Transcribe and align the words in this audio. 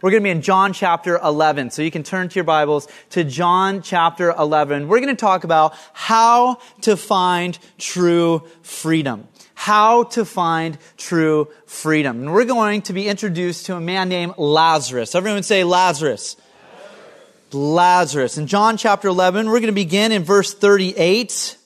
We're 0.00 0.12
going 0.12 0.22
to 0.22 0.26
be 0.28 0.30
in 0.30 0.42
John 0.42 0.72
chapter 0.74 1.18
11. 1.18 1.72
So 1.72 1.82
you 1.82 1.90
can 1.90 2.04
turn 2.04 2.28
to 2.28 2.34
your 2.36 2.44
Bibles 2.44 2.86
to 3.10 3.24
John 3.24 3.82
chapter 3.82 4.30
11. 4.30 4.86
We're 4.86 5.00
going 5.00 5.08
to 5.08 5.20
talk 5.20 5.42
about 5.42 5.74
how 5.92 6.60
to 6.82 6.96
find 6.96 7.58
true 7.78 8.46
freedom. 8.62 9.26
How 9.54 10.04
to 10.04 10.24
find 10.24 10.78
true 10.98 11.48
freedom. 11.66 12.20
And 12.20 12.32
we're 12.32 12.44
going 12.44 12.82
to 12.82 12.92
be 12.92 13.08
introduced 13.08 13.66
to 13.66 13.74
a 13.74 13.80
man 13.80 14.08
named 14.08 14.34
Lazarus. 14.38 15.16
Everyone 15.16 15.42
say 15.42 15.64
Lazarus. 15.64 16.36
Lazarus. 17.50 18.38
In 18.38 18.46
John 18.46 18.76
chapter 18.76 19.08
11, 19.08 19.46
we're 19.46 19.54
going 19.54 19.66
to 19.66 19.72
begin 19.72 20.12
in 20.12 20.22
verse 20.22 20.54
38. 20.54 21.56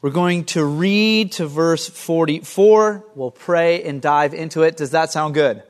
We're 0.00 0.10
going 0.10 0.46
to 0.46 0.64
read 0.64 1.30
to 1.32 1.46
verse 1.46 1.88
44. 1.88 3.04
We'll 3.14 3.30
pray 3.30 3.84
and 3.84 4.02
dive 4.02 4.34
into 4.34 4.62
it. 4.62 4.76
Does 4.76 4.90
that 4.90 5.12
sound 5.12 5.34
good? 5.34 5.62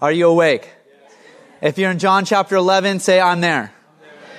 Are 0.00 0.12
you 0.12 0.28
awake? 0.28 0.68
If 1.62 1.78
you're 1.78 1.90
in 1.90 1.98
John 1.98 2.26
chapter 2.26 2.54
11, 2.54 3.00
say, 3.00 3.18
I'm 3.18 3.40
there. 3.40 3.72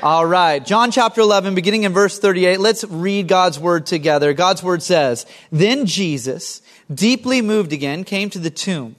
All 0.03 0.25
right. 0.25 0.63
John 0.63 0.91
chapter 0.91 1.21
11, 1.21 1.55
beginning 1.55 1.83
in 1.83 1.93
verse 1.93 2.19
38, 2.19 2.59
let's 2.59 2.83
read 2.83 3.27
God's 3.27 3.59
word 3.59 3.87
together. 3.87 4.33
God's 4.33 4.61
word 4.61 4.83
says, 4.83 5.25
Then 5.51 5.87
Jesus, 5.87 6.61
deeply 6.93 7.41
moved 7.41 7.73
again, 7.73 8.03
came 8.03 8.29
to 8.29 8.39
the 8.39 8.51
tomb. 8.51 8.97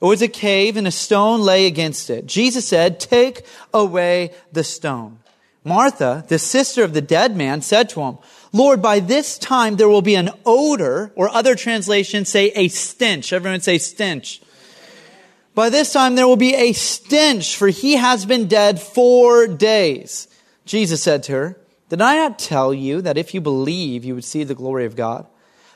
It 0.00 0.06
was 0.06 0.22
a 0.22 0.28
cave 0.28 0.78
and 0.78 0.86
a 0.86 0.90
stone 0.90 1.42
lay 1.42 1.66
against 1.66 2.08
it. 2.08 2.24
Jesus 2.24 2.66
said, 2.66 2.98
Take 2.98 3.44
away 3.74 4.32
the 4.50 4.64
stone. 4.64 5.18
Martha, 5.64 6.24
the 6.28 6.38
sister 6.38 6.82
of 6.82 6.94
the 6.94 7.02
dead 7.02 7.36
man, 7.36 7.60
said 7.60 7.90
to 7.90 8.00
him, 8.00 8.16
Lord, 8.54 8.80
by 8.80 9.00
this 9.00 9.36
time 9.36 9.76
there 9.76 9.88
will 9.88 10.00
be 10.00 10.14
an 10.14 10.30
odor, 10.46 11.12
or 11.14 11.28
other 11.28 11.54
translations 11.54 12.30
say 12.30 12.52
a 12.54 12.68
stench. 12.68 13.34
Everyone 13.34 13.60
say 13.60 13.76
stench 13.76 14.40
by 15.58 15.70
this 15.70 15.92
time 15.92 16.14
there 16.14 16.28
will 16.28 16.36
be 16.36 16.54
a 16.54 16.72
stench, 16.72 17.56
for 17.56 17.66
he 17.66 17.96
has 17.96 18.24
been 18.24 18.46
dead 18.46 18.80
four 18.80 19.48
days. 19.48 20.28
Jesus 20.64 21.02
said 21.02 21.24
to 21.24 21.32
her, 21.32 21.60
Did 21.88 22.00
I 22.00 22.14
not 22.14 22.38
tell 22.38 22.72
you 22.72 23.02
that 23.02 23.18
if 23.18 23.34
you 23.34 23.40
believe, 23.40 24.04
you 24.04 24.14
would 24.14 24.22
see 24.22 24.44
the 24.44 24.54
glory 24.54 24.84
of 24.84 24.94
God? 24.94 25.26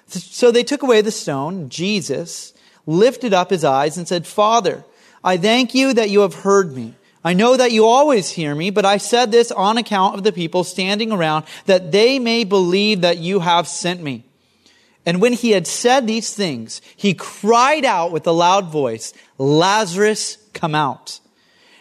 So 0.07 0.53
they 0.53 0.63
took 0.63 0.85
away 0.85 1.01
the 1.01 1.11
stone. 1.11 1.69
Jesus 1.69 2.55
lifted 2.87 3.35
up 3.35 3.51
his 3.51 3.65
eyes 3.65 3.99
and 3.99 4.07
said, 4.07 4.25
Father, 4.25 4.85
I 5.25 5.37
thank 5.37 5.75
you 5.75 5.93
that 5.95 6.11
you 6.11 6.21
have 6.21 6.35
heard 6.35 6.77
me. 6.77 6.95
I 7.25 7.33
know 7.33 7.57
that 7.57 7.73
you 7.73 7.85
always 7.85 8.31
hear 8.31 8.55
me, 8.55 8.71
but 8.71 8.85
I 8.85 8.99
said 8.99 9.33
this 9.33 9.51
on 9.51 9.79
account 9.79 10.15
of 10.15 10.23
the 10.23 10.31
people 10.31 10.63
standing 10.63 11.11
around, 11.11 11.45
that 11.67 11.91
they 11.91 12.21
may 12.21 12.45
believe 12.45 13.01
that 13.01 13.19
you 13.19 13.41
have 13.41 13.67
sent 13.67 14.01
me. 14.01 14.27
And 15.05 15.21
when 15.21 15.33
he 15.33 15.51
had 15.51 15.67
said 15.67 16.07
these 16.07 16.35
things, 16.35 16.81
he 16.97 17.15
cried 17.15 17.85
out 17.85 18.13
with 18.13 18.27
a 18.27 18.33
loud 18.33 18.71
voice, 18.71 19.13
Lazarus, 19.37 20.39
come 20.53 20.75
out. 20.75 21.21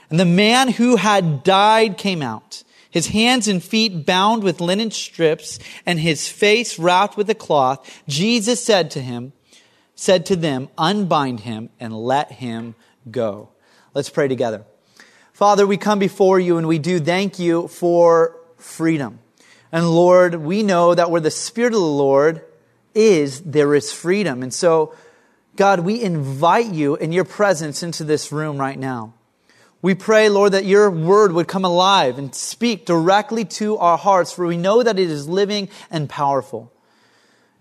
And 0.09 0.19
the 0.19 0.25
man 0.25 0.69
who 0.69 0.95
had 0.95 1.43
died 1.43 1.97
came 1.97 2.21
out, 2.21 2.63
his 2.89 3.07
hands 3.07 3.47
and 3.47 3.63
feet 3.63 4.05
bound 4.05 4.43
with 4.43 4.59
linen 4.59 4.91
strips 4.91 5.59
and 5.85 5.99
his 5.99 6.27
face 6.27 6.77
wrapped 6.77 7.15
with 7.15 7.29
a 7.29 7.35
cloth. 7.35 8.01
Jesus 8.07 8.63
said 8.63 8.91
to 8.91 9.01
him, 9.01 9.33
said 9.95 10.25
to 10.25 10.35
them, 10.35 10.67
unbind 10.77 11.41
him 11.41 11.69
and 11.79 11.95
let 11.95 12.31
him 12.33 12.75
go. 13.09 13.49
Let's 13.93 14.09
pray 14.09 14.27
together. 14.27 14.65
Father, 15.31 15.65
we 15.65 15.77
come 15.77 15.99
before 15.99 16.39
you 16.39 16.57
and 16.57 16.67
we 16.67 16.79
do 16.79 16.99
thank 16.99 17.39
you 17.39 17.67
for 17.67 18.35
freedom. 18.57 19.19
And 19.71 19.89
Lord, 19.89 20.35
we 20.35 20.63
know 20.63 20.93
that 20.93 21.09
where 21.09 21.21
the 21.21 21.31
Spirit 21.31 21.73
of 21.73 21.79
the 21.79 21.85
Lord 21.85 22.43
is, 22.93 23.41
there 23.41 23.73
is 23.75 23.91
freedom. 23.91 24.43
And 24.43 24.53
so, 24.53 24.95
God, 25.55 25.81
we 25.81 26.01
invite 26.01 26.71
you 26.71 26.95
in 26.95 27.11
your 27.11 27.25
presence 27.25 27.83
into 27.83 28.03
this 28.03 28.31
room 28.31 28.57
right 28.57 28.79
now. 28.79 29.13
We 29.81 29.95
pray, 29.95 30.29
Lord, 30.29 30.51
that 30.51 30.65
your 30.65 30.91
word 30.91 31.31
would 31.33 31.47
come 31.47 31.65
alive 31.65 32.19
and 32.19 32.33
speak 32.35 32.85
directly 32.85 33.45
to 33.45 33.77
our 33.77 33.97
hearts, 33.97 34.31
for 34.31 34.45
we 34.45 34.57
know 34.57 34.83
that 34.83 34.99
it 34.99 35.09
is 35.09 35.27
living 35.27 35.69
and 35.89 36.07
powerful. 36.07 36.71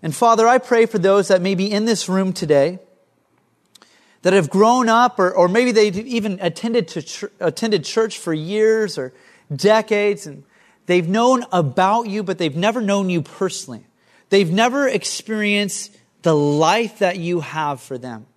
And 0.03 0.15
Father, 0.15 0.47
I 0.47 0.59
pray 0.59 0.85
for 0.85 0.99
those 0.99 1.29
that 1.29 1.41
may 1.41 1.55
be 1.55 1.71
in 1.71 1.85
this 1.85 2.07
room 2.07 2.31
today 2.33 2.79
that 4.21 4.33
have 4.33 4.51
grown 4.51 4.87
up, 4.87 5.17
or, 5.17 5.31
or 5.31 5.47
maybe 5.47 5.71
they've 5.71 5.97
even 5.97 6.37
attended, 6.41 6.87
to 6.89 7.01
ch- 7.01 7.25
attended 7.39 7.83
church 7.83 8.19
for 8.19 8.33
years 8.33 8.99
or 8.99 9.13
decades, 9.53 10.27
and 10.27 10.43
they've 10.85 11.07
known 11.07 11.43
about 11.51 12.07
you, 12.07 12.21
but 12.21 12.37
they've 12.37 12.55
never 12.55 12.81
known 12.81 13.09
you 13.09 13.23
personally. 13.23 13.85
They've 14.31 14.51
never 14.51 14.87
experienced 14.87 15.93
the 16.21 16.33
life 16.33 16.99
that 16.99 17.19
you 17.19 17.41
have 17.41 17.81
for 17.81 17.97
them. 17.97 18.27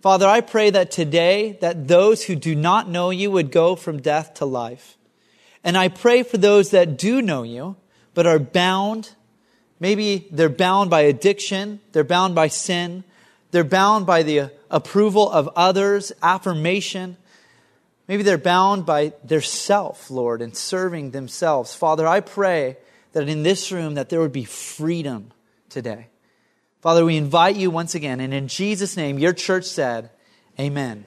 Father, 0.00 0.26
I 0.28 0.40
pray 0.40 0.70
that 0.70 0.92
today 0.92 1.58
that 1.60 1.88
those 1.88 2.22
who 2.24 2.36
do 2.36 2.54
not 2.54 2.88
know 2.88 3.10
you 3.10 3.28
would 3.32 3.50
go 3.50 3.74
from 3.74 4.00
death 4.00 4.34
to 4.34 4.44
life. 4.44 4.96
And 5.64 5.76
I 5.76 5.88
pray 5.88 6.22
for 6.22 6.38
those 6.38 6.70
that 6.70 6.96
do 6.96 7.20
know 7.20 7.42
you, 7.42 7.74
but 8.14 8.24
are 8.24 8.38
bound. 8.38 9.10
Maybe 9.80 10.28
they're 10.30 10.48
bound 10.48 10.90
by 10.90 11.00
addiction. 11.02 11.80
They're 11.90 12.04
bound 12.04 12.36
by 12.36 12.46
sin. 12.46 13.02
They're 13.50 13.64
bound 13.64 14.06
by 14.06 14.22
the 14.22 14.52
approval 14.70 15.28
of 15.28 15.50
others, 15.56 16.12
affirmation. 16.22 17.16
Maybe 18.06 18.22
they're 18.22 18.38
bound 18.38 18.86
by 18.86 19.12
their 19.24 19.42
self, 19.42 20.08
Lord, 20.08 20.40
and 20.40 20.56
serving 20.56 21.10
themselves. 21.10 21.74
Father, 21.74 22.06
I 22.06 22.20
pray 22.20 22.76
that 23.12 23.28
in 23.28 23.42
this 23.42 23.70
room 23.70 23.94
that 23.94 24.08
there 24.08 24.20
would 24.20 24.32
be 24.32 24.44
freedom 24.44 25.30
today. 25.68 26.08
Father, 26.80 27.04
we 27.04 27.16
invite 27.16 27.56
you 27.56 27.70
once 27.70 27.94
again, 27.94 28.20
and 28.20 28.34
in 28.34 28.48
Jesus' 28.48 28.96
name, 28.96 29.18
your 29.18 29.32
church 29.32 29.64
said, 29.64 30.10
Amen. 30.58 31.04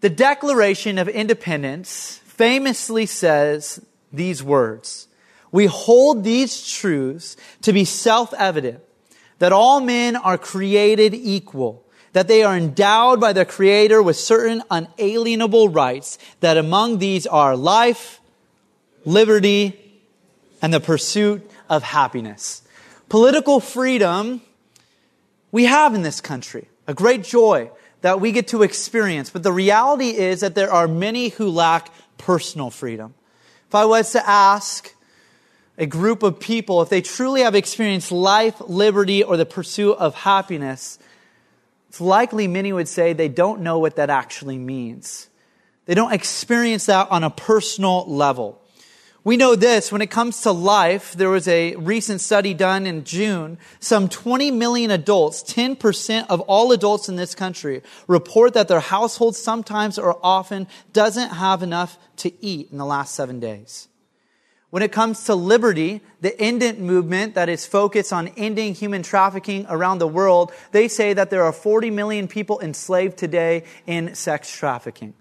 The 0.00 0.10
Declaration 0.10 0.98
of 0.98 1.08
Independence 1.08 2.20
famously 2.24 3.06
says 3.06 3.84
these 4.12 4.42
words 4.42 5.08
We 5.52 5.66
hold 5.66 6.24
these 6.24 6.66
truths 6.68 7.36
to 7.62 7.72
be 7.72 7.84
self 7.84 8.34
evident 8.34 8.80
that 9.38 9.52
all 9.52 9.80
men 9.80 10.16
are 10.16 10.38
created 10.38 11.14
equal, 11.14 11.84
that 12.12 12.28
they 12.28 12.42
are 12.42 12.56
endowed 12.56 13.20
by 13.20 13.32
their 13.32 13.44
Creator 13.44 14.02
with 14.02 14.16
certain 14.16 14.62
unalienable 14.70 15.68
rights, 15.68 16.18
that 16.40 16.56
among 16.56 16.98
these 16.98 17.26
are 17.26 17.56
life, 17.56 18.20
liberty, 19.04 19.89
and 20.62 20.72
the 20.72 20.80
pursuit 20.80 21.48
of 21.68 21.82
happiness. 21.82 22.62
Political 23.08 23.60
freedom 23.60 24.42
we 25.52 25.64
have 25.64 25.94
in 25.94 26.02
this 26.02 26.20
country, 26.20 26.68
a 26.86 26.94
great 26.94 27.24
joy 27.24 27.70
that 28.02 28.20
we 28.20 28.32
get 28.32 28.48
to 28.48 28.62
experience. 28.62 29.30
But 29.30 29.42
the 29.42 29.52
reality 29.52 30.10
is 30.10 30.40
that 30.40 30.54
there 30.54 30.72
are 30.72 30.88
many 30.88 31.28
who 31.28 31.48
lack 31.48 31.90
personal 32.18 32.70
freedom. 32.70 33.14
If 33.68 33.74
I 33.74 33.84
was 33.84 34.12
to 34.12 34.28
ask 34.28 34.94
a 35.78 35.86
group 35.86 36.22
of 36.22 36.40
people 36.40 36.82
if 36.82 36.88
they 36.88 37.00
truly 37.00 37.42
have 37.42 37.54
experienced 37.54 38.12
life, 38.12 38.60
liberty, 38.60 39.22
or 39.22 39.36
the 39.36 39.46
pursuit 39.46 39.96
of 39.98 40.14
happiness, 40.14 40.98
it's 41.88 42.00
likely 42.00 42.46
many 42.46 42.72
would 42.72 42.88
say 42.88 43.12
they 43.12 43.28
don't 43.28 43.62
know 43.62 43.78
what 43.78 43.96
that 43.96 44.10
actually 44.10 44.58
means. 44.58 45.28
They 45.86 45.94
don't 45.94 46.12
experience 46.12 46.86
that 46.86 47.10
on 47.10 47.24
a 47.24 47.30
personal 47.30 48.04
level. 48.06 48.60
We 49.22 49.36
know 49.36 49.54
this 49.54 49.92
when 49.92 50.00
it 50.00 50.10
comes 50.10 50.40
to 50.42 50.52
life. 50.52 51.12
There 51.12 51.28
was 51.28 51.46
a 51.46 51.76
recent 51.76 52.22
study 52.22 52.54
done 52.54 52.86
in 52.86 53.04
June. 53.04 53.58
Some 53.78 54.08
20 54.08 54.50
million 54.50 54.90
adults, 54.90 55.42
10% 55.42 56.26
of 56.30 56.40
all 56.40 56.72
adults 56.72 57.06
in 57.10 57.16
this 57.16 57.34
country, 57.34 57.82
report 58.06 58.54
that 58.54 58.68
their 58.68 58.80
household 58.80 59.36
sometimes 59.36 59.98
or 59.98 60.18
often 60.22 60.66
doesn't 60.94 61.30
have 61.34 61.62
enough 61.62 61.98
to 62.16 62.32
eat 62.42 62.70
in 62.72 62.78
the 62.78 62.86
last 62.86 63.14
seven 63.14 63.40
days. 63.40 63.88
When 64.70 64.82
it 64.82 64.92
comes 64.92 65.24
to 65.24 65.34
liberty, 65.34 66.00
the 66.22 66.40
END 66.40 66.62
IT 66.62 66.78
movement 66.78 67.34
that 67.34 67.50
is 67.50 67.66
focused 67.66 68.14
on 68.14 68.28
ending 68.38 68.72
human 68.72 69.02
trafficking 69.02 69.66
around 69.68 69.98
the 69.98 70.06
world, 70.06 70.50
they 70.70 70.88
say 70.88 71.12
that 71.12 71.28
there 71.28 71.42
are 71.42 71.52
40 71.52 71.90
million 71.90 72.26
people 72.26 72.58
enslaved 72.60 73.18
today 73.18 73.64
in 73.86 74.14
sex 74.14 74.50
trafficking. 74.50 75.12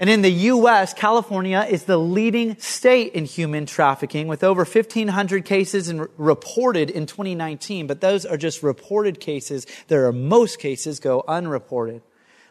And 0.00 0.08
in 0.08 0.22
the 0.22 0.32
U.S., 0.32 0.94
California 0.94 1.66
is 1.68 1.84
the 1.84 1.98
leading 1.98 2.58
state 2.58 3.12
in 3.12 3.26
human 3.26 3.66
trafficking 3.66 4.28
with 4.28 4.42
over 4.42 4.64
1,500 4.64 5.44
cases 5.44 5.90
in, 5.90 6.08
reported 6.16 6.88
in 6.88 7.04
2019. 7.04 7.86
But 7.86 8.00
those 8.00 8.24
are 8.24 8.38
just 8.38 8.62
reported 8.62 9.20
cases. 9.20 9.66
There 9.88 10.06
are 10.06 10.12
most 10.12 10.58
cases 10.58 11.00
go 11.00 11.22
unreported. 11.28 12.00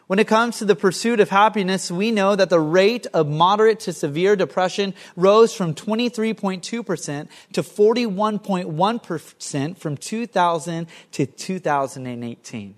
When 0.06 0.20
it 0.20 0.28
comes 0.28 0.58
to 0.58 0.64
the 0.64 0.76
pursuit 0.76 1.18
of 1.18 1.30
happiness, 1.30 1.90
we 1.90 2.12
know 2.12 2.36
that 2.36 2.50
the 2.50 2.60
rate 2.60 3.08
of 3.12 3.28
moderate 3.28 3.80
to 3.80 3.92
severe 3.92 4.36
depression 4.36 4.94
rose 5.16 5.52
from 5.52 5.74
23.2% 5.74 7.28
to 7.52 7.62
41.1% 7.62 9.76
from 9.76 9.96
2000 9.96 10.86
to 11.12 11.26
2018. 11.26 12.74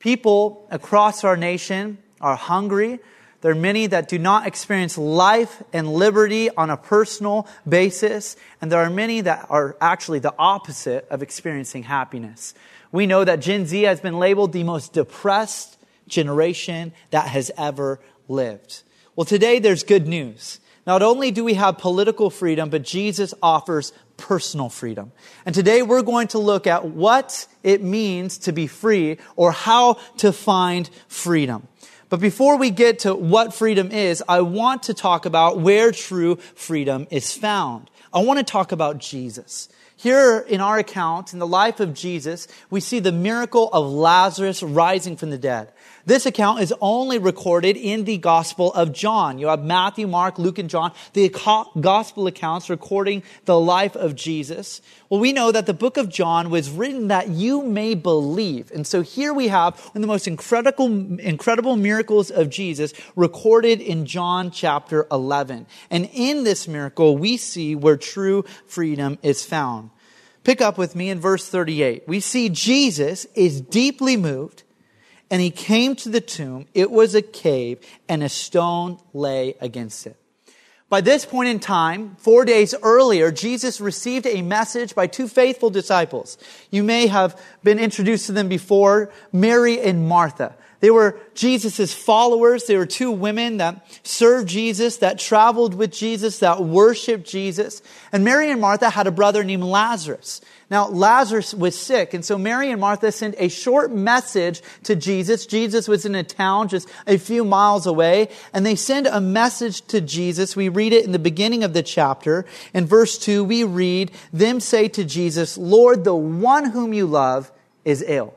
People 0.00 0.66
across 0.68 1.22
our 1.22 1.36
nation 1.36 1.98
are 2.20 2.34
hungry 2.34 2.98
there 3.42 3.52
are 3.52 3.56
many 3.56 3.88
that 3.88 4.08
do 4.08 4.18
not 4.18 4.46
experience 4.46 4.96
life 4.96 5.62
and 5.72 5.92
liberty 5.92 6.48
on 6.50 6.70
a 6.70 6.76
personal 6.76 7.46
basis, 7.68 8.36
and 8.60 8.72
there 8.72 8.80
are 8.80 8.88
many 8.88 9.20
that 9.20 9.46
are 9.50 9.76
actually 9.80 10.20
the 10.20 10.34
opposite 10.38 11.06
of 11.10 11.22
experiencing 11.22 11.82
happiness. 11.82 12.54
We 12.92 13.06
know 13.06 13.24
that 13.24 13.40
Gen 13.40 13.66
Z 13.66 13.82
has 13.82 14.00
been 14.00 14.18
labeled 14.18 14.52
the 14.52 14.62
most 14.62 14.92
depressed 14.92 15.76
generation 16.06 16.92
that 17.10 17.26
has 17.28 17.50
ever 17.58 18.00
lived. 18.28 18.82
Well, 19.16 19.24
today 19.24 19.58
there's 19.58 19.82
good 19.82 20.06
news. 20.06 20.60
Not 20.86 21.02
only 21.02 21.30
do 21.30 21.42
we 21.44 21.54
have 21.54 21.78
political 21.78 22.30
freedom, 22.30 22.70
but 22.70 22.82
Jesus 22.82 23.34
offers 23.42 23.92
personal 24.16 24.68
freedom. 24.68 25.10
And 25.44 25.54
today 25.54 25.82
we're 25.82 26.02
going 26.02 26.28
to 26.28 26.38
look 26.38 26.66
at 26.66 26.84
what 26.84 27.46
it 27.62 27.82
means 27.82 28.38
to 28.38 28.52
be 28.52 28.66
free 28.66 29.18
or 29.36 29.52
how 29.52 29.94
to 30.18 30.32
find 30.32 30.88
freedom. 31.08 31.66
But 32.12 32.20
before 32.20 32.58
we 32.58 32.68
get 32.68 32.98
to 32.98 33.14
what 33.14 33.54
freedom 33.54 33.90
is, 33.90 34.22
I 34.28 34.42
want 34.42 34.82
to 34.82 34.92
talk 34.92 35.24
about 35.24 35.60
where 35.60 35.90
true 35.92 36.36
freedom 36.54 37.06
is 37.10 37.32
found. 37.32 37.88
I 38.12 38.22
want 38.22 38.38
to 38.38 38.44
talk 38.44 38.70
about 38.70 38.98
Jesus. 38.98 39.70
Here 40.02 40.40
in 40.40 40.60
our 40.60 40.78
account, 40.78 41.32
in 41.32 41.38
the 41.38 41.46
life 41.46 41.78
of 41.78 41.94
Jesus, 41.94 42.48
we 42.70 42.80
see 42.80 42.98
the 42.98 43.12
miracle 43.12 43.68
of 43.72 43.88
Lazarus 43.88 44.60
rising 44.60 45.16
from 45.16 45.30
the 45.30 45.38
dead. 45.38 45.70
This 46.04 46.26
account 46.26 46.60
is 46.60 46.74
only 46.80 47.20
recorded 47.20 47.76
in 47.76 48.02
the 48.04 48.18
Gospel 48.18 48.72
of 48.72 48.92
John. 48.92 49.38
You 49.38 49.46
have 49.46 49.62
Matthew, 49.62 50.08
Mark, 50.08 50.40
Luke, 50.40 50.58
and 50.58 50.68
John, 50.68 50.90
the 51.12 51.28
Gospel 51.80 52.26
accounts 52.26 52.68
recording 52.68 53.22
the 53.44 53.56
life 53.60 53.94
of 53.94 54.16
Jesus. 54.16 54.80
Well, 55.08 55.20
we 55.20 55.32
know 55.32 55.52
that 55.52 55.66
the 55.66 55.72
book 55.72 55.96
of 55.96 56.08
John 56.08 56.50
was 56.50 56.68
written 56.68 57.06
that 57.06 57.28
you 57.28 57.62
may 57.62 57.94
believe. 57.94 58.72
And 58.72 58.84
so 58.84 59.02
here 59.02 59.32
we 59.32 59.46
have 59.46 59.78
one 59.78 59.98
of 59.98 60.02
the 60.02 60.08
most 60.08 60.26
incredible, 60.26 60.86
incredible 61.20 61.76
miracles 61.76 62.32
of 62.32 62.50
Jesus 62.50 62.92
recorded 63.14 63.80
in 63.80 64.06
John 64.06 64.50
chapter 64.50 65.06
11. 65.12 65.68
And 65.92 66.10
in 66.12 66.42
this 66.42 66.66
miracle, 66.66 67.16
we 67.16 67.36
see 67.36 67.76
where 67.76 67.96
true 67.96 68.44
freedom 68.66 69.20
is 69.22 69.44
found. 69.44 69.90
Pick 70.44 70.60
up 70.60 70.76
with 70.76 70.96
me 70.96 71.08
in 71.08 71.20
verse 71.20 71.48
38. 71.48 72.08
We 72.08 72.20
see 72.20 72.48
Jesus 72.48 73.26
is 73.34 73.60
deeply 73.60 74.16
moved 74.16 74.64
and 75.32 75.40
he 75.40 75.50
came 75.50 75.96
to 75.96 76.10
the 76.10 76.20
tomb. 76.20 76.66
It 76.74 76.90
was 76.90 77.14
a 77.14 77.22
cave, 77.22 77.78
and 78.06 78.22
a 78.22 78.28
stone 78.28 78.98
lay 79.14 79.54
against 79.62 80.06
it. 80.06 80.14
By 80.90 81.00
this 81.00 81.24
point 81.24 81.48
in 81.48 81.58
time, 81.58 82.16
four 82.16 82.44
days 82.44 82.74
earlier, 82.82 83.32
Jesus 83.32 83.80
received 83.80 84.26
a 84.26 84.42
message 84.42 84.94
by 84.94 85.06
two 85.06 85.26
faithful 85.26 85.70
disciples. 85.70 86.36
You 86.70 86.82
may 86.82 87.06
have 87.06 87.40
been 87.64 87.78
introduced 87.78 88.26
to 88.26 88.32
them 88.32 88.50
before, 88.50 89.10
Mary 89.32 89.80
and 89.80 90.06
Martha. 90.06 90.54
They 90.82 90.90
were 90.90 91.16
Jesus' 91.34 91.94
followers. 91.94 92.64
They 92.64 92.76
were 92.76 92.86
two 92.86 93.12
women 93.12 93.58
that 93.58 93.86
served 94.02 94.48
Jesus, 94.48 94.96
that 94.96 95.16
traveled 95.16 95.74
with 95.74 95.92
Jesus, 95.92 96.40
that 96.40 96.64
worshiped 96.64 97.24
Jesus. 97.24 97.82
And 98.10 98.24
Mary 98.24 98.50
and 98.50 98.60
Martha 98.60 98.90
had 98.90 99.06
a 99.06 99.12
brother 99.12 99.44
named 99.44 99.62
Lazarus. 99.62 100.40
Now, 100.72 100.88
Lazarus 100.88 101.54
was 101.54 101.78
sick, 101.78 102.14
and 102.14 102.24
so 102.24 102.36
Mary 102.36 102.68
and 102.72 102.80
Martha 102.80 103.12
sent 103.12 103.36
a 103.38 103.48
short 103.48 103.92
message 103.92 104.60
to 104.82 104.96
Jesus. 104.96 105.46
Jesus 105.46 105.86
was 105.86 106.04
in 106.04 106.16
a 106.16 106.24
town 106.24 106.66
just 106.66 106.88
a 107.06 107.16
few 107.16 107.44
miles 107.44 107.86
away, 107.86 108.28
and 108.52 108.66
they 108.66 108.74
send 108.74 109.06
a 109.06 109.20
message 109.20 109.82
to 109.82 110.00
Jesus. 110.00 110.56
We 110.56 110.68
read 110.68 110.92
it 110.92 111.04
in 111.04 111.12
the 111.12 111.20
beginning 111.20 111.62
of 111.62 111.74
the 111.74 111.84
chapter. 111.84 112.44
In 112.74 112.86
verse 112.86 113.18
2, 113.18 113.44
we 113.44 113.62
read, 113.62 114.10
Them 114.32 114.58
say 114.58 114.88
to 114.88 115.04
Jesus, 115.04 115.56
Lord, 115.56 116.02
the 116.02 116.16
one 116.16 116.70
whom 116.70 116.92
you 116.92 117.06
love 117.06 117.52
is 117.84 118.02
ill. 118.04 118.34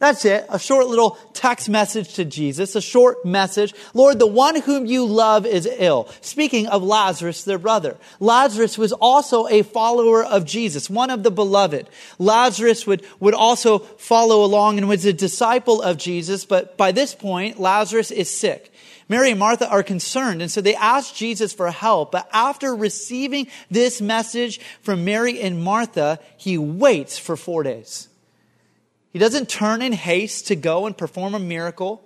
That's 0.00 0.24
it. 0.24 0.44
A 0.48 0.58
short 0.58 0.88
little 0.88 1.12
text 1.34 1.68
message 1.68 2.14
to 2.14 2.24
Jesus, 2.24 2.74
a 2.74 2.80
short 2.80 3.24
message. 3.24 3.72
Lord, 3.94 4.18
the 4.18 4.26
one 4.26 4.60
whom 4.60 4.86
you 4.86 5.06
love 5.06 5.46
is 5.46 5.68
ill. 5.78 6.08
Speaking 6.20 6.66
of 6.66 6.82
Lazarus, 6.82 7.44
their 7.44 7.58
brother. 7.58 7.96
Lazarus 8.18 8.76
was 8.76 8.92
also 8.92 9.46
a 9.46 9.62
follower 9.62 10.24
of 10.24 10.44
Jesus, 10.44 10.90
one 10.90 11.10
of 11.10 11.22
the 11.22 11.30
beloved. 11.30 11.88
Lazarus 12.18 12.86
would, 12.86 13.06
would 13.20 13.34
also 13.34 13.78
follow 13.78 14.44
along 14.44 14.78
and 14.78 14.88
was 14.88 15.04
a 15.04 15.12
disciple 15.12 15.80
of 15.80 15.96
Jesus, 15.96 16.44
but 16.44 16.76
by 16.76 16.90
this 16.90 17.14
point, 17.14 17.60
Lazarus 17.60 18.10
is 18.10 18.28
sick. 18.28 18.72
Mary 19.08 19.30
and 19.30 19.38
Martha 19.38 19.68
are 19.68 19.82
concerned, 19.82 20.42
and 20.42 20.50
so 20.50 20.60
they 20.60 20.74
ask 20.74 21.14
Jesus 21.14 21.52
for 21.52 21.70
help. 21.70 22.10
But 22.10 22.28
after 22.32 22.74
receiving 22.74 23.46
this 23.70 24.00
message 24.00 24.60
from 24.82 25.04
Mary 25.04 25.40
and 25.40 25.62
Martha, 25.62 26.18
he 26.36 26.58
waits 26.58 27.16
for 27.16 27.36
four 27.36 27.62
days. 27.62 28.08
He 29.14 29.20
doesn't 29.20 29.48
turn 29.48 29.80
in 29.80 29.92
haste 29.92 30.48
to 30.48 30.56
go 30.56 30.86
and 30.86 30.98
perform 30.98 31.36
a 31.36 31.38
miracle, 31.38 32.02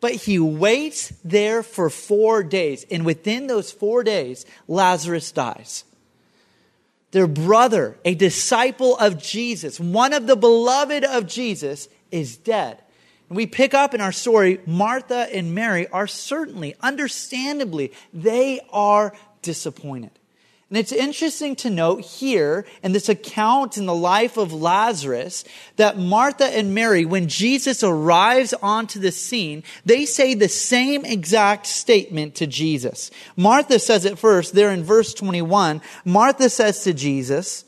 but 0.00 0.12
he 0.12 0.38
waits 0.38 1.12
there 1.24 1.64
for 1.64 1.90
four 1.90 2.44
days. 2.44 2.86
And 2.92 3.04
within 3.04 3.48
those 3.48 3.72
four 3.72 4.04
days, 4.04 4.46
Lazarus 4.68 5.32
dies. 5.32 5.82
Their 7.10 7.26
brother, 7.26 7.98
a 8.04 8.14
disciple 8.14 8.96
of 8.98 9.20
Jesus, 9.20 9.80
one 9.80 10.12
of 10.12 10.28
the 10.28 10.36
beloved 10.36 11.02
of 11.02 11.26
Jesus, 11.26 11.88
is 12.12 12.36
dead. 12.36 12.80
And 13.28 13.36
we 13.36 13.46
pick 13.46 13.74
up 13.74 13.92
in 13.92 14.00
our 14.00 14.12
story, 14.12 14.60
Martha 14.64 15.26
and 15.34 15.56
Mary 15.56 15.88
are 15.88 16.06
certainly, 16.06 16.76
understandably, 16.80 17.90
they 18.12 18.60
are 18.70 19.12
disappointed. 19.42 20.12
And 20.70 20.78
it's 20.78 20.92
interesting 20.92 21.56
to 21.56 21.70
note 21.70 22.00
here 22.02 22.64
in 22.82 22.92
this 22.92 23.08
account 23.08 23.76
in 23.76 23.86
the 23.86 23.94
life 23.94 24.36
of 24.36 24.52
Lazarus 24.52 25.44
that 25.76 25.98
Martha 25.98 26.46
and 26.46 26.74
Mary, 26.74 27.04
when 27.04 27.28
Jesus 27.28 27.84
arrives 27.84 28.54
onto 28.54 28.98
the 28.98 29.12
scene, 29.12 29.62
they 29.84 30.06
say 30.06 30.34
the 30.34 30.48
same 30.48 31.04
exact 31.04 31.66
statement 31.66 32.34
to 32.36 32.46
Jesus. 32.46 33.10
Martha 33.36 33.78
says 33.78 34.04
it 34.04 34.18
first, 34.18 34.54
there 34.54 34.70
in 34.70 34.82
verse 34.82 35.12
21. 35.12 35.82
Martha 36.04 36.48
says 36.48 36.82
to 36.84 36.94
Jesus, 36.94 37.66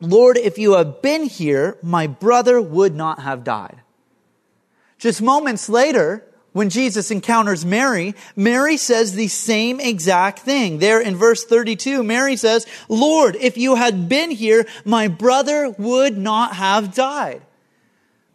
Lord, 0.00 0.36
if 0.36 0.58
you 0.58 0.72
had 0.72 1.02
been 1.02 1.24
here, 1.24 1.78
my 1.82 2.06
brother 2.06 2.60
would 2.60 2.94
not 2.94 3.20
have 3.20 3.44
died. 3.44 3.80
Just 4.98 5.22
moments 5.22 5.68
later, 5.68 6.24
when 6.52 6.70
Jesus 6.70 7.10
encounters 7.10 7.64
Mary, 7.64 8.14
Mary 8.34 8.76
says 8.76 9.14
the 9.14 9.28
same 9.28 9.78
exact 9.78 10.40
thing. 10.40 10.78
There 10.78 11.00
in 11.00 11.16
verse 11.16 11.44
32, 11.44 12.02
Mary 12.02 12.36
says, 12.36 12.66
Lord, 12.88 13.36
if 13.36 13.56
you 13.56 13.76
had 13.76 14.08
been 14.08 14.30
here, 14.30 14.66
my 14.84 15.08
brother 15.08 15.70
would 15.78 16.18
not 16.18 16.54
have 16.54 16.94
died. 16.94 17.42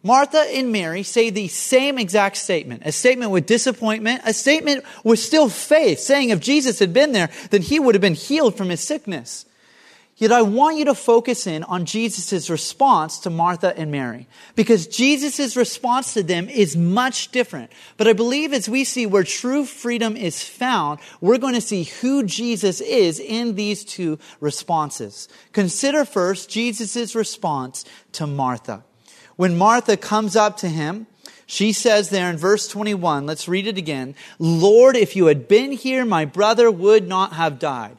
Martha 0.02 0.38
and 0.38 0.70
Mary 0.70 1.02
say 1.02 1.30
the 1.30 1.48
same 1.48 1.98
exact 1.98 2.36
statement, 2.36 2.82
a 2.86 2.92
statement 2.92 3.32
with 3.32 3.44
disappointment, 3.44 4.22
a 4.24 4.32
statement 4.32 4.84
with 5.02 5.18
still 5.18 5.48
faith, 5.48 5.98
saying 5.98 6.30
if 6.30 6.38
Jesus 6.38 6.78
had 6.78 6.92
been 6.92 7.10
there, 7.10 7.28
then 7.50 7.60
he 7.60 7.80
would 7.80 7.96
have 7.96 8.02
been 8.02 8.14
healed 8.14 8.56
from 8.56 8.68
his 8.68 8.80
sickness. 8.80 9.46
Yet 10.18 10.32
I 10.32 10.40
want 10.40 10.78
you 10.78 10.86
to 10.86 10.94
focus 10.94 11.46
in 11.46 11.62
on 11.64 11.84
Jesus' 11.84 12.48
response 12.48 13.18
to 13.18 13.30
Martha 13.30 13.76
and 13.76 13.90
Mary. 13.90 14.26
Because 14.54 14.86
Jesus' 14.86 15.56
response 15.56 16.14
to 16.14 16.22
them 16.22 16.48
is 16.48 16.74
much 16.74 17.32
different. 17.32 17.70
But 17.98 18.08
I 18.08 18.14
believe 18.14 18.54
as 18.54 18.66
we 18.66 18.84
see 18.84 19.04
where 19.04 19.24
true 19.24 19.66
freedom 19.66 20.16
is 20.16 20.42
found, 20.42 21.00
we're 21.20 21.36
going 21.36 21.52
to 21.52 21.60
see 21.60 21.84
who 21.84 22.22
Jesus 22.22 22.80
is 22.80 23.20
in 23.20 23.56
these 23.56 23.84
two 23.84 24.18
responses. 24.40 25.28
Consider 25.52 26.06
first 26.06 26.48
Jesus' 26.48 27.14
response 27.14 27.84
to 28.12 28.26
Martha. 28.26 28.84
When 29.36 29.58
Martha 29.58 29.98
comes 29.98 30.34
up 30.34 30.56
to 30.58 30.68
him, 30.68 31.08
she 31.44 31.72
says 31.72 32.08
there 32.08 32.30
in 32.30 32.38
verse 32.38 32.66
21, 32.68 33.26
let's 33.26 33.48
read 33.48 33.66
it 33.66 33.76
again. 33.76 34.14
Lord, 34.38 34.96
if 34.96 35.14
you 35.14 35.26
had 35.26 35.46
been 35.46 35.72
here, 35.72 36.06
my 36.06 36.24
brother 36.24 36.70
would 36.70 37.06
not 37.06 37.34
have 37.34 37.58
died. 37.58 37.98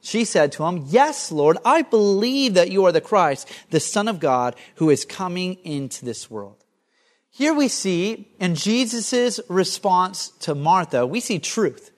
She 0.00 0.24
said 0.24 0.52
to 0.52 0.64
him, 0.64 0.84
Yes, 0.88 1.30
Lord, 1.30 1.58
I 1.64 1.82
believe 1.82 2.54
that 2.54 2.70
you 2.70 2.84
are 2.86 2.92
the 2.92 3.00
Christ, 3.00 3.50
the 3.70 3.80
Son 3.80 4.08
of 4.08 4.20
God, 4.20 4.56
who 4.76 4.90
is 4.90 5.04
coming 5.04 5.54
into 5.64 6.04
this 6.04 6.30
world. 6.30 6.64
Here 7.30 7.54
we 7.54 7.68
see 7.68 8.28
in 8.40 8.54
Jesus' 8.54 9.40
response 9.48 10.30
to 10.40 10.54
Martha, 10.54 11.06
we 11.06 11.20
see 11.20 11.38
truth. 11.38 11.90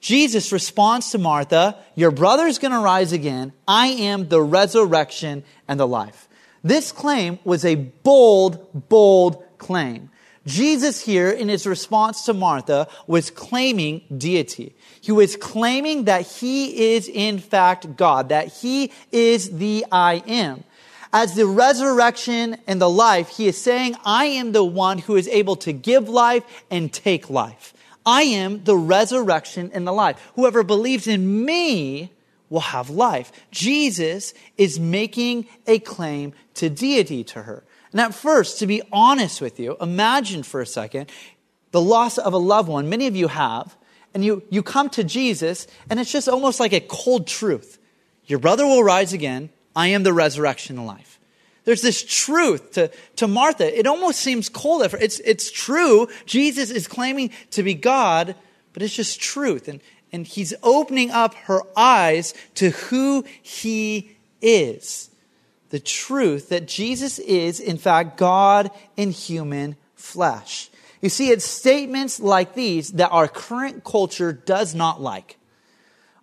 Jesus 0.00 0.50
responds 0.50 1.10
to 1.10 1.18
Martha, 1.18 1.78
Your 1.94 2.10
brother's 2.10 2.58
going 2.58 2.72
to 2.72 2.78
rise 2.78 3.12
again. 3.12 3.52
I 3.68 3.88
am 3.88 4.28
the 4.28 4.40
resurrection 4.40 5.44
and 5.68 5.78
the 5.78 5.86
life. 5.86 6.28
This 6.62 6.92
claim 6.92 7.38
was 7.44 7.64
a 7.64 7.74
bold, 7.74 8.88
bold 8.88 9.44
claim. 9.58 10.10
Jesus 10.46 11.02
here 11.02 11.30
in 11.30 11.48
his 11.48 11.66
response 11.66 12.24
to 12.24 12.32
Martha 12.32 12.88
was 13.06 13.30
claiming 13.30 14.02
deity. 14.16 14.74
He 15.00 15.12
was 15.12 15.36
claiming 15.36 16.04
that 16.04 16.22
he 16.26 16.94
is 16.94 17.08
in 17.08 17.38
fact 17.38 17.96
God, 17.96 18.30
that 18.30 18.48
he 18.48 18.90
is 19.12 19.58
the 19.58 19.84
I 19.92 20.22
am. 20.26 20.64
As 21.12 21.34
the 21.34 21.46
resurrection 21.46 22.56
and 22.66 22.80
the 22.80 22.88
life, 22.88 23.30
he 23.30 23.48
is 23.48 23.60
saying, 23.60 23.96
I 24.04 24.26
am 24.26 24.52
the 24.52 24.64
one 24.64 24.98
who 24.98 25.16
is 25.16 25.28
able 25.28 25.56
to 25.56 25.72
give 25.72 26.08
life 26.08 26.44
and 26.70 26.92
take 26.92 27.28
life. 27.28 27.74
I 28.06 28.22
am 28.22 28.64
the 28.64 28.76
resurrection 28.76 29.70
and 29.74 29.86
the 29.86 29.92
life. 29.92 30.30
Whoever 30.36 30.62
believes 30.62 31.06
in 31.06 31.44
me 31.44 32.12
will 32.48 32.60
have 32.60 32.90
life. 32.90 33.32
Jesus 33.50 34.34
is 34.56 34.80
making 34.80 35.46
a 35.66 35.78
claim 35.80 36.32
to 36.54 36.70
deity 36.70 37.24
to 37.24 37.42
her. 37.42 37.64
And 37.92 38.00
at 38.00 38.14
first, 38.14 38.58
to 38.58 38.66
be 38.66 38.82
honest 38.92 39.40
with 39.40 39.58
you, 39.58 39.76
imagine 39.80 40.42
for 40.42 40.60
a 40.60 40.66
second 40.66 41.10
the 41.72 41.80
loss 41.80 42.18
of 42.18 42.32
a 42.32 42.38
loved 42.38 42.68
one. 42.68 42.88
Many 42.88 43.06
of 43.06 43.16
you 43.16 43.28
have. 43.28 43.76
And 44.12 44.24
you, 44.24 44.42
you 44.50 44.62
come 44.62 44.90
to 44.90 45.04
Jesus, 45.04 45.68
and 45.88 46.00
it's 46.00 46.10
just 46.10 46.28
almost 46.28 46.58
like 46.58 46.72
a 46.72 46.80
cold 46.80 47.28
truth. 47.28 47.78
Your 48.26 48.40
brother 48.40 48.66
will 48.66 48.82
rise 48.82 49.12
again. 49.12 49.50
I 49.76 49.88
am 49.88 50.02
the 50.02 50.12
resurrection 50.12 50.78
and 50.78 50.86
life. 50.86 51.20
There's 51.64 51.82
this 51.82 52.02
truth 52.02 52.72
to, 52.72 52.90
to 53.16 53.28
Martha. 53.28 53.78
It 53.78 53.86
almost 53.86 54.20
seems 54.20 54.48
cold. 54.48 54.82
It's, 55.00 55.20
it's 55.20 55.50
true. 55.50 56.08
Jesus 56.26 56.70
is 56.70 56.88
claiming 56.88 57.30
to 57.52 57.62
be 57.62 57.74
God, 57.74 58.34
but 58.72 58.82
it's 58.82 58.94
just 58.94 59.20
truth. 59.20 59.68
And, 59.68 59.80
and 60.12 60.26
he's 60.26 60.54
opening 60.62 61.10
up 61.10 61.34
her 61.34 61.62
eyes 61.76 62.34
to 62.56 62.70
who 62.70 63.24
he 63.42 64.16
is. 64.42 65.09
The 65.70 65.80
truth 65.80 66.48
that 66.50 66.68
Jesus 66.68 67.18
is, 67.18 67.60
in 67.60 67.78
fact, 67.78 68.16
God 68.16 68.70
in 68.96 69.10
human 69.10 69.76
flesh. 69.94 70.70
You 71.00 71.08
see, 71.08 71.30
it's 71.30 71.44
statements 71.44 72.20
like 72.20 72.54
these 72.54 72.92
that 72.92 73.10
our 73.10 73.28
current 73.28 73.84
culture 73.84 74.32
does 74.32 74.74
not 74.74 75.00
like. 75.00 75.38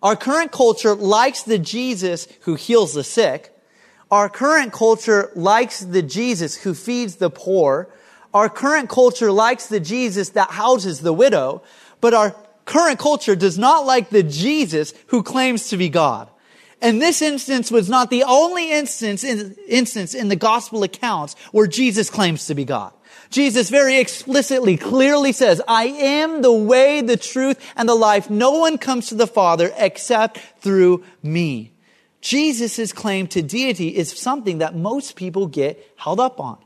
Our 0.02 0.14
current 0.14 0.52
culture 0.52 0.94
likes 0.94 1.42
the 1.42 1.58
Jesus 1.58 2.28
who 2.42 2.54
heals 2.54 2.94
the 2.94 3.02
sick. 3.02 3.54
Our 4.10 4.28
current 4.28 4.72
culture 4.72 5.32
likes 5.34 5.80
the 5.80 6.02
Jesus 6.02 6.56
who 6.56 6.74
feeds 6.74 7.16
the 7.16 7.30
poor. 7.30 7.88
Our 8.32 8.48
current 8.48 8.88
culture 8.88 9.32
likes 9.32 9.66
the 9.66 9.80
Jesus 9.80 10.30
that 10.30 10.50
houses 10.50 11.00
the 11.00 11.12
widow. 11.12 11.62
But 12.00 12.14
our 12.14 12.36
current 12.64 12.98
culture 12.98 13.34
does 13.34 13.58
not 13.58 13.86
like 13.86 14.10
the 14.10 14.22
Jesus 14.22 14.94
who 15.08 15.22
claims 15.22 15.68
to 15.70 15.76
be 15.76 15.88
God. 15.88 16.28
And 16.80 17.02
this 17.02 17.22
instance 17.22 17.70
was 17.70 17.88
not 17.88 18.10
the 18.10 18.22
only 18.24 18.70
instance 18.70 19.24
in, 19.24 19.56
instance 19.68 20.14
in 20.14 20.28
the 20.28 20.36
gospel 20.36 20.82
accounts 20.84 21.34
where 21.50 21.66
Jesus 21.66 22.08
claims 22.08 22.46
to 22.46 22.54
be 22.54 22.64
God. 22.64 22.92
Jesus 23.30 23.68
very 23.68 23.98
explicitly, 23.98 24.76
clearly 24.76 25.32
says, 25.32 25.60
I 25.68 25.84
am 25.84 26.40
the 26.40 26.52
way, 26.52 27.00
the 27.00 27.16
truth, 27.16 27.58
and 27.76 27.88
the 27.88 27.94
life. 27.94 28.30
No 28.30 28.52
one 28.52 28.78
comes 28.78 29.08
to 29.08 29.14
the 29.14 29.26
Father 29.26 29.72
except 29.76 30.38
through 30.60 31.04
me. 31.22 31.72
Jesus' 32.20 32.92
claim 32.92 33.26
to 33.28 33.42
deity 33.42 33.88
is 33.88 34.10
something 34.18 34.58
that 34.58 34.74
most 34.74 35.16
people 35.16 35.46
get 35.46 35.84
held 35.96 36.20
up 36.20 36.40
on. 36.40 36.58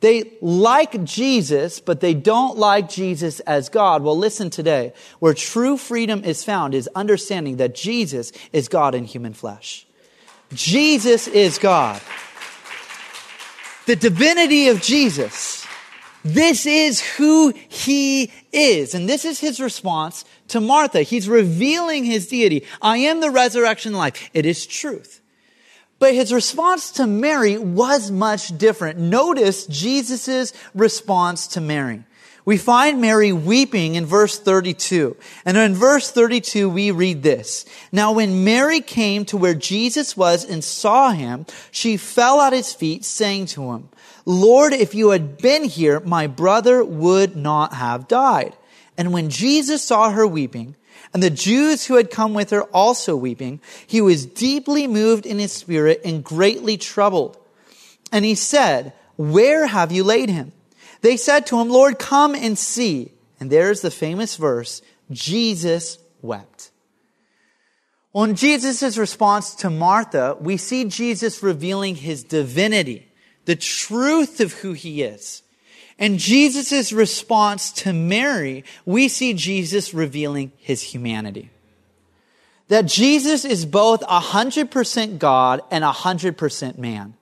They 0.00 0.32
like 0.42 1.04
Jesus, 1.04 1.80
but 1.80 2.00
they 2.00 2.12
don't 2.12 2.58
like 2.58 2.88
Jesus 2.88 3.40
as 3.40 3.68
God. 3.68 4.02
Well, 4.02 4.16
listen 4.16 4.50
today. 4.50 4.92
Where 5.20 5.34
true 5.34 5.76
freedom 5.76 6.22
is 6.22 6.44
found 6.44 6.74
is 6.74 6.88
understanding 6.94 7.56
that 7.56 7.74
Jesus 7.74 8.30
is 8.52 8.68
God 8.68 8.94
in 8.94 9.04
human 9.04 9.32
flesh. 9.32 9.86
Jesus 10.52 11.26
is 11.26 11.58
God. 11.58 12.00
The 13.86 13.96
divinity 13.96 14.68
of 14.68 14.82
Jesus. 14.82 15.66
This 16.24 16.66
is 16.66 17.00
who 17.00 17.54
he 17.68 18.32
is. 18.52 18.94
And 18.94 19.08
this 19.08 19.24
is 19.24 19.38
his 19.38 19.60
response 19.60 20.24
to 20.48 20.60
Martha. 20.60 21.02
He's 21.02 21.28
revealing 21.28 22.04
his 22.04 22.26
deity. 22.26 22.66
I 22.82 22.98
am 22.98 23.20
the 23.20 23.30
resurrection 23.30 23.92
life. 23.92 24.28
It 24.34 24.44
is 24.44 24.66
truth. 24.66 25.20
But 25.98 26.14
his 26.14 26.32
response 26.32 26.90
to 26.92 27.06
Mary 27.06 27.56
was 27.56 28.10
much 28.10 28.56
different. 28.58 28.98
Notice 28.98 29.66
Jesus' 29.66 30.52
response 30.74 31.46
to 31.48 31.60
Mary. 31.60 32.04
We 32.44 32.58
find 32.58 33.00
Mary 33.00 33.32
weeping 33.32 33.96
in 33.96 34.06
verse 34.06 34.38
32. 34.38 35.16
And 35.44 35.56
in 35.56 35.74
verse 35.74 36.12
32, 36.12 36.68
we 36.68 36.92
read 36.92 37.24
this. 37.24 37.64
Now, 37.90 38.12
when 38.12 38.44
Mary 38.44 38.80
came 38.80 39.24
to 39.26 39.36
where 39.36 39.54
Jesus 39.54 40.16
was 40.16 40.44
and 40.44 40.62
saw 40.62 41.10
him, 41.10 41.46
she 41.72 41.96
fell 41.96 42.40
at 42.40 42.52
his 42.52 42.72
feet, 42.72 43.04
saying 43.04 43.46
to 43.46 43.72
him, 43.72 43.88
Lord, 44.24 44.72
if 44.72 44.94
you 44.94 45.10
had 45.10 45.38
been 45.38 45.64
here, 45.64 45.98
my 46.00 46.28
brother 46.28 46.84
would 46.84 47.34
not 47.34 47.72
have 47.72 48.06
died. 48.06 48.54
And 48.96 49.12
when 49.12 49.28
Jesus 49.28 49.82
saw 49.82 50.10
her 50.10 50.26
weeping, 50.26 50.76
and 51.12 51.22
the 51.22 51.30
Jews 51.30 51.86
who 51.86 51.96
had 51.96 52.10
come 52.10 52.34
with 52.34 52.50
her 52.50 52.62
also 52.64 53.16
weeping, 53.16 53.60
he 53.86 54.00
was 54.00 54.26
deeply 54.26 54.86
moved 54.86 55.26
in 55.26 55.38
his 55.38 55.52
spirit 55.52 56.00
and 56.04 56.22
greatly 56.22 56.76
troubled. 56.76 57.38
And 58.12 58.24
he 58.24 58.34
said, 58.34 58.92
Where 59.16 59.66
have 59.66 59.92
you 59.92 60.04
laid 60.04 60.28
him? 60.28 60.52
They 61.00 61.16
said 61.16 61.46
to 61.46 61.58
him, 61.58 61.68
Lord, 61.68 61.98
come 61.98 62.34
and 62.34 62.58
see. 62.58 63.12
And 63.38 63.50
there's 63.50 63.80
the 63.80 63.90
famous 63.90 64.36
verse, 64.36 64.82
Jesus 65.10 65.98
wept. 66.22 66.70
Well, 68.12 68.24
in 68.24 68.34
Jesus' 68.34 68.96
response 68.96 69.54
to 69.56 69.70
Martha, 69.70 70.36
we 70.40 70.56
see 70.56 70.84
Jesus 70.84 71.42
revealing 71.42 71.96
his 71.96 72.24
divinity, 72.24 73.12
the 73.44 73.56
truth 73.56 74.40
of 74.40 74.54
who 74.54 74.72
he 74.72 75.02
is. 75.02 75.42
And 75.98 76.18
Jesus' 76.18 76.92
response 76.92 77.72
to 77.72 77.92
Mary, 77.92 78.64
we 78.84 79.08
see 79.08 79.32
Jesus 79.32 79.94
revealing 79.94 80.52
his 80.58 80.82
humanity. 80.82 81.50
That 82.68 82.86
Jesus 82.86 83.44
is 83.44 83.64
both 83.64 84.00
100% 84.02 85.18
God 85.18 85.60
and 85.70 85.84
100% 85.84 86.78
man. 86.78 87.14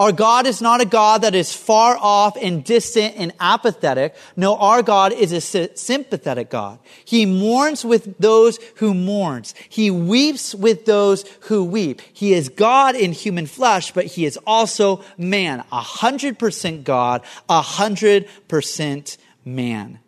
Our 0.00 0.12
God 0.12 0.46
is 0.46 0.62
not 0.62 0.80
a 0.80 0.86
God 0.86 1.20
that 1.20 1.34
is 1.34 1.54
far 1.54 1.94
off 2.00 2.34
and 2.40 2.64
distant 2.64 3.16
and 3.18 3.34
apathetic. 3.38 4.16
No, 4.34 4.56
our 4.56 4.82
God 4.82 5.12
is 5.12 5.30
a 5.30 5.42
sympathetic 5.76 6.48
God. 6.48 6.78
He 7.04 7.26
mourns 7.26 7.84
with 7.84 8.16
those 8.16 8.58
who 8.76 8.94
mourns. 8.94 9.54
He 9.68 9.90
weeps 9.90 10.54
with 10.54 10.86
those 10.86 11.28
who 11.40 11.64
weep. 11.64 12.00
He 12.14 12.32
is 12.32 12.48
God 12.48 12.96
in 12.96 13.12
human 13.12 13.44
flesh, 13.44 13.92
but 13.92 14.06
he 14.06 14.24
is 14.24 14.38
also 14.46 15.04
man. 15.18 15.64
A 15.70 15.82
hundred 15.82 16.38
percent 16.38 16.84
God, 16.84 17.22
a 17.50 17.60
hundred 17.60 18.26
percent 18.48 19.18
man. 19.44 19.98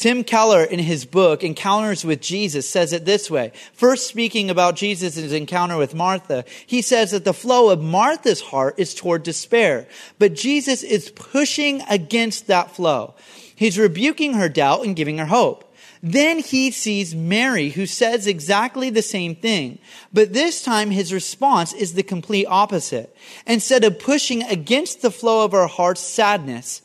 Tim 0.00 0.24
Keller, 0.24 0.64
in 0.64 0.78
his 0.78 1.04
book, 1.04 1.44
Encounters 1.44 2.06
with 2.06 2.22
Jesus, 2.22 2.66
says 2.66 2.94
it 2.94 3.04
this 3.04 3.30
way. 3.30 3.52
First 3.74 4.06
speaking 4.06 4.48
about 4.48 4.76
Jesus' 4.76 5.30
encounter 5.30 5.76
with 5.76 5.94
Martha, 5.94 6.46
he 6.66 6.80
says 6.80 7.10
that 7.10 7.26
the 7.26 7.34
flow 7.34 7.68
of 7.68 7.82
Martha's 7.82 8.40
heart 8.40 8.76
is 8.78 8.94
toward 8.94 9.24
despair, 9.24 9.86
but 10.18 10.32
Jesus 10.32 10.82
is 10.82 11.10
pushing 11.10 11.82
against 11.82 12.46
that 12.46 12.70
flow. 12.70 13.14
He's 13.54 13.78
rebuking 13.78 14.32
her 14.32 14.48
doubt 14.48 14.86
and 14.86 14.96
giving 14.96 15.18
her 15.18 15.26
hope. 15.26 15.70
Then 16.02 16.38
he 16.38 16.70
sees 16.70 17.14
Mary, 17.14 17.68
who 17.68 17.84
says 17.84 18.26
exactly 18.26 18.88
the 18.88 19.02
same 19.02 19.36
thing, 19.36 19.80
but 20.14 20.32
this 20.32 20.62
time 20.62 20.90
his 20.90 21.12
response 21.12 21.74
is 21.74 21.92
the 21.92 22.02
complete 22.02 22.46
opposite. 22.46 23.14
Instead 23.46 23.84
of 23.84 23.98
pushing 23.98 24.44
against 24.44 25.02
the 25.02 25.10
flow 25.10 25.44
of 25.44 25.52
her 25.52 25.66
heart's 25.66 26.00
sadness, 26.00 26.80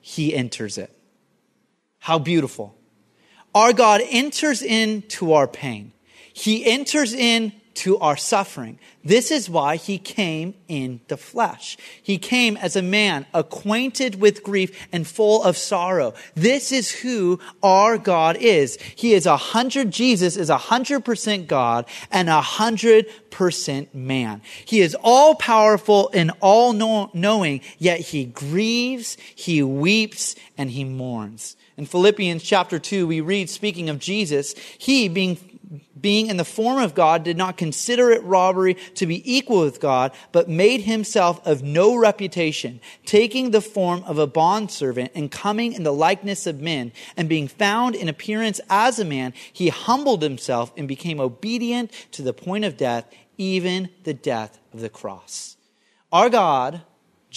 he 0.00 0.34
enters 0.34 0.78
it. 0.78 0.97
How 2.08 2.18
beautiful. 2.18 2.74
Our 3.54 3.74
God 3.74 4.00
enters 4.02 4.62
into 4.62 5.34
our 5.34 5.46
pain. 5.46 5.92
He 6.32 6.64
enters 6.64 7.12
into 7.12 7.98
our 7.98 8.16
suffering. 8.16 8.78
This 9.04 9.30
is 9.30 9.50
why 9.50 9.76
he 9.76 9.98
came 9.98 10.54
in 10.68 11.02
the 11.08 11.18
flesh. 11.18 11.76
He 12.02 12.16
came 12.16 12.56
as 12.56 12.76
a 12.76 12.82
man 12.82 13.26
acquainted 13.34 14.22
with 14.22 14.42
grief 14.42 14.88
and 14.90 15.06
full 15.06 15.44
of 15.44 15.58
sorrow. 15.58 16.14
This 16.34 16.72
is 16.72 16.90
who 16.90 17.40
our 17.62 17.98
God 17.98 18.38
is. 18.40 18.78
He 18.96 19.12
is 19.12 19.26
a 19.26 19.36
hundred, 19.36 19.90
Jesus 19.90 20.38
is 20.38 20.48
a 20.48 20.56
hundred 20.56 21.04
percent 21.04 21.46
God 21.46 21.84
and 22.10 22.30
a 22.30 22.40
hundred 22.40 23.04
percent 23.28 23.94
man. 23.94 24.40
He 24.64 24.80
is 24.80 24.96
all 25.02 25.34
powerful 25.34 26.10
and 26.14 26.32
all 26.40 26.72
knowing, 26.72 27.60
yet 27.76 28.00
he 28.00 28.24
grieves, 28.24 29.18
he 29.34 29.62
weeps, 29.62 30.36
and 30.56 30.70
he 30.70 30.84
mourns. 30.84 31.54
In 31.78 31.86
Philippians 31.86 32.42
chapter 32.42 32.80
2, 32.80 33.06
we 33.06 33.20
read, 33.20 33.48
speaking 33.48 33.88
of 33.88 34.00
Jesus, 34.00 34.54
he 34.78 35.08
being 35.08 35.38
being 36.00 36.28
in 36.28 36.36
the 36.36 36.44
form 36.44 36.78
of 36.78 36.94
God, 36.94 37.24
did 37.24 37.36
not 37.36 37.56
consider 37.56 38.10
it 38.10 38.22
robbery 38.22 38.74
to 38.94 39.06
be 39.06 39.36
equal 39.36 39.60
with 39.60 39.80
God, 39.80 40.12
but 40.32 40.48
made 40.48 40.82
himself 40.82 41.44
of 41.46 41.62
no 41.62 41.96
reputation, 41.96 42.80
taking 43.04 43.50
the 43.50 43.60
form 43.60 44.02
of 44.04 44.16
a 44.16 44.26
bondservant 44.26 45.10
and 45.14 45.30
coming 45.30 45.72
in 45.72 45.82
the 45.82 45.92
likeness 45.92 46.46
of 46.46 46.60
men, 46.60 46.92
and 47.16 47.28
being 47.28 47.48
found 47.48 47.94
in 47.94 48.08
appearance 48.08 48.60
as 48.70 48.98
a 48.98 49.04
man, 49.04 49.34
he 49.52 49.68
humbled 49.68 50.22
himself 50.22 50.72
and 50.76 50.88
became 50.88 51.20
obedient 51.20 51.90
to 52.12 52.22
the 52.22 52.32
point 52.32 52.64
of 52.64 52.76
death, 52.76 53.04
even 53.36 53.90
the 54.04 54.14
death 54.14 54.58
of 54.72 54.80
the 54.80 54.88
cross. 54.88 55.56
Our 56.12 56.30
God, 56.30 56.82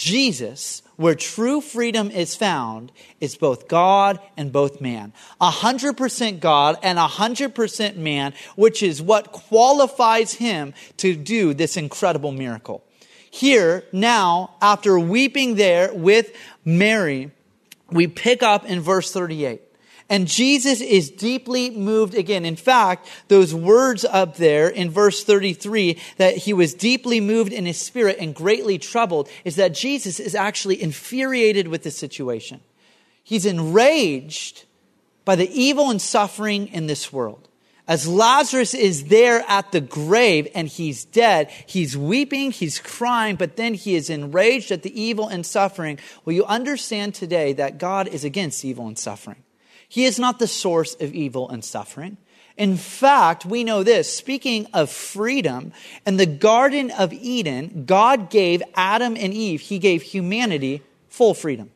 Jesus, 0.01 0.81
where 0.95 1.13
true 1.13 1.61
freedom 1.61 2.09
is 2.09 2.35
found, 2.35 2.91
is 3.19 3.35
both 3.35 3.67
God 3.67 4.19
and 4.35 4.51
both 4.51 4.81
man. 4.81 5.13
A 5.39 5.51
hundred 5.51 5.95
percent 5.95 6.39
God 6.39 6.75
and 6.81 6.97
a 6.97 7.05
hundred 7.05 7.53
percent 7.53 7.99
man, 7.99 8.33
which 8.55 8.81
is 8.81 8.99
what 8.99 9.31
qualifies 9.31 10.33
him 10.33 10.73
to 10.97 11.15
do 11.15 11.53
this 11.53 11.77
incredible 11.77 12.31
miracle. 12.31 12.83
Here, 13.29 13.83
now, 13.91 14.55
after 14.59 14.97
weeping 14.97 15.53
there 15.53 15.93
with 15.93 16.35
Mary, 16.65 17.29
we 17.91 18.07
pick 18.07 18.41
up 18.41 18.65
in 18.65 18.81
verse 18.81 19.13
38. 19.13 19.61
And 20.11 20.27
Jesus 20.27 20.81
is 20.81 21.09
deeply 21.09 21.69
moved 21.69 22.15
again. 22.15 22.43
In 22.43 22.57
fact, 22.57 23.07
those 23.29 23.55
words 23.55 24.03
up 24.03 24.35
there 24.35 24.67
in 24.67 24.89
verse 24.89 25.23
33 25.23 25.97
that 26.17 26.35
he 26.35 26.51
was 26.51 26.73
deeply 26.73 27.21
moved 27.21 27.53
in 27.53 27.65
his 27.65 27.79
spirit 27.79 28.17
and 28.19 28.35
greatly 28.35 28.77
troubled 28.77 29.29
is 29.45 29.55
that 29.55 29.73
Jesus 29.73 30.19
is 30.19 30.35
actually 30.35 30.83
infuriated 30.83 31.69
with 31.69 31.83
the 31.83 31.91
situation. 31.91 32.59
He's 33.23 33.45
enraged 33.45 34.65
by 35.23 35.37
the 35.37 35.49
evil 35.49 35.89
and 35.89 36.01
suffering 36.01 36.67
in 36.67 36.87
this 36.87 37.13
world. 37.13 37.47
As 37.87 38.05
Lazarus 38.05 38.73
is 38.73 39.05
there 39.05 39.45
at 39.47 39.71
the 39.71 39.79
grave 39.79 40.45
and 40.53 40.67
he's 40.67 41.05
dead, 41.05 41.49
he's 41.67 41.95
weeping, 41.95 42.51
he's 42.51 42.79
crying, 42.79 43.37
but 43.37 43.55
then 43.55 43.75
he 43.75 43.95
is 43.95 44.09
enraged 44.09 44.71
at 44.71 44.83
the 44.83 45.01
evil 45.01 45.29
and 45.29 45.45
suffering. 45.45 45.99
Will 46.25 46.33
you 46.33 46.43
understand 46.43 47.15
today 47.15 47.53
that 47.53 47.77
God 47.77 48.09
is 48.09 48.25
against 48.25 48.65
evil 48.65 48.87
and 48.87 48.99
suffering? 48.99 49.41
He 49.91 50.05
is 50.05 50.17
not 50.17 50.39
the 50.39 50.47
source 50.47 50.95
of 51.01 51.13
evil 51.13 51.49
and 51.49 51.65
suffering. 51.65 52.15
In 52.55 52.77
fact, 52.77 53.45
we 53.45 53.65
know 53.65 53.83
this 53.83 54.09
speaking 54.09 54.65
of 54.73 54.89
freedom, 54.89 55.73
in 56.05 56.15
the 56.15 56.25
Garden 56.25 56.91
of 56.91 57.11
Eden, 57.11 57.83
God 57.85 58.29
gave 58.29 58.63
Adam 58.73 59.17
and 59.17 59.33
Eve, 59.33 59.59
He 59.59 59.79
gave 59.79 60.01
humanity 60.01 60.81
full 61.09 61.33
freedom. 61.33 61.71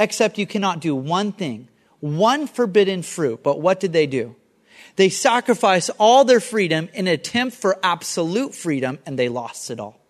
Except 0.00 0.36
you 0.36 0.48
cannot 0.48 0.80
do 0.80 0.96
one 0.96 1.30
thing, 1.30 1.68
one 2.00 2.48
forbidden 2.48 3.02
fruit. 3.02 3.44
But 3.44 3.60
what 3.60 3.78
did 3.78 3.92
they 3.92 4.08
do? 4.08 4.34
They 4.96 5.08
sacrificed 5.08 5.90
all 5.96 6.24
their 6.24 6.40
freedom 6.40 6.88
in 6.92 7.06
an 7.06 7.14
attempt 7.14 7.56
for 7.56 7.78
absolute 7.84 8.52
freedom, 8.52 8.98
and 9.06 9.16
they 9.16 9.28
lost 9.28 9.70
it 9.70 9.78
all. 9.78 10.00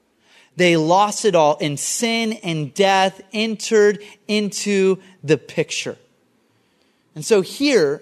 They 0.57 0.79
lost 0.79 1.27
it 1.27 1.35
all, 1.35 1.59
and 1.61 1.79
sin 1.79 2.33
and 2.43 2.73
death 2.73 3.21
entered 3.35 4.03
into 4.27 5.03
the 5.23 5.37
picture. 5.37 5.99
And 7.19 7.25
so 7.25 7.41
here 7.41 8.01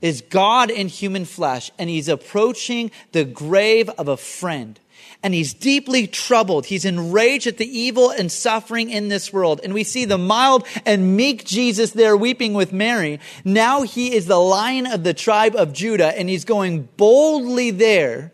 is 0.00 0.22
God 0.22 0.70
in 0.70 0.88
human 0.88 1.26
flesh, 1.26 1.70
and 1.78 1.90
he's 1.90 2.08
approaching 2.08 2.90
the 3.12 3.26
grave 3.26 3.90
of 3.90 4.08
a 4.08 4.16
friend. 4.16 4.80
And 5.22 5.34
he's 5.34 5.52
deeply 5.52 6.06
troubled. 6.06 6.64
He's 6.64 6.86
enraged 6.86 7.46
at 7.46 7.58
the 7.58 7.68
evil 7.68 8.08
and 8.08 8.32
suffering 8.32 8.88
in 8.88 9.08
this 9.08 9.30
world. 9.34 9.60
And 9.62 9.74
we 9.74 9.84
see 9.84 10.06
the 10.06 10.16
mild 10.16 10.66
and 10.86 11.14
meek 11.14 11.44
Jesus 11.44 11.90
there 11.90 12.16
weeping 12.16 12.54
with 12.54 12.72
Mary. 12.72 13.20
Now 13.44 13.82
he 13.82 14.14
is 14.14 14.24
the 14.24 14.40
lion 14.40 14.86
of 14.86 15.04
the 15.04 15.12
tribe 15.12 15.54
of 15.56 15.74
Judah, 15.74 16.18
and 16.18 16.30
he's 16.30 16.46
going 16.46 16.88
boldly 16.96 17.70
there 17.70 18.32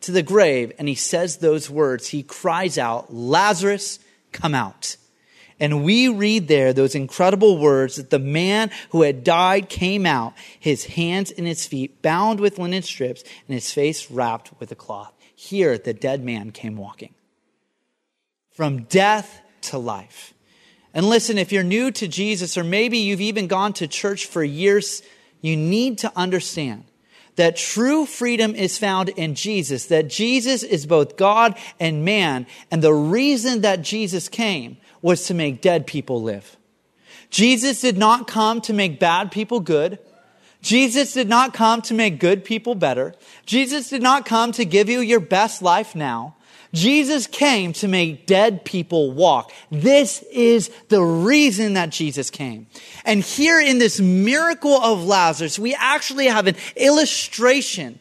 to 0.00 0.12
the 0.12 0.22
grave. 0.22 0.72
And 0.78 0.88
he 0.88 0.94
says 0.94 1.36
those 1.36 1.68
words. 1.68 2.08
He 2.08 2.22
cries 2.22 2.78
out, 2.78 3.12
Lazarus, 3.12 3.98
come 4.32 4.54
out. 4.54 4.96
And 5.60 5.84
we 5.84 6.08
read 6.08 6.48
there 6.48 6.72
those 6.72 6.94
incredible 6.94 7.58
words 7.58 7.96
that 7.96 8.10
the 8.10 8.18
man 8.18 8.70
who 8.90 9.02
had 9.02 9.24
died 9.24 9.68
came 9.68 10.06
out, 10.06 10.34
his 10.58 10.84
hands 10.84 11.30
and 11.32 11.46
his 11.46 11.66
feet 11.66 12.00
bound 12.00 12.38
with 12.38 12.58
linen 12.58 12.82
strips 12.82 13.22
and 13.22 13.54
his 13.54 13.72
face 13.72 14.10
wrapped 14.10 14.52
with 14.60 14.70
a 14.70 14.76
cloth. 14.76 15.12
Here, 15.34 15.78
the 15.78 15.94
dead 15.94 16.24
man 16.24 16.52
came 16.52 16.76
walking. 16.76 17.14
From 18.50 18.84
death 18.84 19.40
to 19.62 19.78
life. 19.78 20.34
And 20.94 21.08
listen, 21.08 21.38
if 21.38 21.52
you're 21.52 21.62
new 21.62 21.90
to 21.92 22.08
Jesus, 22.08 22.56
or 22.56 22.64
maybe 22.64 22.98
you've 22.98 23.20
even 23.20 23.46
gone 23.46 23.72
to 23.74 23.86
church 23.86 24.26
for 24.26 24.42
years, 24.42 25.02
you 25.40 25.56
need 25.56 25.98
to 25.98 26.12
understand 26.16 26.84
that 27.36 27.54
true 27.54 28.04
freedom 28.04 28.54
is 28.56 28.78
found 28.78 29.10
in 29.10 29.36
Jesus, 29.36 29.86
that 29.86 30.08
Jesus 30.08 30.64
is 30.64 30.86
both 30.86 31.16
God 31.16 31.56
and 31.78 32.04
man. 32.04 32.48
And 32.70 32.82
the 32.82 32.92
reason 32.92 33.60
that 33.60 33.82
Jesus 33.82 34.28
came 34.28 34.76
was 35.02 35.26
to 35.26 35.34
make 35.34 35.60
dead 35.60 35.86
people 35.86 36.22
live. 36.22 36.56
Jesus 37.30 37.80
did 37.80 37.98
not 37.98 38.26
come 38.26 38.60
to 38.62 38.72
make 38.72 38.98
bad 38.98 39.30
people 39.30 39.60
good. 39.60 39.98
Jesus 40.60 41.12
did 41.12 41.28
not 41.28 41.54
come 41.54 41.82
to 41.82 41.94
make 41.94 42.18
good 42.18 42.44
people 42.44 42.74
better. 42.74 43.14
Jesus 43.46 43.90
did 43.90 44.02
not 44.02 44.26
come 44.26 44.52
to 44.52 44.64
give 44.64 44.88
you 44.88 45.00
your 45.00 45.20
best 45.20 45.62
life 45.62 45.94
now. 45.94 46.34
Jesus 46.74 47.26
came 47.26 47.72
to 47.74 47.88
make 47.88 48.26
dead 48.26 48.64
people 48.64 49.12
walk. 49.12 49.52
This 49.70 50.22
is 50.30 50.70
the 50.88 51.02
reason 51.02 51.74
that 51.74 51.90
Jesus 51.90 52.28
came. 52.28 52.66
And 53.04 53.22
here 53.22 53.60
in 53.60 53.78
this 53.78 54.00
miracle 54.00 54.74
of 54.74 55.04
Lazarus, 55.04 55.58
we 55.58 55.74
actually 55.74 56.26
have 56.26 56.46
an 56.46 56.56
illustration 56.76 57.98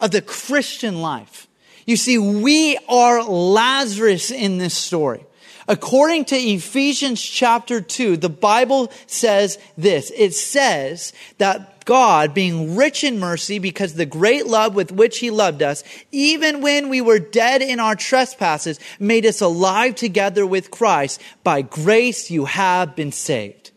of 0.00 0.10
the 0.10 0.20
Christian 0.20 1.00
life. 1.00 1.46
You 1.86 1.96
see, 1.96 2.18
we 2.18 2.76
are 2.88 3.22
Lazarus 3.22 4.30
in 4.30 4.58
this 4.58 4.74
story. 4.74 5.24
According 5.68 6.26
to 6.26 6.36
Ephesians 6.36 7.22
chapter 7.22 7.80
2, 7.80 8.16
the 8.16 8.28
Bible 8.28 8.90
says 9.06 9.58
this. 9.76 10.10
It 10.16 10.34
says 10.34 11.12
that 11.38 11.84
God, 11.84 12.34
being 12.34 12.76
rich 12.76 13.04
in 13.04 13.18
mercy 13.18 13.58
because 13.58 13.94
the 13.94 14.06
great 14.06 14.46
love 14.46 14.74
with 14.74 14.92
which 14.92 15.18
he 15.18 15.30
loved 15.30 15.62
us, 15.62 15.84
even 16.10 16.60
when 16.60 16.88
we 16.88 17.00
were 17.00 17.18
dead 17.18 17.62
in 17.62 17.80
our 17.80 17.96
trespasses, 17.96 18.78
made 18.98 19.26
us 19.26 19.40
alive 19.40 19.94
together 19.94 20.46
with 20.46 20.70
Christ. 20.70 21.20
By 21.44 21.62
grace 21.62 22.30
you 22.30 22.44
have 22.44 22.96
been 22.96 23.12
saved. 23.12 23.70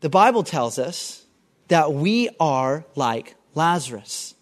The 0.00 0.08
Bible 0.08 0.42
tells 0.42 0.78
us 0.78 1.24
that 1.68 1.92
we 1.92 2.28
are 2.38 2.84
like 2.94 3.34
Lazarus. 3.54 4.34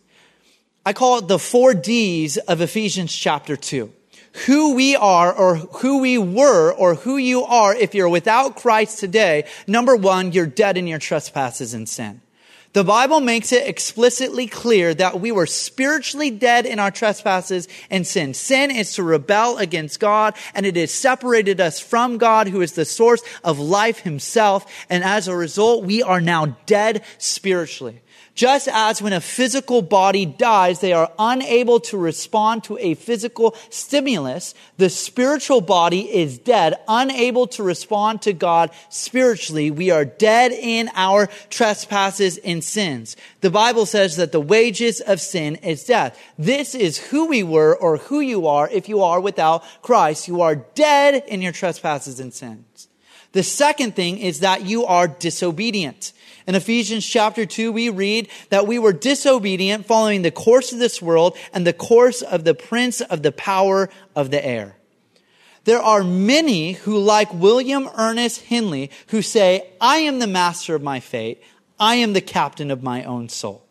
I 0.84 0.92
call 0.92 1.18
it 1.18 1.28
the 1.28 1.38
four 1.38 1.72
D's 1.72 2.36
of 2.36 2.60
Ephesians 2.60 3.14
chapter 3.14 3.56
2 3.56 3.90
who 4.46 4.74
we 4.74 4.96
are 4.96 5.32
or 5.32 5.56
who 5.56 6.00
we 6.00 6.18
were 6.18 6.72
or 6.72 6.96
who 6.96 7.16
you 7.16 7.44
are 7.44 7.74
if 7.74 7.94
you're 7.94 8.08
without 8.08 8.56
Christ 8.56 8.98
today, 8.98 9.44
number 9.66 9.96
one, 9.96 10.32
you're 10.32 10.46
dead 10.46 10.76
in 10.76 10.86
your 10.86 10.98
trespasses 10.98 11.72
and 11.74 11.88
sin. 11.88 12.20
The 12.74 12.82
Bible 12.82 13.20
makes 13.20 13.52
it 13.52 13.68
explicitly 13.68 14.48
clear 14.48 14.92
that 14.94 15.20
we 15.20 15.30
were 15.30 15.46
spiritually 15.46 16.32
dead 16.32 16.66
in 16.66 16.80
our 16.80 16.90
trespasses 16.90 17.68
and 17.88 18.04
sin. 18.04 18.34
Sin 18.34 18.72
is 18.72 18.94
to 18.94 19.04
rebel 19.04 19.58
against 19.58 20.00
God 20.00 20.34
and 20.56 20.66
it 20.66 20.74
has 20.74 20.92
separated 20.92 21.60
us 21.60 21.78
from 21.78 22.18
God 22.18 22.48
who 22.48 22.62
is 22.62 22.72
the 22.72 22.84
source 22.84 23.22
of 23.44 23.60
life 23.60 24.00
himself. 24.00 24.66
And 24.90 25.04
as 25.04 25.28
a 25.28 25.36
result, 25.36 25.84
we 25.84 26.02
are 26.02 26.20
now 26.20 26.56
dead 26.66 27.04
spiritually. 27.18 28.02
Just 28.34 28.66
as 28.66 29.00
when 29.00 29.12
a 29.12 29.20
physical 29.20 29.80
body 29.80 30.26
dies, 30.26 30.80
they 30.80 30.92
are 30.92 31.12
unable 31.20 31.78
to 31.80 31.96
respond 31.96 32.64
to 32.64 32.76
a 32.78 32.94
physical 32.94 33.54
stimulus, 33.70 34.54
the 34.76 34.90
spiritual 34.90 35.60
body 35.60 36.12
is 36.12 36.38
dead, 36.38 36.74
unable 36.88 37.46
to 37.46 37.62
respond 37.62 38.22
to 38.22 38.32
God 38.32 38.70
spiritually. 38.88 39.70
We 39.70 39.92
are 39.92 40.04
dead 40.04 40.50
in 40.50 40.90
our 40.96 41.28
trespasses 41.48 42.38
and 42.38 42.64
sins. 42.64 43.16
The 43.40 43.50
Bible 43.50 43.86
says 43.86 44.16
that 44.16 44.32
the 44.32 44.40
wages 44.40 45.00
of 45.00 45.20
sin 45.20 45.54
is 45.56 45.84
death. 45.84 46.20
This 46.36 46.74
is 46.74 46.98
who 46.98 47.26
we 47.26 47.44
were 47.44 47.76
or 47.76 47.98
who 47.98 48.18
you 48.18 48.48
are 48.48 48.68
if 48.68 48.88
you 48.88 49.02
are 49.02 49.20
without 49.20 49.62
Christ. 49.80 50.26
You 50.26 50.40
are 50.40 50.56
dead 50.56 51.22
in 51.28 51.40
your 51.40 51.52
trespasses 51.52 52.18
and 52.18 52.34
sins. 52.34 52.88
The 53.30 53.44
second 53.44 53.94
thing 53.94 54.18
is 54.18 54.40
that 54.40 54.64
you 54.64 54.86
are 54.86 55.06
disobedient. 55.06 56.12
In 56.46 56.54
Ephesians 56.54 57.06
chapter 57.06 57.46
2, 57.46 57.72
we 57.72 57.88
read 57.88 58.28
that 58.50 58.66
we 58.66 58.78
were 58.78 58.92
disobedient 58.92 59.86
following 59.86 60.22
the 60.22 60.30
course 60.30 60.72
of 60.72 60.78
this 60.78 61.00
world 61.00 61.36
and 61.54 61.66
the 61.66 61.72
course 61.72 62.20
of 62.20 62.44
the 62.44 62.54
prince 62.54 63.00
of 63.00 63.22
the 63.22 63.32
power 63.32 63.88
of 64.14 64.30
the 64.30 64.44
air. 64.44 64.76
There 65.64 65.80
are 65.80 66.04
many 66.04 66.72
who, 66.72 66.98
like 66.98 67.32
William 67.32 67.88
Ernest 67.96 68.42
Henley, 68.42 68.90
who 69.08 69.22
say, 69.22 69.70
I 69.80 69.98
am 69.98 70.18
the 70.18 70.26
master 70.26 70.74
of 70.74 70.82
my 70.82 71.00
fate. 71.00 71.42
I 71.80 71.96
am 71.96 72.12
the 72.12 72.20
captain 72.20 72.70
of 72.70 72.82
my 72.82 73.04
own 73.04 73.30
soul. 73.30 73.64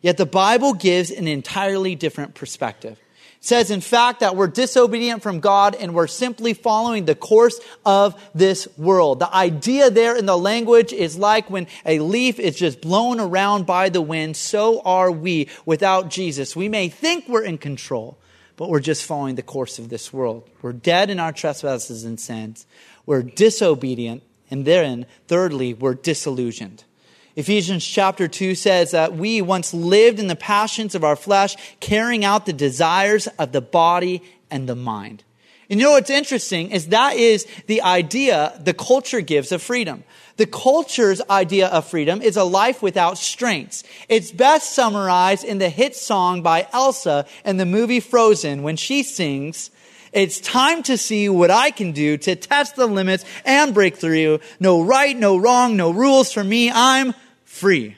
Yet 0.00 0.16
the 0.16 0.26
Bible 0.26 0.74
gives 0.74 1.10
an 1.10 1.26
entirely 1.26 1.96
different 1.96 2.34
perspective 2.34 2.98
says, 3.42 3.72
in 3.72 3.80
fact, 3.80 4.20
that 4.20 4.36
we're 4.36 4.46
disobedient 4.46 5.20
from 5.20 5.40
God 5.40 5.74
and 5.74 5.94
we're 5.94 6.06
simply 6.06 6.54
following 6.54 7.04
the 7.04 7.16
course 7.16 7.60
of 7.84 8.14
this 8.34 8.68
world. 8.78 9.18
The 9.18 9.34
idea 9.34 9.90
there 9.90 10.16
in 10.16 10.26
the 10.26 10.38
language 10.38 10.92
is 10.92 11.18
like 11.18 11.50
when 11.50 11.66
a 11.84 11.98
leaf 11.98 12.38
is 12.38 12.56
just 12.56 12.80
blown 12.80 13.18
around 13.18 13.66
by 13.66 13.88
the 13.88 14.00
wind, 14.00 14.36
so 14.36 14.80
are 14.82 15.10
we 15.10 15.48
without 15.66 16.08
Jesus. 16.08 16.54
We 16.54 16.68
may 16.68 16.88
think 16.88 17.28
we're 17.28 17.42
in 17.42 17.58
control, 17.58 18.16
but 18.56 18.70
we're 18.70 18.78
just 18.78 19.04
following 19.04 19.34
the 19.34 19.42
course 19.42 19.80
of 19.80 19.88
this 19.88 20.12
world. 20.12 20.48
We're 20.62 20.72
dead 20.72 21.10
in 21.10 21.18
our 21.18 21.32
trespasses 21.32 22.04
and 22.04 22.20
sins. 22.20 22.64
We're 23.06 23.22
disobedient. 23.22 24.22
And 24.52 24.64
therein, 24.64 25.06
thirdly, 25.26 25.74
we're 25.74 25.94
disillusioned. 25.94 26.84
Ephesians 27.34 27.84
chapter 27.84 28.28
2 28.28 28.54
says 28.54 28.90
that 28.90 29.14
we 29.16 29.40
once 29.40 29.72
lived 29.72 30.18
in 30.18 30.26
the 30.26 30.36
passions 30.36 30.94
of 30.94 31.04
our 31.04 31.16
flesh, 31.16 31.56
carrying 31.80 32.24
out 32.24 32.44
the 32.44 32.52
desires 32.52 33.26
of 33.38 33.52
the 33.52 33.60
body 33.62 34.22
and 34.50 34.68
the 34.68 34.76
mind. 34.76 35.24
And 35.70 35.80
you 35.80 35.86
know 35.86 35.92
what's 35.92 36.10
interesting 36.10 36.70
is 36.70 36.88
that 36.88 37.16
is 37.16 37.46
the 37.66 37.80
idea 37.80 38.60
the 38.62 38.74
culture 38.74 39.22
gives 39.22 39.52
of 39.52 39.62
freedom. 39.62 40.04
The 40.36 40.44
culture's 40.44 41.22
idea 41.30 41.68
of 41.68 41.86
freedom 41.86 42.20
is 42.20 42.36
a 42.36 42.44
life 42.44 42.82
without 42.82 43.16
strengths. 43.16 43.82
It's 44.08 44.30
best 44.30 44.74
summarized 44.74 45.44
in 45.44 45.56
the 45.58 45.70
hit 45.70 45.96
song 45.96 46.42
by 46.42 46.68
Elsa 46.74 47.26
in 47.44 47.56
the 47.56 47.64
movie 47.64 48.00
Frozen 48.00 48.62
when 48.62 48.76
she 48.76 49.02
sings, 49.02 49.70
it's 50.12 50.40
time 50.40 50.82
to 50.84 50.98
see 50.98 51.28
what 51.28 51.50
I 51.50 51.70
can 51.70 51.92
do 51.92 52.16
to 52.18 52.36
test 52.36 52.76
the 52.76 52.86
limits 52.86 53.24
and 53.44 53.72
break 53.72 53.96
through. 53.96 54.40
No 54.60 54.82
right, 54.82 55.16
no 55.16 55.36
wrong, 55.36 55.76
no 55.76 55.90
rules 55.90 56.32
for 56.32 56.44
me. 56.44 56.70
I'm 56.70 57.14
free. 57.44 57.96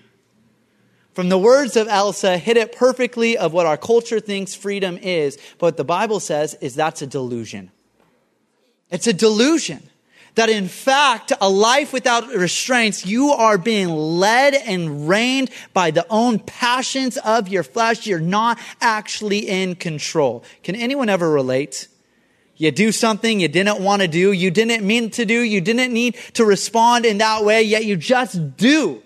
From 1.13 1.29
the 1.29 1.39
words 1.39 1.77
of 1.77 1.89
Elsa, 1.89 2.39
hit 2.39 2.57
it 2.57 2.75
perfectly 2.75 3.37
of 3.37 3.53
what 3.53 3.67
our 3.67 3.77
culture 3.77 4.21
thinks 4.21 4.55
freedom 4.55 4.99
is. 5.01 5.37
But 5.59 5.67
what 5.67 5.77
the 5.77 5.85
Bible 5.85 6.21
says 6.21 6.55
is 6.55 6.75
that's 6.75 7.03
a 7.03 7.07
delusion. 7.07 7.71
It's 8.91 9.07
a 9.07 9.13
delusion 9.13 9.89
that 10.35 10.49
in 10.49 10.67
fact, 10.67 11.33
a 11.41 11.49
life 11.49 11.93
without 11.93 12.29
restraints, 12.29 13.07
you 13.07 13.31
are 13.31 13.59
being 13.59 13.89
led 13.89 14.55
and 14.55 15.09
reigned 15.09 15.51
by 15.73 15.91
the 15.91 16.07
own 16.11 16.41
passions 16.41 17.17
of 17.19 17.49
your 17.49 17.63
flesh. 17.63 18.07
You're 18.07 18.19
not 18.19 18.59
actually 18.81 19.49
in 19.49 19.77
control. 19.77 20.45
Can 20.63 20.75
anyone 20.75 21.09
ever 21.09 21.31
relate? 21.31 21.89
You 22.57 22.71
do 22.71 22.93
something 22.93 23.41
you 23.41 23.49
didn't 23.49 23.81
want 23.81 24.03
to 24.03 24.09
do, 24.09 24.33
you 24.33 24.51
didn't 24.51 24.87
mean 24.87 25.11
to 25.11 25.25
do, 25.25 25.41
you 25.41 25.61
didn't 25.61 25.93
need 25.93 26.17
to 26.35 26.45
respond 26.45 27.05
in 27.05 27.19
that 27.19 27.45
way, 27.45 27.63
yet 27.63 27.85
you 27.85 27.97
just 27.97 28.57
do. 28.57 29.03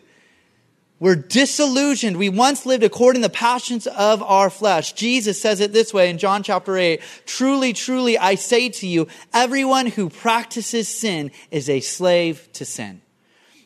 We're 1.01 1.15
disillusioned. 1.15 2.17
We 2.17 2.29
once 2.29 2.67
lived 2.67 2.83
according 2.83 3.23
to 3.23 3.29
the 3.29 3.33
passions 3.33 3.87
of 3.87 4.23
our 4.23 4.51
flesh. 4.51 4.93
Jesus 4.95 5.41
says 5.41 5.61
it 5.61 5.73
this 5.73 5.95
way 5.95 6.11
in 6.11 6.19
John 6.19 6.43
chapter 6.43 6.77
8. 6.77 7.01
Truly, 7.25 7.73
truly, 7.73 8.19
I 8.19 8.35
say 8.35 8.69
to 8.69 8.87
you, 8.87 9.07
everyone 9.33 9.87
who 9.87 10.11
practices 10.11 10.89
sin 10.89 11.31
is 11.53 11.71
a 11.71 11.81
slave 11.81 12.49
to 12.55 12.65
sin. 12.65 13.01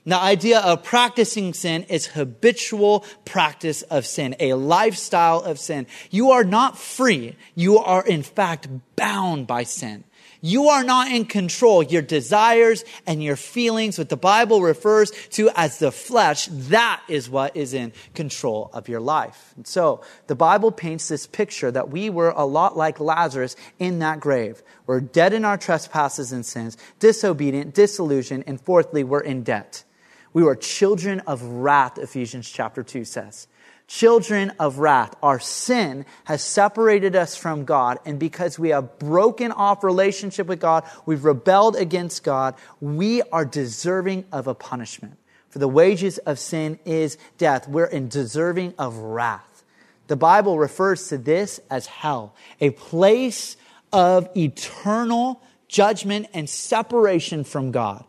The 0.04 0.18
idea 0.18 0.58
of 0.58 0.82
practicing 0.82 1.54
sin 1.54 1.84
is 1.84 2.06
habitual 2.06 3.04
practice 3.24 3.82
of 3.82 4.04
sin, 4.04 4.34
a 4.40 4.54
lifestyle 4.54 5.40
of 5.40 5.60
sin. 5.60 5.86
You 6.10 6.32
are 6.32 6.42
not 6.42 6.76
free. 6.76 7.36
You 7.54 7.78
are 7.78 8.04
in 8.04 8.24
fact 8.24 8.66
bound 8.96 9.46
by 9.46 9.62
sin. 9.62 10.02
You 10.44 10.70
are 10.70 10.82
not 10.82 11.12
in 11.12 11.24
control. 11.26 11.84
Your 11.84 12.02
desires 12.02 12.84
and 13.06 13.22
your 13.22 13.36
feelings, 13.36 13.96
what 13.96 14.08
the 14.08 14.16
Bible 14.16 14.60
refers 14.60 15.12
to 15.30 15.50
as 15.54 15.78
the 15.78 15.92
flesh, 15.92 16.48
that 16.50 17.00
is 17.06 17.30
what 17.30 17.56
is 17.56 17.72
in 17.72 17.92
control 18.14 18.70
of 18.72 18.88
your 18.88 18.98
life. 18.98 19.52
And 19.54 19.64
so 19.68 20.00
the 20.26 20.34
Bible 20.34 20.72
paints 20.72 21.06
this 21.06 21.28
picture 21.28 21.70
that 21.70 21.90
we 21.90 22.10
were 22.10 22.30
a 22.30 22.44
lot 22.44 22.76
like 22.76 22.98
Lazarus 22.98 23.54
in 23.78 24.00
that 24.00 24.18
grave. 24.18 24.64
We're 24.86 25.00
dead 25.00 25.32
in 25.32 25.44
our 25.44 25.56
trespasses 25.56 26.32
and 26.32 26.44
sins, 26.44 26.76
disobedient, 26.98 27.72
disillusioned, 27.72 28.42
and 28.48 28.60
fourthly, 28.60 29.04
we're 29.04 29.20
in 29.20 29.44
debt. 29.44 29.84
We 30.32 30.42
were 30.42 30.56
children 30.56 31.20
of 31.20 31.42
wrath, 31.42 31.98
Ephesians 31.98 32.48
chapter 32.48 32.82
2 32.82 33.04
says 33.04 33.48
children 33.92 34.50
of 34.58 34.78
wrath. 34.78 35.14
Our 35.22 35.38
sin 35.38 36.06
has 36.24 36.42
separated 36.42 37.14
us 37.14 37.36
from 37.36 37.66
God, 37.66 37.98
and 38.06 38.18
because 38.18 38.58
we 38.58 38.70
have 38.70 38.98
broken 38.98 39.52
off 39.52 39.84
relationship 39.84 40.46
with 40.46 40.60
God, 40.60 40.84
we've 41.04 41.26
rebelled 41.26 41.76
against 41.76 42.24
God, 42.24 42.54
we 42.80 43.20
are 43.30 43.44
deserving 43.44 44.24
of 44.32 44.46
a 44.46 44.54
punishment. 44.54 45.18
For 45.50 45.58
the 45.58 45.68
wages 45.68 46.16
of 46.18 46.38
sin 46.38 46.78
is 46.86 47.18
death. 47.36 47.68
We're 47.68 47.84
in 47.84 48.08
deserving 48.08 48.72
of 48.78 48.96
wrath. 48.96 49.62
The 50.06 50.16
Bible 50.16 50.58
refers 50.58 51.08
to 51.08 51.18
this 51.18 51.60
as 51.70 51.86
hell, 51.86 52.34
a 52.60 52.70
place 52.70 53.58
of 53.92 54.34
eternal 54.34 55.42
judgment 55.68 56.28
and 56.32 56.48
separation 56.48 57.44
from 57.44 57.72
God. 57.72 58.04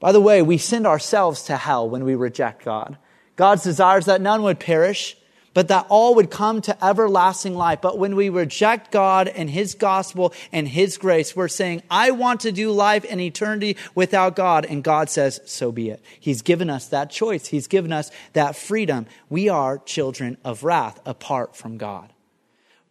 By 0.00 0.12
the 0.12 0.20
way, 0.20 0.40
we 0.42 0.58
send 0.58 0.86
ourselves 0.86 1.42
to 1.44 1.56
hell 1.56 1.88
when 1.88 2.04
we 2.04 2.14
reject 2.14 2.64
God. 2.64 2.96
God's 3.36 3.62
desires 3.62 4.06
that 4.06 4.20
none 4.20 4.42
would 4.42 4.58
perish, 4.58 5.16
but 5.52 5.68
that 5.68 5.86
all 5.88 6.14
would 6.14 6.30
come 6.30 6.62
to 6.62 6.84
everlasting 6.84 7.54
life. 7.54 7.80
But 7.80 7.98
when 7.98 8.16
we 8.16 8.28
reject 8.28 8.92
God 8.92 9.28
and 9.28 9.50
His 9.50 9.74
gospel 9.74 10.32
and 10.52 10.68
His 10.68 10.96
grace, 10.96 11.36
we're 11.36 11.48
saying, 11.48 11.82
I 11.90 12.12
want 12.12 12.40
to 12.40 12.52
do 12.52 12.70
life 12.70 13.04
and 13.08 13.20
eternity 13.20 13.76
without 13.94 14.36
God. 14.36 14.64
And 14.64 14.84
God 14.84 15.10
says, 15.10 15.40
so 15.44 15.72
be 15.72 15.90
it. 15.90 16.02
He's 16.18 16.42
given 16.42 16.70
us 16.70 16.86
that 16.88 17.10
choice. 17.10 17.48
He's 17.48 17.66
given 17.66 17.92
us 17.92 18.10
that 18.32 18.56
freedom. 18.56 19.06
We 19.28 19.48
are 19.48 19.78
children 19.78 20.38
of 20.44 20.64
wrath 20.64 21.00
apart 21.04 21.56
from 21.56 21.78
God. 21.78 22.12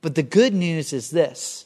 But 0.02 0.16
the 0.16 0.24
good 0.24 0.54
news 0.54 0.94
is 0.94 1.12
this 1.12 1.66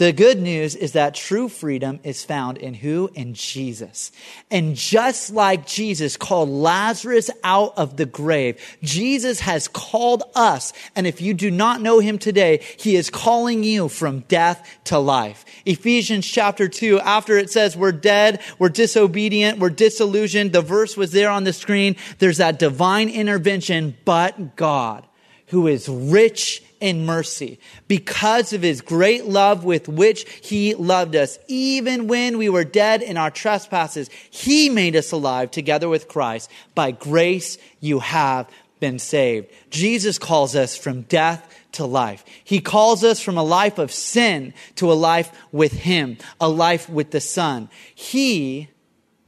the 0.00 0.14
good 0.14 0.40
news 0.40 0.76
is 0.76 0.92
that 0.92 1.14
true 1.14 1.50
freedom 1.50 2.00
is 2.04 2.24
found 2.24 2.56
in 2.56 2.72
who? 2.72 3.10
In 3.12 3.34
Jesus. 3.34 4.12
And 4.50 4.74
just 4.74 5.30
like 5.30 5.66
Jesus 5.66 6.16
called 6.16 6.48
Lazarus 6.48 7.28
out 7.44 7.76
of 7.76 7.98
the 7.98 8.06
grave, 8.06 8.78
Jesus 8.82 9.40
has 9.40 9.68
called 9.68 10.22
us. 10.34 10.72
And 10.96 11.06
if 11.06 11.20
you 11.20 11.34
do 11.34 11.50
not 11.50 11.82
know 11.82 11.98
him 11.98 12.16
today, 12.16 12.64
he 12.78 12.96
is 12.96 13.10
calling 13.10 13.62
you 13.62 13.90
from 13.90 14.20
death 14.20 14.66
to 14.84 14.98
life. 14.98 15.44
Ephesians 15.66 16.26
chapter 16.26 16.66
2, 16.66 16.98
after 17.00 17.36
it 17.36 17.50
says 17.50 17.76
we're 17.76 17.92
dead, 17.92 18.40
we're 18.58 18.70
disobedient, 18.70 19.58
we're 19.58 19.68
disillusioned, 19.68 20.54
the 20.54 20.62
verse 20.62 20.96
was 20.96 21.12
there 21.12 21.28
on 21.28 21.44
the 21.44 21.52
screen. 21.52 21.94
There's 22.20 22.38
that 22.38 22.58
divine 22.58 23.10
intervention, 23.10 23.98
but 24.06 24.56
God, 24.56 25.06
who 25.48 25.66
is 25.66 25.90
rich 25.90 26.62
in 26.80 27.06
mercy 27.06 27.60
because 27.88 28.52
of 28.52 28.62
his 28.62 28.80
great 28.80 29.26
love 29.26 29.64
with 29.64 29.88
which 29.88 30.28
he 30.42 30.74
loved 30.74 31.14
us. 31.14 31.38
Even 31.46 32.08
when 32.08 32.38
we 32.38 32.48
were 32.48 32.64
dead 32.64 33.02
in 33.02 33.16
our 33.16 33.30
trespasses, 33.30 34.08
he 34.30 34.68
made 34.68 34.96
us 34.96 35.12
alive 35.12 35.50
together 35.50 35.88
with 35.88 36.08
Christ. 36.08 36.50
By 36.74 36.90
grace, 36.90 37.58
you 37.80 38.00
have 38.00 38.48
been 38.80 38.98
saved. 38.98 39.48
Jesus 39.70 40.18
calls 40.18 40.56
us 40.56 40.76
from 40.76 41.02
death 41.02 41.46
to 41.72 41.84
life. 41.84 42.24
He 42.42 42.60
calls 42.60 43.04
us 43.04 43.20
from 43.20 43.36
a 43.36 43.44
life 43.44 43.78
of 43.78 43.92
sin 43.92 44.54
to 44.76 44.90
a 44.90 44.94
life 44.94 45.30
with 45.52 45.72
him, 45.72 46.16
a 46.40 46.48
life 46.48 46.88
with 46.88 47.10
the 47.10 47.20
Son. 47.20 47.68
He 47.94 48.68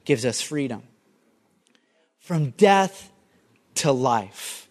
gives 0.04 0.24
us 0.24 0.40
freedom. 0.40 0.82
From 2.18 2.50
death 2.50 3.10
to 3.76 3.92
life. 3.92 4.61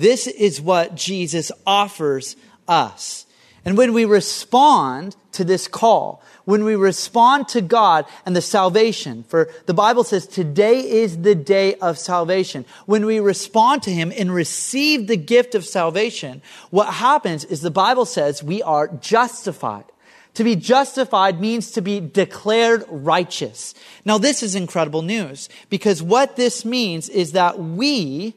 This 0.00 0.26
is 0.26 0.62
what 0.62 0.94
Jesus 0.94 1.52
offers 1.66 2.34
us. 2.66 3.26
And 3.66 3.76
when 3.76 3.92
we 3.92 4.06
respond 4.06 5.14
to 5.32 5.44
this 5.44 5.68
call, 5.68 6.22
when 6.46 6.64
we 6.64 6.74
respond 6.74 7.48
to 7.48 7.60
God 7.60 8.06
and 8.24 8.34
the 8.34 8.40
salvation, 8.40 9.24
for 9.24 9.50
the 9.66 9.74
Bible 9.74 10.02
says 10.02 10.26
today 10.26 10.80
is 10.80 11.18
the 11.18 11.34
day 11.34 11.74
of 11.74 11.98
salvation. 11.98 12.64
When 12.86 13.04
we 13.04 13.20
respond 13.20 13.82
to 13.82 13.90
Him 13.90 14.10
and 14.16 14.32
receive 14.32 15.06
the 15.06 15.18
gift 15.18 15.54
of 15.54 15.66
salvation, 15.66 16.40
what 16.70 16.94
happens 16.94 17.44
is 17.44 17.60
the 17.60 17.70
Bible 17.70 18.06
says 18.06 18.42
we 18.42 18.62
are 18.62 18.88
justified. 18.88 19.84
To 20.32 20.44
be 20.44 20.56
justified 20.56 21.42
means 21.42 21.72
to 21.72 21.82
be 21.82 22.00
declared 22.00 22.86
righteous. 22.88 23.74
Now 24.06 24.16
this 24.16 24.42
is 24.42 24.54
incredible 24.54 25.02
news 25.02 25.50
because 25.68 26.02
what 26.02 26.36
this 26.36 26.64
means 26.64 27.10
is 27.10 27.32
that 27.32 27.58
we 27.58 28.34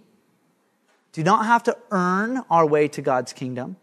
do 1.14 1.24
not 1.24 1.46
have 1.46 1.64
to 1.64 1.78
earn 1.92 2.44
our 2.50 2.66
way 2.66 2.88
to 2.90 3.02
God's 3.02 3.34
kingdom. 3.34 3.78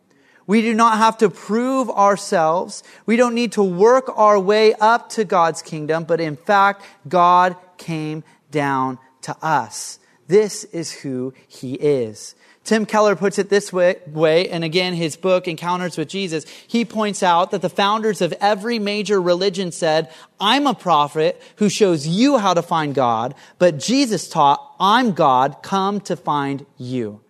We 0.46 0.62
do 0.62 0.74
not 0.74 0.98
have 0.98 1.16
to 1.18 1.30
prove 1.30 1.88
ourselves. 1.88 2.82
We 3.06 3.14
don't 3.16 3.34
need 3.34 3.52
to 3.52 3.62
work 3.62 4.10
our 4.16 4.38
way 4.38 4.74
up 4.74 5.08
to 5.10 5.24
God's 5.24 5.62
kingdom, 5.62 6.04
but 6.04 6.20
in 6.20 6.36
fact, 6.36 6.82
God 7.08 7.56
came 7.78 8.24
down 8.50 8.98
to 9.22 9.36
us. 9.40 10.00
This 10.26 10.64
is 10.64 10.92
who 10.92 11.32
He 11.46 11.74
is. 11.74 12.34
Tim 12.64 12.84
Keller 12.86 13.16
puts 13.16 13.38
it 13.38 13.48
this 13.48 13.72
way, 13.72 13.96
way, 14.06 14.48
and 14.48 14.62
again, 14.62 14.92
his 14.94 15.16
book, 15.16 15.48
Encounters 15.48 15.96
with 15.96 16.08
Jesus, 16.08 16.44
he 16.66 16.84
points 16.84 17.22
out 17.22 17.50
that 17.50 17.62
the 17.62 17.70
founders 17.70 18.20
of 18.20 18.34
every 18.40 18.78
major 18.78 19.20
religion 19.20 19.72
said, 19.72 20.12
I'm 20.38 20.66
a 20.66 20.74
prophet 20.74 21.40
who 21.56 21.68
shows 21.68 22.06
you 22.06 22.38
how 22.38 22.54
to 22.54 22.62
find 22.62 22.94
God, 22.94 23.34
but 23.58 23.78
Jesus 23.78 24.28
taught, 24.28 24.60
I'm 24.78 25.12
God, 25.12 25.62
come 25.62 26.00
to 26.02 26.16
find 26.16 26.66
you. 26.76 27.22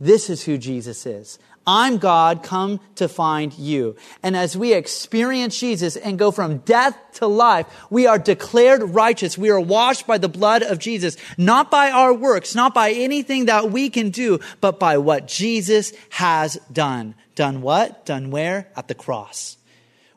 This 0.00 0.28
is 0.28 0.44
who 0.44 0.58
Jesus 0.58 1.06
is. 1.06 1.38
I'm 1.66 1.98
God, 1.98 2.42
come 2.42 2.80
to 2.96 3.08
find 3.08 3.52
you. 3.54 3.96
And 4.22 4.36
as 4.36 4.56
we 4.56 4.72
experience 4.72 5.58
Jesus 5.58 5.96
and 5.96 6.18
go 6.18 6.30
from 6.30 6.58
death 6.58 6.96
to 7.14 7.26
life, 7.26 7.66
we 7.88 8.06
are 8.06 8.18
declared 8.18 8.82
righteous. 8.82 9.38
We 9.38 9.50
are 9.50 9.60
washed 9.60 10.06
by 10.06 10.18
the 10.18 10.28
blood 10.28 10.62
of 10.62 10.78
Jesus, 10.78 11.16
not 11.38 11.70
by 11.70 11.90
our 11.90 12.12
works, 12.12 12.54
not 12.54 12.74
by 12.74 12.90
anything 12.90 13.46
that 13.46 13.70
we 13.70 13.90
can 13.90 14.10
do, 14.10 14.40
but 14.60 14.80
by 14.80 14.98
what 14.98 15.28
Jesus 15.28 15.92
has 16.10 16.58
done. 16.72 17.14
Done 17.34 17.62
what? 17.62 18.06
Done 18.06 18.30
where? 18.30 18.68
At 18.76 18.88
the 18.88 18.94
cross. 18.94 19.56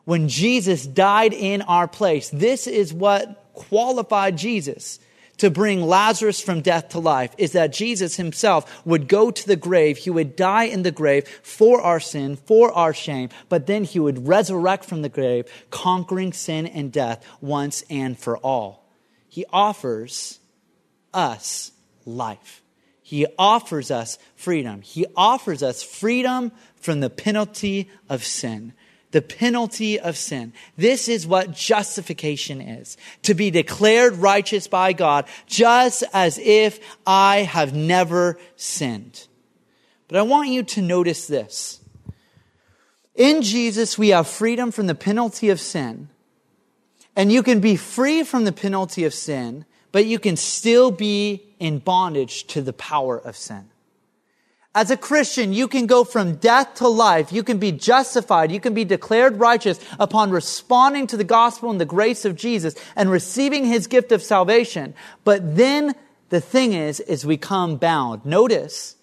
When 0.04 0.28
Jesus 0.28 0.86
died 0.86 1.32
in 1.32 1.62
our 1.62 1.88
place, 1.88 2.28
this 2.30 2.66
is 2.66 2.92
what 2.92 3.52
qualified 3.54 4.36
Jesus 4.36 4.98
to 5.38 5.50
bring 5.50 5.82
Lazarus 5.82 6.40
from 6.40 6.60
death 6.60 6.90
to 6.90 6.98
life 6.98 7.34
is 7.38 7.52
that 7.52 7.72
Jesus 7.72 8.16
himself 8.16 8.86
would 8.86 9.08
go 9.08 9.30
to 9.30 9.46
the 9.46 9.56
grave. 9.56 9.98
He 9.98 10.10
would 10.10 10.36
die 10.36 10.64
in 10.64 10.82
the 10.82 10.90
grave 10.90 11.28
for 11.42 11.80
our 11.80 12.00
sin, 12.00 12.36
for 12.36 12.72
our 12.72 12.94
shame, 12.94 13.28
but 13.48 13.66
then 13.66 13.84
he 13.84 13.98
would 13.98 14.26
resurrect 14.26 14.84
from 14.84 15.02
the 15.02 15.08
grave, 15.08 15.46
conquering 15.70 16.32
sin 16.32 16.66
and 16.66 16.92
death 16.92 17.24
once 17.40 17.84
and 17.90 18.18
for 18.18 18.38
all. 18.38 18.88
He 19.28 19.44
offers 19.52 20.38
us 21.12 21.72
life. 22.04 22.62
He 23.02 23.26
offers 23.38 23.90
us 23.90 24.18
freedom. 24.34 24.82
He 24.82 25.06
offers 25.16 25.62
us 25.62 25.82
freedom 25.82 26.50
from 26.76 27.00
the 27.00 27.10
penalty 27.10 27.88
of 28.08 28.24
sin 28.24 28.72
the 29.16 29.22
penalty 29.22 29.98
of 29.98 30.14
sin. 30.14 30.52
This 30.76 31.08
is 31.08 31.26
what 31.26 31.54
justification 31.54 32.60
is. 32.60 32.98
To 33.22 33.32
be 33.32 33.50
declared 33.50 34.16
righteous 34.16 34.68
by 34.68 34.92
God, 34.92 35.24
just 35.46 36.04
as 36.12 36.36
if 36.36 36.78
I 37.06 37.38
have 37.38 37.74
never 37.74 38.38
sinned. 38.56 39.26
But 40.06 40.18
I 40.18 40.22
want 40.22 40.50
you 40.50 40.64
to 40.64 40.82
notice 40.82 41.26
this. 41.26 41.80
In 43.14 43.40
Jesus, 43.40 43.96
we 43.96 44.10
have 44.10 44.28
freedom 44.28 44.70
from 44.70 44.86
the 44.86 44.94
penalty 44.94 45.48
of 45.48 45.60
sin. 45.60 46.10
And 47.16 47.32
you 47.32 47.42
can 47.42 47.60
be 47.60 47.76
free 47.76 48.22
from 48.22 48.44
the 48.44 48.52
penalty 48.52 49.04
of 49.04 49.14
sin, 49.14 49.64
but 49.92 50.04
you 50.04 50.18
can 50.18 50.36
still 50.36 50.90
be 50.90 51.42
in 51.58 51.78
bondage 51.78 52.46
to 52.48 52.60
the 52.60 52.74
power 52.74 53.18
of 53.18 53.34
sin. 53.34 53.70
As 54.76 54.90
a 54.90 54.96
Christian, 54.98 55.54
you 55.54 55.68
can 55.68 55.86
go 55.86 56.04
from 56.04 56.34
death 56.34 56.74
to 56.74 56.86
life. 56.86 57.32
You 57.32 57.42
can 57.42 57.56
be 57.56 57.72
justified. 57.72 58.52
You 58.52 58.60
can 58.60 58.74
be 58.74 58.84
declared 58.84 59.38
righteous 59.38 59.80
upon 59.98 60.30
responding 60.30 61.06
to 61.06 61.16
the 61.16 61.24
gospel 61.24 61.70
and 61.70 61.80
the 61.80 61.86
grace 61.86 62.26
of 62.26 62.36
Jesus 62.36 62.74
and 62.94 63.10
receiving 63.10 63.64
his 63.64 63.86
gift 63.86 64.12
of 64.12 64.22
salvation. 64.22 64.92
But 65.24 65.56
then 65.56 65.94
the 66.28 66.42
thing 66.42 66.74
is, 66.74 67.00
is 67.00 67.24
we 67.24 67.38
come 67.38 67.76
bound. 67.76 68.26
Notice 68.26 68.96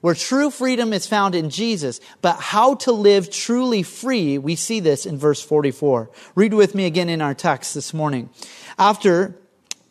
where 0.00 0.14
true 0.14 0.50
freedom 0.50 0.94
is 0.94 1.06
found 1.06 1.34
in 1.34 1.50
Jesus, 1.50 2.00
but 2.22 2.36
how 2.40 2.76
to 2.76 2.92
live 2.92 3.30
truly 3.30 3.82
free, 3.82 4.38
we 4.38 4.56
see 4.56 4.80
this 4.80 5.04
in 5.04 5.18
verse 5.18 5.42
44. 5.42 6.08
Read 6.36 6.54
with 6.54 6.74
me 6.74 6.86
again 6.86 7.10
in 7.10 7.20
our 7.20 7.34
text 7.34 7.74
this 7.74 7.92
morning. 7.92 8.30
After 8.78 9.36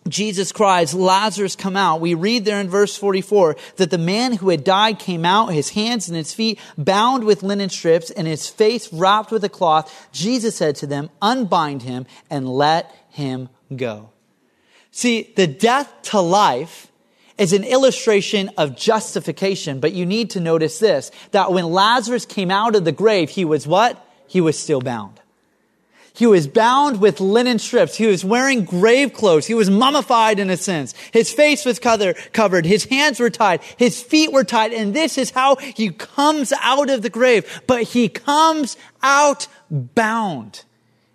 Jesus 0.08 0.52
cries, 0.52 0.94
Lazarus 0.94 1.56
come 1.56 1.76
out. 1.76 2.02
We 2.02 2.14
read 2.14 2.46
there 2.46 2.60
in 2.60 2.70
verse 2.70 2.96
44 2.96 3.56
that 3.78 3.92
the 3.92 3.98
man 3.98 4.34
who 4.34 4.50
had 4.50 4.64
died 4.64 5.00
came 5.00 5.26
out, 5.26 5.54
his 5.54 5.70
hands 5.70 6.08
and 6.08 6.18
his 6.18 6.34
feet 6.34 6.60
bound 6.78 7.24
with 7.24 7.44
linen 7.44 7.70
strips 7.70 8.10
and 8.12 8.28
his 8.28 8.48
face 8.48 8.92
wrapped 8.92 9.32
with 9.32 9.44
a 9.44 9.50
cloth. 9.50 10.10
Jesus 10.12 10.56
said 10.56 10.76
to 10.78 10.88
them, 10.88 11.10
unbind 11.22 11.84
him 11.84 12.06
and 12.30 12.48
let 12.48 12.94
him 13.10 13.50
go. 13.76 14.10
See, 14.92 15.34
the 15.36 15.48
death 15.48 15.94
to 16.04 16.20
life 16.20 16.92
is 17.38 17.54
an 17.54 17.64
illustration 17.64 18.50
of 18.58 18.76
justification, 18.76 19.80
but 19.80 19.94
you 19.94 20.06
need 20.06 20.32
to 20.32 20.40
notice 20.40 20.80
this, 20.80 21.12
that 21.32 21.52
when 21.52 21.66
Lazarus 21.66 22.26
came 22.26 22.50
out 22.50 22.76
of 22.76 22.84
the 22.84 22.92
grave, 22.92 23.30
he 23.30 23.46
was 23.46 23.68
what? 23.68 24.04
He 24.28 24.42
was 24.42 24.58
still 24.58 24.82
bound. 24.82 25.20
He 26.18 26.26
was 26.26 26.48
bound 26.48 27.00
with 27.00 27.20
linen 27.20 27.60
strips. 27.60 27.96
He 27.96 28.08
was 28.08 28.26
wearing 28.26 28.66
grave 28.66 29.14
clothes. 29.14 29.46
He 29.46 29.54
was 29.54 29.70
mummified 29.70 30.40
in 30.40 30.50
a 30.50 30.58
sense. 30.58 30.96
His 31.14 31.32
face 31.32 31.64
was 31.64 31.78
covered. 31.78 32.66
His 32.66 32.86
hands 32.86 33.20
were 33.20 33.30
tied. 33.30 33.62
His 33.78 34.02
feet 34.02 34.32
were 34.32 34.44
tied. 34.44 34.74
And 34.74 34.96
this 34.96 35.20
is 35.20 35.30
how 35.30 35.58
he 35.58 35.92
comes 35.92 36.52
out 36.64 36.90
of 36.90 37.04
the 37.04 37.12
grave. 37.12 37.62
But 37.68 37.84
he 37.84 38.10
comes 38.10 38.78
out 39.04 39.48
bound. 39.70 40.64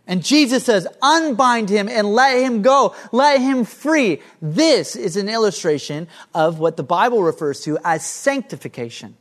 And 0.06 0.24
Jesus 0.24 0.64
says, 0.64 0.86
unbind 1.02 1.68
him 1.68 1.88
and 1.88 2.06
let 2.06 2.38
him 2.38 2.62
go. 2.62 2.94
Let 3.10 3.40
him 3.40 3.64
free. 3.64 4.22
This 4.40 4.94
is 4.94 5.16
an 5.16 5.28
illustration 5.28 6.06
of 6.32 6.60
what 6.60 6.76
the 6.76 6.84
Bible 6.84 7.24
refers 7.24 7.62
to 7.62 7.76
as 7.84 8.06
sanctification. 8.06 9.16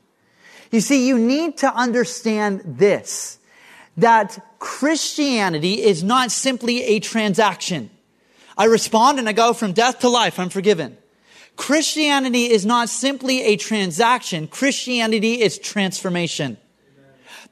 You 0.72 0.82
see, 0.82 1.08
you 1.08 1.17
need 1.17 1.58
to 1.58 1.74
understand 1.74 2.62
this 2.65 3.39
that 3.97 4.39
Christianity 4.60 5.82
is 5.82 6.04
not 6.04 6.32
simply 6.32 6.84
a 6.84 6.99
transaction. 6.99 7.89
I 8.58 8.65
respond 8.65 9.19
and 9.19 9.27
I 9.27 9.34
go 9.34 9.54
from 9.54 9.73
death 9.73 9.99
to 9.99 10.10
life. 10.10 10.39
I'm 10.39 10.49
forgiven. 10.49 10.97
Christianity 11.56 12.49
is 12.49 12.65
not 12.65 12.89
simply 12.89 13.43
a 13.43 13.56
transaction. 13.56 14.47
Christianity 14.47 15.41
is 15.41 15.58
transformation. 15.58 16.58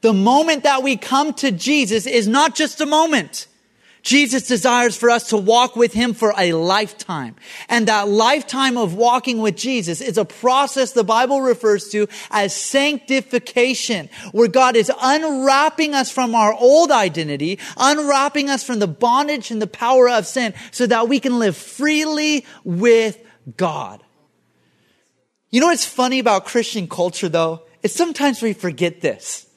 The 0.00 0.12
moment 0.12 0.62
that 0.62 0.82
we 0.82 0.96
come 0.96 1.34
to 1.34 1.50
Jesus 1.50 2.06
is 2.06 2.26
not 2.26 2.54
just 2.54 2.80
a 2.80 2.86
moment. 2.86 3.46
Jesus 4.02 4.46
desires 4.46 4.96
for 4.96 5.10
us 5.10 5.28
to 5.28 5.36
walk 5.36 5.76
with 5.76 5.92
Him 5.92 6.14
for 6.14 6.32
a 6.38 6.52
lifetime. 6.52 7.36
And 7.68 7.88
that 7.88 8.08
lifetime 8.08 8.76
of 8.76 8.94
walking 8.94 9.38
with 9.38 9.56
Jesus 9.56 10.00
is 10.00 10.16
a 10.16 10.24
process 10.24 10.92
the 10.92 11.04
Bible 11.04 11.40
refers 11.40 11.88
to 11.90 12.06
as 12.30 12.54
sanctification, 12.54 14.08
where 14.32 14.48
God 14.48 14.76
is 14.76 14.90
unwrapping 15.00 15.94
us 15.94 16.10
from 16.10 16.34
our 16.34 16.54
old 16.54 16.90
identity, 16.90 17.58
unwrapping 17.76 18.48
us 18.48 18.62
from 18.62 18.78
the 18.78 18.88
bondage 18.88 19.50
and 19.50 19.60
the 19.60 19.66
power 19.66 20.08
of 20.08 20.26
sin 20.26 20.54
so 20.70 20.86
that 20.86 21.08
we 21.08 21.20
can 21.20 21.38
live 21.38 21.56
freely 21.56 22.46
with 22.64 23.18
God. 23.56 24.02
You 25.50 25.60
know 25.60 25.66
what's 25.66 25.84
funny 25.84 26.20
about 26.20 26.46
Christian 26.46 26.88
culture 26.88 27.28
though? 27.28 27.62
Is 27.82 27.94
sometimes 27.94 28.40
we 28.40 28.52
forget 28.52 29.00
this. 29.00 29.49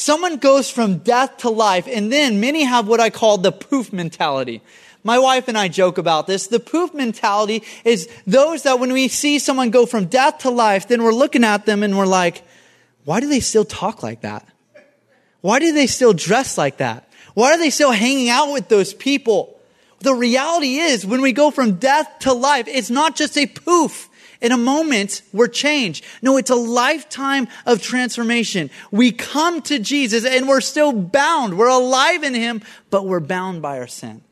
Someone 0.00 0.38
goes 0.38 0.70
from 0.70 1.00
death 1.00 1.36
to 1.36 1.50
life, 1.50 1.86
and 1.86 2.10
then 2.10 2.40
many 2.40 2.64
have 2.64 2.88
what 2.88 3.00
I 3.00 3.10
call 3.10 3.36
the 3.36 3.52
poof 3.52 3.92
mentality. 3.92 4.62
My 5.04 5.18
wife 5.18 5.46
and 5.46 5.58
I 5.58 5.68
joke 5.68 5.98
about 5.98 6.26
this. 6.26 6.46
The 6.46 6.58
poof 6.58 6.94
mentality 6.94 7.64
is 7.84 8.08
those 8.26 8.62
that 8.62 8.80
when 8.80 8.94
we 8.94 9.08
see 9.08 9.38
someone 9.38 9.68
go 9.68 9.84
from 9.84 10.06
death 10.06 10.38
to 10.38 10.48
life, 10.48 10.88
then 10.88 11.02
we're 11.02 11.12
looking 11.12 11.44
at 11.44 11.66
them 11.66 11.82
and 11.82 11.98
we're 11.98 12.06
like, 12.06 12.42
why 13.04 13.20
do 13.20 13.28
they 13.28 13.40
still 13.40 13.66
talk 13.66 14.02
like 14.02 14.22
that? 14.22 14.48
Why 15.42 15.58
do 15.58 15.70
they 15.74 15.86
still 15.86 16.14
dress 16.14 16.56
like 16.56 16.78
that? 16.78 17.06
Why 17.34 17.52
are 17.52 17.58
they 17.58 17.68
still 17.68 17.92
hanging 17.92 18.30
out 18.30 18.54
with 18.54 18.68
those 18.68 18.94
people? 18.94 19.60
The 19.98 20.14
reality 20.14 20.76
is 20.76 21.04
when 21.04 21.20
we 21.20 21.32
go 21.32 21.50
from 21.50 21.74
death 21.74 22.20
to 22.20 22.32
life, 22.32 22.68
it's 22.68 22.88
not 22.88 23.16
just 23.16 23.36
a 23.36 23.46
poof 23.46 24.08
in 24.40 24.52
a 24.52 24.56
moment, 24.56 25.22
we're 25.32 25.48
changed. 25.48 26.04
No, 26.22 26.36
it's 26.36 26.50
a 26.50 26.56
lifetime 26.56 27.48
of 27.66 27.82
transformation. 27.82 28.70
We 28.90 29.12
come 29.12 29.60
to 29.62 29.78
Jesus 29.78 30.24
and 30.24 30.48
we're 30.48 30.62
still 30.62 30.92
bound. 30.92 31.58
We're 31.58 31.68
alive 31.68 32.22
in 32.22 32.34
Him, 32.34 32.62
but 32.88 33.06
we're 33.06 33.20
bound 33.20 33.60
by 33.60 33.78
our 33.78 33.86
sin. 33.86 34.22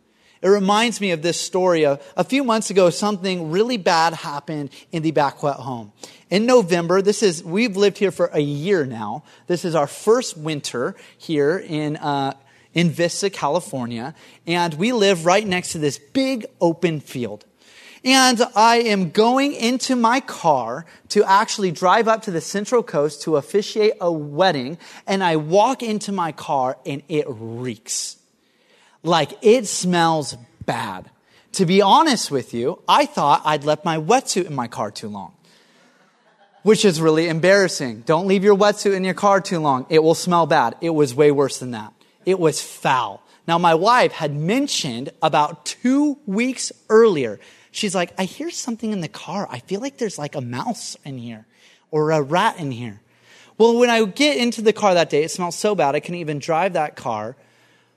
It 0.40 0.48
reminds 0.48 1.00
me 1.00 1.10
of 1.10 1.22
this 1.22 1.40
story. 1.40 1.82
A, 1.82 1.98
a 2.16 2.24
few 2.24 2.44
months 2.44 2.70
ago, 2.70 2.90
something 2.90 3.50
really 3.50 3.76
bad 3.76 4.14
happened 4.14 4.70
in 4.92 5.02
the 5.02 5.10
Bacquet 5.10 5.54
home. 5.54 5.92
In 6.30 6.46
November, 6.46 7.02
this 7.02 7.22
is, 7.22 7.42
we've 7.42 7.76
lived 7.76 7.98
here 7.98 8.12
for 8.12 8.26
a 8.26 8.40
year 8.40 8.86
now. 8.86 9.24
This 9.46 9.64
is 9.64 9.74
our 9.74 9.86
first 9.86 10.36
winter 10.36 10.94
here 11.16 11.58
in, 11.58 11.96
uh, 11.96 12.34
in 12.72 12.90
Vista, 12.90 13.30
California. 13.30 14.14
And 14.46 14.74
we 14.74 14.92
live 14.92 15.26
right 15.26 15.46
next 15.46 15.72
to 15.72 15.78
this 15.78 15.98
big 15.98 16.46
open 16.60 17.00
field. 17.00 17.44
And 18.04 18.40
I 18.54 18.76
am 18.76 19.10
going 19.10 19.52
into 19.52 19.96
my 19.96 20.20
car 20.20 20.86
to 21.10 21.24
actually 21.24 21.72
drive 21.72 22.06
up 22.06 22.22
to 22.22 22.30
the 22.30 22.40
Central 22.40 22.82
Coast 22.82 23.22
to 23.22 23.36
officiate 23.36 23.94
a 24.00 24.12
wedding. 24.12 24.78
And 25.06 25.22
I 25.22 25.36
walk 25.36 25.82
into 25.82 26.12
my 26.12 26.32
car 26.32 26.78
and 26.86 27.02
it 27.08 27.26
reeks. 27.28 28.16
Like 29.02 29.32
it 29.42 29.66
smells 29.66 30.36
bad. 30.64 31.10
To 31.52 31.66
be 31.66 31.82
honest 31.82 32.30
with 32.30 32.54
you, 32.54 32.82
I 32.88 33.06
thought 33.06 33.42
I'd 33.44 33.64
left 33.64 33.84
my 33.84 33.98
wetsuit 33.98 34.46
in 34.46 34.54
my 34.54 34.68
car 34.68 34.90
too 34.90 35.08
long. 35.08 35.32
Which 36.62 36.84
is 36.84 37.00
really 37.00 37.28
embarrassing. 37.28 38.02
Don't 38.02 38.26
leave 38.26 38.44
your 38.44 38.56
wetsuit 38.56 38.94
in 38.94 39.04
your 39.04 39.14
car 39.14 39.40
too 39.40 39.58
long. 39.58 39.86
It 39.88 40.02
will 40.02 40.14
smell 40.14 40.46
bad. 40.46 40.76
It 40.80 40.90
was 40.90 41.14
way 41.14 41.30
worse 41.30 41.58
than 41.58 41.70
that. 41.72 41.92
It 42.26 42.38
was 42.38 42.60
foul. 42.60 43.22
Now, 43.46 43.56
my 43.56 43.74
wife 43.74 44.12
had 44.12 44.36
mentioned 44.36 45.10
about 45.22 45.64
two 45.64 46.18
weeks 46.26 46.70
earlier 46.90 47.40
she's 47.70 47.94
like, 47.94 48.12
I 48.18 48.24
hear 48.24 48.50
something 48.50 48.92
in 48.92 49.00
the 49.00 49.08
car. 49.08 49.46
I 49.50 49.60
feel 49.60 49.80
like 49.80 49.98
there's 49.98 50.18
like 50.18 50.34
a 50.34 50.40
mouse 50.40 50.96
in 51.04 51.18
here 51.18 51.46
or 51.90 52.10
a 52.10 52.22
rat 52.22 52.58
in 52.58 52.70
here. 52.70 53.00
Well, 53.56 53.76
when 53.76 53.90
I 53.90 54.04
get 54.04 54.36
into 54.36 54.62
the 54.62 54.72
car 54.72 54.94
that 54.94 55.10
day, 55.10 55.24
it 55.24 55.30
smells 55.30 55.56
so 55.56 55.74
bad 55.74 55.94
I 55.94 56.00
couldn't 56.00 56.20
even 56.20 56.38
drive 56.38 56.74
that 56.74 56.96
car. 56.96 57.36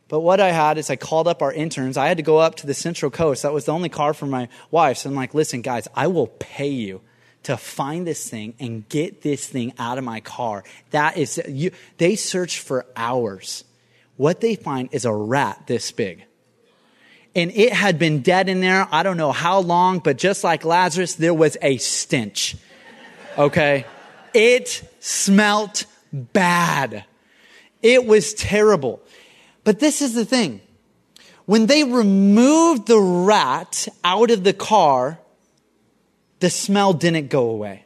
But 0.08 0.22
what 0.22 0.42
I 0.42 0.52
had 0.52 0.78
is 0.78 0.90
I 0.90 0.96
called 0.98 1.28
up 1.28 1.42
our 1.42 1.54
interns. 1.54 1.96
I 1.96 2.08
had 2.08 2.18
to 2.18 2.24
go 2.24 2.40
up 2.40 2.56
to 2.56 2.68
the 2.68 2.74
Central 2.74 3.12
Coast. 3.12 3.44
That 3.44 3.54
was 3.54 3.66
the 3.66 3.72
only 3.72 3.88
car 3.88 4.14
for 4.14 4.26
my 4.26 4.50
wife. 4.70 4.98
So 4.98 5.10
I'm 5.10 5.16
like, 5.16 5.34
listen, 5.34 5.62
guys, 5.62 5.88
I 5.96 6.08
will 6.08 6.28
pay 6.28 6.68
you 6.68 7.02
to 7.44 7.58
find 7.58 8.06
this 8.06 8.30
thing 8.30 8.54
and 8.60 8.88
get 8.90 9.22
this 9.22 9.48
thing 9.48 9.74
out 9.80 9.98
of 9.98 10.04
my 10.04 10.20
car. 10.20 10.64
That 10.90 11.18
is, 11.18 11.42
you, 11.48 11.72
they 11.98 12.16
search 12.16 12.60
for 12.60 12.86
hours. 12.96 13.64
What 14.18 14.42
they 14.42 14.56
find 14.56 14.90
is 14.92 15.06
a 15.06 15.14
rat 15.14 15.64
this 15.68 15.92
big 15.92 16.26
and 17.36 17.52
it 17.52 17.74
had 17.74 17.98
been 17.98 18.22
dead 18.22 18.50
in 18.50 18.62
there. 18.62 18.88
I 18.92 19.04
don't 19.04 19.18
know 19.18 19.32
how 19.32 19.60
long, 19.60 20.00
but 20.00 20.18
just 20.18 20.44
like 20.44 20.66
Lazarus, 20.66 21.16
there 21.16 21.34
was 21.34 21.58
a 21.62 21.78
stench. 21.78 22.56
Okay. 23.38 23.86
It 24.34 24.84
smelt 25.00 25.86
bad. 26.12 27.06
It 27.82 28.06
was 28.06 28.34
terrible. 28.34 29.02
But 29.64 29.80
this 29.80 30.02
is 30.02 30.14
the 30.14 30.26
thing. 30.26 30.62
When 31.46 31.66
they 31.66 31.84
removed 31.84 32.88
the 32.88 33.00
rat 33.00 33.88
out 34.04 34.32
of 34.32 34.44
the 34.44 34.54
car, 34.54 35.20
the 36.40 36.50
smell 36.50 36.94
didn't 36.94 37.30
go 37.30 37.50
away. 37.50 37.86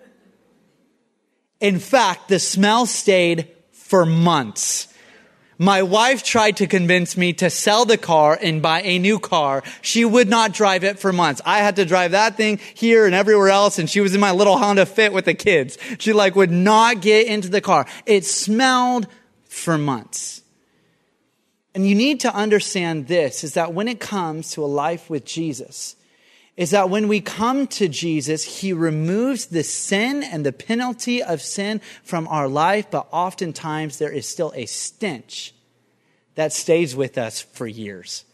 In 1.59 1.79
fact, 1.79 2.27
the 2.27 2.39
smell 2.39 2.85
stayed 2.85 3.49
for 3.71 4.05
months. 4.05 4.87
My 5.57 5.83
wife 5.83 6.23
tried 6.23 6.57
to 6.57 6.67
convince 6.67 7.15
me 7.15 7.31
to 7.33 7.49
sell 7.49 7.85
the 7.85 7.97
car 7.97 8.37
and 8.41 8.61
buy 8.61 8.81
a 8.81 8.99
new 8.99 9.19
car. 9.19 9.63
She 9.81 10.03
would 10.03 10.27
not 10.27 10.53
drive 10.53 10.83
it 10.83 10.99
for 10.99 11.13
months. 11.13 11.41
I 11.45 11.59
had 11.59 11.77
to 11.77 11.85
drive 11.85 12.11
that 12.11 12.35
thing 12.35 12.59
here 12.73 13.05
and 13.05 13.15
everywhere 13.15 13.49
else 13.49 13.79
and 13.79 13.89
she 13.89 14.01
was 14.01 14.13
in 14.13 14.21
my 14.21 14.31
little 14.31 14.57
Honda 14.57 14.85
Fit 14.85 15.13
with 15.13 15.25
the 15.25 15.33
kids. 15.33 15.77
She 15.97 16.11
like 16.11 16.35
would 16.35 16.51
not 16.51 17.01
get 17.01 17.27
into 17.27 17.49
the 17.49 17.61
car. 17.61 17.85
It 18.05 18.25
smelled 18.25 19.07
for 19.45 19.77
months. 19.77 20.41
And 21.73 21.87
you 21.87 21.95
need 21.95 22.21
to 22.21 22.33
understand 22.33 23.07
this 23.07 23.43
is 23.43 23.53
that 23.53 23.73
when 23.73 23.87
it 23.87 23.99
comes 23.99 24.51
to 24.51 24.63
a 24.63 24.65
life 24.65 25.09
with 25.09 25.25
Jesus, 25.25 25.95
is 26.57 26.71
that 26.71 26.89
when 26.89 27.07
we 27.07 27.19
come 27.19 27.67
to 27.67 27.87
Jesus, 27.87 28.61
He 28.61 28.71
removes 28.71 29.47
the 29.47 29.63
sin 29.63 30.23
and 30.23 30.45
the 30.45 30.53
penalty 30.53 31.21
of 31.21 31.41
sin 31.41 31.81
from 32.03 32.27
our 32.27 32.47
life, 32.47 32.89
but 32.89 33.07
oftentimes 33.11 33.97
there 33.97 34.11
is 34.11 34.27
still 34.27 34.53
a 34.55 34.65
stench 34.65 35.53
that 36.35 36.53
stays 36.53 36.95
with 36.95 37.17
us 37.17 37.41
for 37.41 37.67
years. 37.67 38.25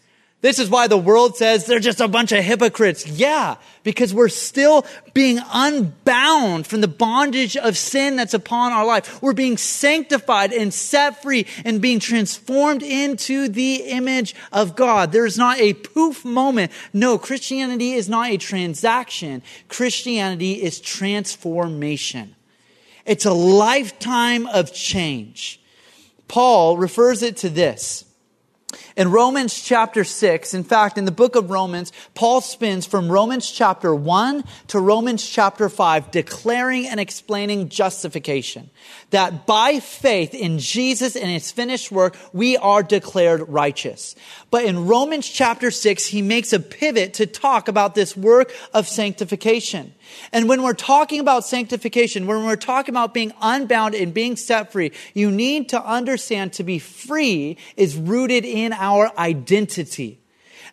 This 0.42 0.58
is 0.58 0.72
why 0.72 0.88
the 0.88 0.98
world 0.98 1.38
says 1.38 1.68
they're 1.68 1.80
just 1.80 2.02
a 2.02 2.08
bunch 2.08 2.32
of 2.32 2.44
hypocrites. 2.44 3.08
Yeah, 3.08 3.58
because 3.84 4.12
we're 4.12 4.28
still 4.28 4.88
being 5.14 5.40
unbound 5.54 6.66
from 6.66 6.82
the 6.82 6.88
bondage 6.88 7.56
of 7.56 7.78
sin 7.78 8.16
that's 8.16 8.34
upon 8.34 8.72
our 8.72 8.84
life. 8.84 9.22
We're 9.22 9.34
being 9.34 9.58
sanctified 9.58 10.52
and 10.52 10.74
set 10.74 11.22
free 11.22 11.46
and 11.64 11.80
being 11.80 12.00
transformed 12.00 12.82
into 12.82 13.50
the 13.50 13.76
image 13.88 14.34
of 14.52 14.76
God. 14.76 15.12
There's 15.12 15.38
not 15.38 15.60
a 15.60 15.76
poof 15.76 16.26
moment. 16.26 16.72
No, 16.92 17.20
Christianity 17.20 17.94
is 17.94 18.10
not 18.10 18.32
a 18.32 18.38
transaction. 18.38 19.44
Christianity 19.70 20.54
is 20.54 20.80
transformation. 20.80 22.36
It's 23.06 23.26
a 23.26 23.34
lifetime 23.34 24.48
of 24.48 24.74
change. 24.74 25.62
Paul 26.28 26.78
refers 26.78 27.22
it 27.22 27.38
to 27.38 27.50
this. 27.50 28.06
In 28.98 29.10
Romans 29.10 29.62
chapter 29.62 30.04
6, 30.04 30.54
in 30.54 30.64
fact, 30.64 30.98
in 30.98 31.06
the 31.06 31.12
book 31.12 31.36
of 31.36 31.50
Romans, 31.50 31.94
Paul 32.14 32.42
spins 32.42 32.86
from 32.86 33.10
Romans 33.12 33.50
chapter 33.50 33.96
1 33.96 34.44
to 34.68 34.80
Romans 34.80 35.26
chapter 35.28 35.70
5 35.70 36.12
declaring 36.12 36.88
and 36.88 37.00
explaining 37.00 37.70
justification. 37.70 38.70
That 39.12 39.46
by 39.46 39.80
faith 39.80 40.34
in 40.34 40.60
Jesus 40.60 41.16
and 41.16 41.30
his 41.30 41.52
finished 41.52 41.92
work, 41.92 42.18
we 42.34 42.58
are 42.58 42.84
declared 42.84 43.48
righteous. 43.48 44.16
But 44.50 44.66
in 44.66 44.88
Romans 44.88 45.28
chapter 45.28 45.72
6, 45.72 46.08
he 46.08 46.22
makes 46.22 46.52
a 46.52 46.60
pivot 46.60 47.14
to 47.16 47.26
talk 47.26 47.68
about 47.68 47.96
this 47.96 48.18
work 48.18 48.54
of 48.74 48.88
sanctification. 48.88 49.94
And 50.32 50.48
when 50.48 50.64
we're 50.64 50.74
talking 50.74 51.20
about 51.20 51.46
sanctification, 51.46 52.28
when 52.28 52.46
we're 52.46 52.56
talking 52.56 52.94
about 52.94 53.14
being 53.14 53.34
unbound 53.42 53.96
and 53.96 54.14
being 54.14 54.36
set 54.36 54.72
free, 54.72 54.92
you 55.14 55.32
need 55.32 55.70
to 55.70 55.84
understand 55.84 56.54
to 56.54 56.64
be 56.64 56.80
free 56.80 57.58
is 57.76 57.98
rooted 57.98 58.46
in 58.46 58.74
our 58.74 59.12
identity. 59.18 60.21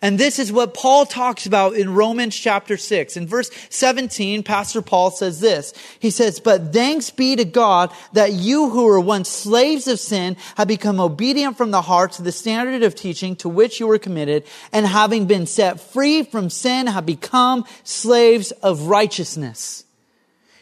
And 0.01 0.19
this 0.19 0.39
is 0.39 0.53
what 0.53 0.75
Paul 0.75 1.07
talks 1.07 1.47
about 1.47 1.75
in 1.75 1.95
Romans 1.95 2.37
chapter 2.37 2.77
6. 2.77 3.17
In 3.17 3.27
verse 3.27 3.51
17, 3.71 4.43
Pastor 4.45 4.81
Paul 4.81 5.11
says 5.11 5.41
this. 5.41 5.75
He 5.99 6.11
says, 6.11 6.39
But 6.39 6.73
thanks 6.73 7.11
be 7.11 7.35
to 7.37 7.45
God 7.45 7.93
that 8.13 8.33
you 8.33 8.71
who 8.71 8.85
were 8.85 9.01
once 9.01 9.29
slaves 9.29 9.89
of 9.89 9.99
sin 9.99 10.37
have 10.57 10.69
become 10.69 11.01
obedient 11.01 11.57
from 11.57 11.73
the 11.73 11.83
heart 11.83 12.13
to 12.13 12.23
the 12.23 12.33
standard 12.33 12.83
of 12.83 12.95
teaching 12.95 13.35
to 13.37 13.49
which 13.49 13.81
you 13.81 13.89
were 13.89 13.99
committed, 13.99 14.45
and 14.73 14.87
having 14.87 15.27
been 15.27 15.47
set 15.47 15.81
free 15.81 16.23
from 16.23 16.49
sin 16.49 16.87
have 16.87 17.05
become 17.05 17.65
slaves 17.83 18.53
of 18.53 18.83
righteousness. 18.83 19.85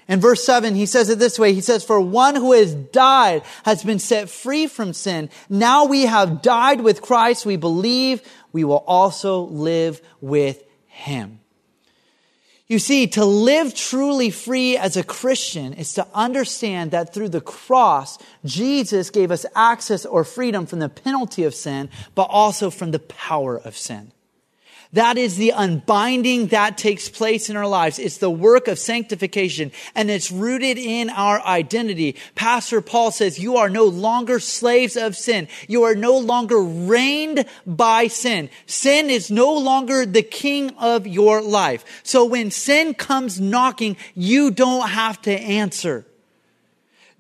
In 0.09 0.21
verse 0.21 0.45
7, 0.45 0.77
he 0.77 0.87
says 0.87 1.09
it 1.09 1.19
this 1.19 1.39
way. 1.39 1.53
He 1.53 1.61
says, 1.61 1.83
For 1.83 2.01
one 2.01 2.37
who 2.37 2.53
has 2.53 2.75
died 2.75 3.43
has 3.65 3.83
been 3.83 3.99
set 3.99 4.31
free 4.31 4.69
from 4.69 4.93
sin. 4.93 5.31
Now 5.49 5.85
we 5.85 6.03
have 6.03 6.43
died 6.43 6.81
with 6.81 7.03
Christ. 7.03 7.45
We 7.45 7.57
believe 7.57 8.23
we 8.57 8.65
will 8.65 8.85
also 8.87 9.41
live 9.43 10.01
with 10.23 10.65
him. 10.87 11.41
You 12.69 12.79
see, 12.79 13.07
to 13.09 13.23
live 13.23 13.75
truly 13.75 14.31
free 14.31 14.79
as 14.79 14.97
a 14.97 15.05
Christian 15.05 15.75
is 15.75 15.93
to 15.93 16.07
understand 16.15 16.93
that 16.93 17.13
through 17.13 17.29
the 17.29 17.43
cross, 17.43 18.17
Jesus 18.47 19.11
gave 19.11 19.31
us 19.31 19.45
access 19.55 20.07
or 20.07 20.25
freedom 20.25 20.65
from 20.65 20.79
the 20.79 20.89
penalty 20.89 21.45
of 21.45 21.55
sin, 21.55 21.91
but 22.15 22.29
also 22.31 22.71
from 22.71 22.93
the 22.93 22.99
power 22.99 23.59
of 23.59 23.77
sin. 23.77 24.11
That 24.93 25.19
is 25.19 25.37
the 25.37 25.51
unbinding 25.51 26.49
that 26.49 26.79
takes 26.79 27.09
place 27.09 27.51
in 27.51 27.57
our 27.57 27.67
lives. 27.67 27.99
It's 27.99 28.19
the 28.19 28.31
work 28.31 28.69
of 28.69 28.79
sanctification 28.79 29.73
and 29.95 30.11
it's 30.11 30.31
rooted 30.31 30.79
in 30.79 31.11
our 31.11 31.41
identity. 31.45 32.17
Pastor 32.35 32.81
Paul 32.81 33.11
says, 33.11 33.39
you 33.39 33.57
are 33.57 33.69
no 33.69 33.85
longer 33.85 34.39
slaves 34.39 34.97
of 34.97 35.17
sin. 35.17 35.49
You 35.69 35.85
are 35.85 35.95
no 35.95 36.19
longer 36.19 36.61
reigned 36.61 37.47
by 37.67 38.07
sin. 38.07 38.49
Sin 38.67 39.11
is 39.11 39.31
no 39.31 39.53
longer 39.55 40.07
the 40.07 40.23
king 40.23 40.71
of 40.79 41.07
your 41.07 41.43
life. 41.43 41.85
So 42.03 42.25
when 42.25 42.51
sin 42.51 42.95
comes 42.95 43.41
knocking, 43.41 43.97
you 44.15 44.51
don't 44.51 44.89
have 44.89 45.21
to 45.23 45.33
answer. 45.33 46.07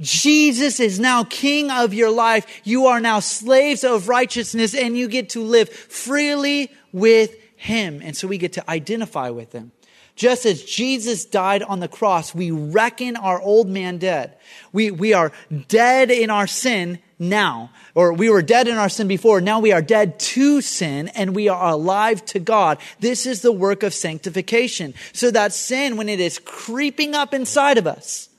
Jesus 0.00 0.79
is 0.79 1.00
now 1.00 1.24
king 1.24 1.70
of 1.70 1.94
your 1.94 2.11
life. 2.11 2.61
You 2.64 2.87
are 2.87 3.00
now 3.00 3.20
slaves 3.20 3.83
of 3.83 4.09
righteousness 4.09 4.74
and 4.74 4.96
you 4.96 5.09
get 5.09 5.31
to 5.31 5.42
live 5.42 5.70
freely 5.70 6.70
with 6.92 7.35
him. 7.66 8.00
And 8.02 8.16
so 8.16 8.26
we 8.29 8.38
get 8.38 8.55
to 8.55 8.70
identify 8.70 9.31
with 9.31 9.52
him. 9.52 9.72
Just 10.14 10.46
as 10.46 10.64
Jesus 10.64 11.26
died 11.26 11.62
on 11.62 11.81
the 11.81 11.88
cross, 11.88 12.35
we 12.35 12.50
reckon 12.50 13.16
our 13.16 13.40
old 13.40 13.68
man 13.68 13.98
dead. 13.98 14.35
We, 14.72 14.90
we 14.90 15.12
are 15.12 15.31
dead 15.68 16.11
in 16.11 16.31
our 16.31 16.46
sin 16.46 17.00
now, 17.18 17.70
or 17.94 18.14
we 18.14 18.31
were 18.31 18.40
dead 18.40 18.66
in 18.66 18.76
our 18.79 18.88
sin 18.88 19.09
before. 19.09 19.42
Now 19.42 19.61
we 19.61 19.72
are 19.72 19.83
dead 19.83 20.18
to 20.18 20.62
sin 20.62 21.09
and 21.09 21.37
we 21.37 21.48
are 21.48 21.72
alive 21.72 22.24
to 22.26 22.38
God. 22.38 22.79
This 22.98 23.26
is 23.26 23.42
the 23.42 23.52
work 23.52 23.83
of 23.83 23.92
sanctification. 23.92 24.94
So 25.12 25.31
that 25.33 25.52
sin, 25.52 25.98
when 25.98 26.09
it 26.09 26.20
is 26.20 26.38
creeping 26.38 27.14
up 27.14 27.35
inside 27.35 27.76
of 27.76 27.87
us, 27.87 28.31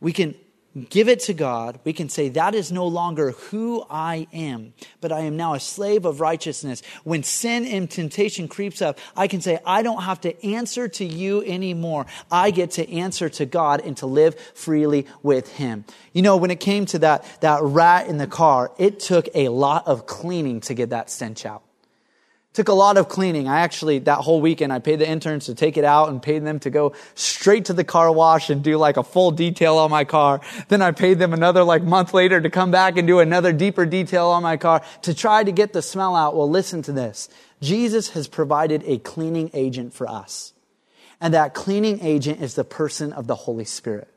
we 0.00 0.12
can 0.12 0.34
give 0.78 1.08
it 1.08 1.20
to 1.20 1.34
God, 1.34 1.80
we 1.84 1.92
can 1.92 2.08
say, 2.08 2.28
That 2.28 2.54
is 2.54 2.72
no 2.72 2.86
longer 2.86 3.32
who 3.32 3.84
I 3.88 4.26
am, 4.32 4.72
but 5.00 5.12
I 5.12 5.20
am 5.20 5.36
now 5.36 5.54
a 5.54 5.60
slave 5.60 6.04
of 6.04 6.20
righteousness. 6.20 6.82
When 7.04 7.22
sin 7.22 7.66
and 7.66 7.90
temptation 7.90 8.48
creeps 8.48 8.82
up, 8.82 8.98
I 9.16 9.28
can 9.28 9.40
say, 9.40 9.58
I 9.64 9.82
don't 9.82 10.02
have 10.02 10.20
to 10.22 10.46
answer 10.46 10.88
to 10.88 11.04
you 11.04 11.44
anymore. 11.44 12.06
I 12.30 12.50
get 12.50 12.72
to 12.72 12.90
answer 12.90 13.28
to 13.28 13.46
God 13.46 13.80
and 13.84 13.96
to 13.98 14.06
live 14.06 14.38
freely 14.54 15.06
with 15.22 15.52
Him. 15.52 15.84
You 16.12 16.22
know, 16.22 16.36
when 16.36 16.50
it 16.50 16.60
came 16.60 16.86
to 16.86 16.98
that, 17.00 17.24
that 17.40 17.62
rat 17.62 18.06
in 18.06 18.18
the 18.18 18.26
car, 18.26 18.72
it 18.78 19.00
took 19.00 19.28
a 19.34 19.48
lot 19.48 19.86
of 19.86 20.06
cleaning 20.06 20.60
to 20.62 20.74
get 20.74 20.90
that 20.90 21.10
stench 21.10 21.46
out. 21.46 21.62
Took 22.54 22.68
a 22.68 22.72
lot 22.72 22.96
of 22.96 23.08
cleaning. 23.08 23.46
I 23.46 23.60
actually, 23.60 24.00
that 24.00 24.18
whole 24.18 24.40
weekend, 24.40 24.72
I 24.72 24.78
paid 24.78 24.98
the 24.98 25.08
interns 25.08 25.46
to 25.46 25.54
take 25.54 25.76
it 25.76 25.84
out 25.84 26.08
and 26.08 26.20
paid 26.20 26.44
them 26.44 26.58
to 26.60 26.70
go 26.70 26.94
straight 27.14 27.66
to 27.66 27.72
the 27.72 27.84
car 27.84 28.10
wash 28.10 28.50
and 28.50 28.64
do 28.64 28.76
like 28.78 28.96
a 28.96 29.04
full 29.04 29.30
detail 29.30 29.76
on 29.76 29.90
my 29.90 30.04
car. 30.04 30.40
Then 30.68 30.82
I 30.82 30.90
paid 30.90 31.18
them 31.18 31.32
another 31.32 31.62
like 31.62 31.82
month 31.82 32.14
later 32.14 32.40
to 32.40 32.50
come 32.50 32.70
back 32.70 32.96
and 32.96 33.06
do 33.06 33.20
another 33.20 33.52
deeper 33.52 33.86
detail 33.86 34.28
on 34.28 34.42
my 34.42 34.56
car 34.56 34.82
to 35.02 35.14
try 35.14 35.44
to 35.44 35.52
get 35.52 35.72
the 35.72 35.82
smell 35.82 36.16
out. 36.16 36.34
Well, 36.34 36.50
listen 36.50 36.82
to 36.82 36.92
this. 36.92 37.28
Jesus 37.60 38.10
has 38.10 38.26
provided 38.26 38.82
a 38.86 38.98
cleaning 38.98 39.50
agent 39.52 39.92
for 39.92 40.08
us. 40.08 40.52
And 41.20 41.34
that 41.34 41.54
cleaning 41.54 42.00
agent 42.00 42.40
is 42.40 42.54
the 42.54 42.64
person 42.64 43.12
of 43.12 43.26
the 43.26 43.34
Holy 43.34 43.64
Spirit. 43.64 44.08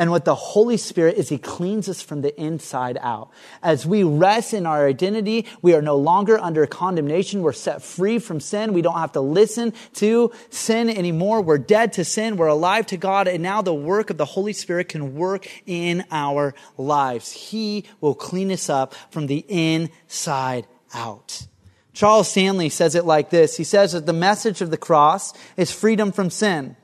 And 0.00 0.10
what 0.10 0.24
the 0.24 0.34
Holy 0.34 0.78
Spirit 0.78 1.18
is, 1.18 1.28
He 1.28 1.36
cleans 1.36 1.86
us 1.86 2.00
from 2.00 2.22
the 2.22 2.34
inside 2.40 2.96
out. 3.02 3.30
As 3.62 3.84
we 3.84 4.02
rest 4.02 4.54
in 4.54 4.64
our 4.64 4.86
identity, 4.86 5.44
we 5.60 5.74
are 5.74 5.82
no 5.82 5.96
longer 5.96 6.38
under 6.38 6.66
condemnation. 6.66 7.42
We're 7.42 7.52
set 7.52 7.82
free 7.82 8.18
from 8.18 8.40
sin. 8.40 8.72
We 8.72 8.80
don't 8.80 8.96
have 8.96 9.12
to 9.12 9.20
listen 9.20 9.74
to 9.96 10.32
sin 10.48 10.88
anymore. 10.88 11.42
We're 11.42 11.58
dead 11.58 11.92
to 11.92 12.06
sin. 12.06 12.38
We're 12.38 12.46
alive 12.46 12.86
to 12.86 12.96
God. 12.96 13.28
And 13.28 13.42
now 13.42 13.60
the 13.60 13.74
work 13.74 14.08
of 14.08 14.16
the 14.16 14.24
Holy 14.24 14.54
Spirit 14.54 14.88
can 14.88 15.16
work 15.16 15.46
in 15.66 16.06
our 16.10 16.54
lives. 16.78 17.32
He 17.32 17.84
will 18.00 18.14
clean 18.14 18.50
us 18.50 18.70
up 18.70 18.94
from 19.10 19.26
the 19.26 19.44
inside 19.48 20.66
out. 20.94 21.46
Charles 21.92 22.30
Stanley 22.30 22.70
says 22.70 22.94
it 22.94 23.04
like 23.04 23.28
this. 23.28 23.58
He 23.58 23.64
says 23.64 23.92
that 23.92 24.06
the 24.06 24.14
message 24.14 24.62
of 24.62 24.70
the 24.70 24.78
cross 24.78 25.34
is 25.58 25.70
freedom 25.70 26.10
from 26.10 26.30
sin, 26.30 26.76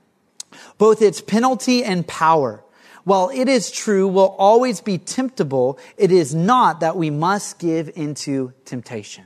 both 0.77 1.01
its 1.01 1.19
penalty 1.19 1.83
and 1.83 2.07
power 2.07 2.63
while 3.07 3.29
it 3.29 3.47
is 3.47 3.71
true, 3.71 4.05
we'll 4.05 4.35
always 4.37 4.81
be 4.81 4.97
temptable, 4.97 5.79
it 5.95 6.11
is 6.11 6.35
not 6.35 6.81
that 6.81 6.97
we 6.97 7.09
must 7.09 7.57
give 7.57 7.89
into 7.95 8.51
temptation. 8.65 9.23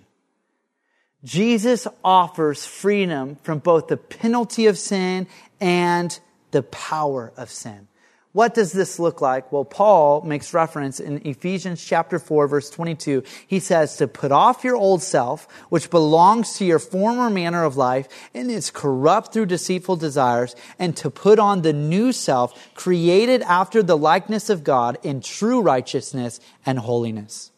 Jesus 1.24 1.88
offers 2.04 2.64
freedom 2.64 3.38
from 3.42 3.58
both 3.58 3.88
the 3.88 3.98
penalty 3.98 4.68
of 4.68 4.78
sin 4.78 5.26
and 5.60 6.20
the 6.52 6.62
power 6.62 7.34
of 7.36 7.50
sin. 7.50 7.88
What 8.34 8.54
does 8.54 8.72
this 8.72 8.98
look 8.98 9.20
like? 9.20 9.52
Well, 9.52 9.66
Paul 9.66 10.22
makes 10.22 10.54
reference 10.54 11.02
in 11.02 11.26
Ephesians 11.28 11.84
chapter 11.84 12.18
4 12.18 12.48
verse 12.48 12.70
22. 12.70 13.24
He 13.46 13.60
says 13.60 13.98
to 13.98 14.08
put 14.08 14.32
off 14.32 14.64
your 14.64 14.78
old 14.78 15.04
self, 15.04 15.52
which 15.68 15.90
belongs 15.90 16.54
to 16.54 16.66
your 16.66 16.80
former 16.80 17.30
manner 17.30 17.66
of 17.66 17.76
life 17.76 18.08
and 18.34 18.50
is 18.50 18.72
corrupt 18.72 19.34
through 19.34 19.48
deceitful 19.48 19.98
desires, 19.98 20.56
and 20.80 20.96
to 20.96 21.10
put 21.10 21.40
on 21.40 21.62
the 21.62 21.74
new 21.74 22.14
self, 22.14 22.74
created 22.74 23.42
after 23.42 23.84
the 23.84 23.98
likeness 23.98 24.50
of 24.50 24.64
God 24.64 24.98
in 25.04 25.20
true 25.20 25.60
righteousness 25.60 26.40
and 26.66 26.80
holiness. 26.80 27.52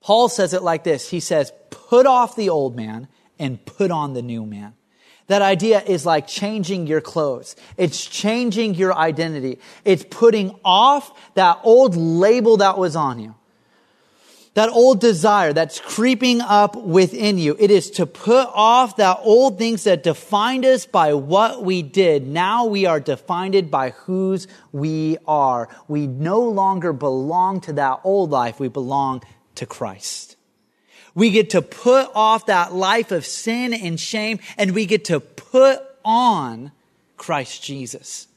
Paul 0.00 0.28
says 0.28 0.52
it 0.52 0.64
like 0.64 0.82
this. 0.82 1.10
He 1.10 1.20
says, 1.20 1.52
put 1.70 2.06
off 2.06 2.34
the 2.34 2.48
old 2.48 2.74
man 2.74 3.06
and 3.38 3.64
put 3.64 3.92
on 3.92 4.14
the 4.14 4.22
new 4.22 4.44
man. 4.44 4.74
That 5.32 5.40
idea 5.40 5.80
is 5.80 6.04
like 6.04 6.26
changing 6.26 6.86
your 6.86 7.00
clothes. 7.00 7.56
It's 7.78 8.04
changing 8.04 8.74
your 8.74 8.94
identity. 8.94 9.60
It's 9.82 10.04
putting 10.10 10.54
off 10.62 11.10
that 11.36 11.58
old 11.62 11.96
label 11.96 12.58
that 12.58 12.76
was 12.76 12.96
on 12.96 13.18
you. 13.18 13.34
that 14.54 14.68
old 14.68 15.00
desire 15.00 15.52
that's 15.52 15.80
creeping 15.80 16.40
up 16.40 16.76
within 16.76 17.38
you. 17.38 17.56
It 17.58 17.70
is 17.70 17.90
to 17.92 18.06
put 18.06 18.48
off 18.52 18.96
that 18.96 19.18
old 19.22 19.58
things 19.58 19.84
that 19.84 20.02
defined 20.02 20.66
us 20.66 20.84
by 20.84 21.14
what 21.14 21.64
we 21.64 21.82
did. 21.82 22.26
Now 22.26 22.66
we 22.66 22.84
are 22.84 23.00
defined 23.00 23.70
by 23.70 23.90
whose 23.90 24.46
we 24.70 25.16
are. 25.26 25.68
We 25.88 26.06
no 26.06 26.40
longer 26.40 26.92
belong 26.92 27.62
to 27.62 27.72
that 27.74 28.00
old 28.04 28.30
life. 28.30 28.60
We 28.60 28.68
belong 28.68 29.22
to 29.54 29.64
Christ. 29.64 30.31
We 31.14 31.30
get 31.30 31.50
to 31.50 31.62
put 31.62 32.10
off 32.14 32.46
that 32.46 32.72
life 32.72 33.12
of 33.12 33.26
sin 33.26 33.74
and 33.74 33.98
shame 34.00 34.38
and 34.56 34.72
we 34.72 34.86
get 34.86 35.06
to 35.06 35.20
put 35.20 35.80
on 36.04 36.72
Christ 37.16 37.62
Jesus. 37.62 38.28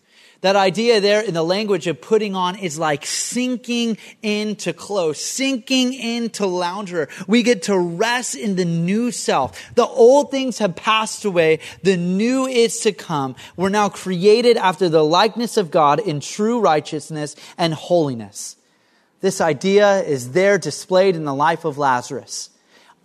That 0.41 0.55
idea 0.55 1.01
there 1.01 1.21
in 1.21 1.33
the 1.33 1.41
language 1.41 1.87
of 1.87 2.01
putting 2.01 2.35
on 2.35 2.59
is 2.59 2.77
like 2.77 3.03
sinking 3.05 3.97
into 4.21 4.73
clothes, 4.73 5.19
sinking 5.19 5.93
into 5.93 6.45
lounger. 6.45 7.09
We 7.25 7.41
get 7.41 7.63
to 7.63 7.79
rest 7.79 8.35
in 8.35 8.55
the 8.55 8.65
new 8.65 9.09
self. 9.09 9.73
The 9.73 9.87
old 9.87 10.29
things 10.29 10.59
have 10.59 10.75
passed 10.75 11.25
away. 11.25 11.61
The 11.81 11.97
new 11.97 12.45
is 12.45 12.81
to 12.81 12.91
come. 12.91 13.35
We're 13.55 13.69
now 13.69 13.89
created 13.89 14.57
after 14.57 14.87
the 14.87 15.03
likeness 15.03 15.57
of 15.57 15.71
God 15.71 15.99
in 15.99 16.19
true 16.19 16.59
righteousness 16.59 17.35
and 17.57 17.73
holiness. 17.73 18.55
This 19.21 19.41
idea 19.41 20.03
is 20.03 20.33
there 20.33 20.59
displayed 20.59 21.15
in 21.15 21.23
the 21.23 21.33
life 21.33 21.65
of 21.65 21.79
Lazarus 21.79 22.51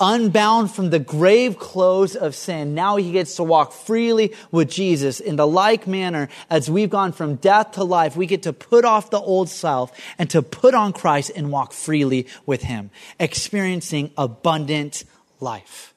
unbound 0.00 0.72
from 0.72 0.90
the 0.90 0.98
grave 0.98 1.58
clothes 1.58 2.16
of 2.16 2.34
sin. 2.34 2.74
Now 2.74 2.96
he 2.96 3.12
gets 3.12 3.36
to 3.36 3.44
walk 3.44 3.72
freely 3.72 4.34
with 4.50 4.70
Jesus. 4.70 5.20
In 5.20 5.36
the 5.36 5.46
like 5.46 5.86
manner, 5.86 6.28
as 6.48 6.70
we've 6.70 6.90
gone 6.90 7.12
from 7.12 7.36
death 7.36 7.72
to 7.72 7.84
life, 7.84 8.16
we 8.16 8.26
get 8.26 8.42
to 8.44 8.52
put 8.52 8.84
off 8.84 9.10
the 9.10 9.20
old 9.20 9.48
self 9.48 9.92
and 10.18 10.30
to 10.30 10.42
put 10.42 10.74
on 10.74 10.92
Christ 10.92 11.30
and 11.36 11.52
walk 11.52 11.72
freely 11.72 12.26
with 12.46 12.62
him, 12.62 12.90
experiencing 13.18 14.10
abundant 14.16 15.04
life. 15.38 15.94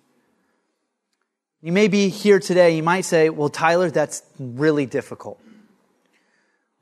You 1.62 1.72
may 1.72 1.88
be 1.88 2.10
here 2.10 2.40
today, 2.40 2.76
you 2.76 2.84
might 2.84 3.06
say, 3.06 3.30
well, 3.30 3.48
Tyler, 3.48 3.90
that's 3.90 4.22
really 4.38 4.86
difficult. 4.86 5.40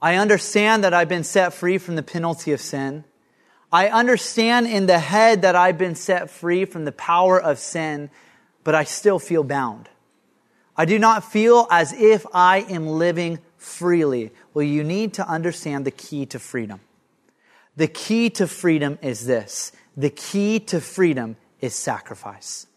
I 0.02 0.16
understand 0.16 0.84
that 0.84 0.94
I've 0.96 1.08
been 1.08 1.24
set 1.24 1.54
free 1.54 1.78
from 1.78 1.96
the 1.96 2.02
penalty 2.02 2.52
of 2.52 2.60
sin. 2.60 3.04
I 3.72 3.88
understand 3.88 4.68
in 4.68 4.86
the 4.86 5.00
head 5.00 5.44
that 5.44 5.56
I've 5.56 5.78
been 5.78 5.96
set 5.96 6.30
free 6.30 6.66
from 6.66 6.86
the 6.86 6.92
power 6.92 7.42
of 7.42 7.58
sin, 7.58 8.10
but 8.64 8.76
I 8.76 8.84
still 8.84 9.18
feel 9.18 9.44
bound. 9.44 9.88
I 10.76 10.86
do 10.86 11.00
not 11.00 11.32
feel 11.32 11.68
as 11.72 11.94
if 11.94 12.26
I 12.34 12.60
am 12.70 12.88
living 12.88 13.40
freely. 13.58 14.32
Well, 14.54 14.64
you 14.64 14.84
need 14.84 15.14
to 15.16 15.28
understand 15.28 15.86
the 15.86 15.92
key 15.92 16.26
to 16.28 16.40
freedom. 16.40 16.82
The 17.78 17.88
key 17.88 18.30
to 18.32 18.48
freedom 18.48 19.00
is 19.02 19.26
this. 19.26 19.72
The 19.96 20.10
key 20.10 20.60
to 20.60 20.82
freedom 20.82 21.38
is 21.62 21.74
sacrifice. 21.74 22.68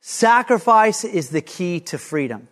Sacrifice 0.00 1.04
is 1.04 1.30
the 1.30 1.40
key 1.40 1.80
to 1.80 1.98
freedom. 1.98 2.48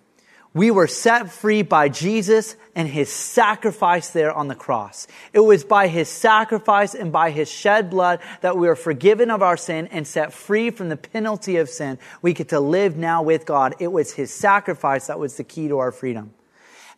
We 0.54 0.70
were 0.70 0.86
set 0.86 1.30
free 1.30 1.62
by 1.62 1.88
Jesus 1.88 2.56
and 2.74 2.86
his 2.86 3.10
sacrifice 3.10 4.10
there 4.10 4.32
on 4.32 4.48
the 4.48 4.54
cross. 4.54 5.06
It 5.32 5.40
was 5.40 5.64
by 5.64 5.88
his 5.88 6.08
sacrifice 6.08 6.94
and 6.94 7.10
by 7.10 7.30
his 7.30 7.50
shed 7.50 7.88
blood 7.88 8.20
that 8.42 8.58
we 8.58 8.68
are 8.68 8.76
forgiven 8.76 9.30
of 9.30 9.42
our 9.42 9.56
sin 9.56 9.88
and 9.88 10.06
set 10.06 10.32
free 10.32 10.70
from 10.70 10.90
the 10.90 10.96
penalty 10.96 11.56
of 11.56 11.70
sin. 11.70 11.98
We 12.20 12.34
get 12.34 12.50
to 12.50 12.60
live 12.60 12.98
now 12.98 13.22
with 13.22 13.46
God. 13.46 13.74
It 13.78 13.92
was 13.92 14.12
his 14.12 14.32
sacrifice 14.32 15.06
that 15.06 15.18
was 15.18 15.36
the 15.36 15.44
key 15.44 15.68
to 15.68 15.78
our 15.78 15.92
freedom. 15.92 16.34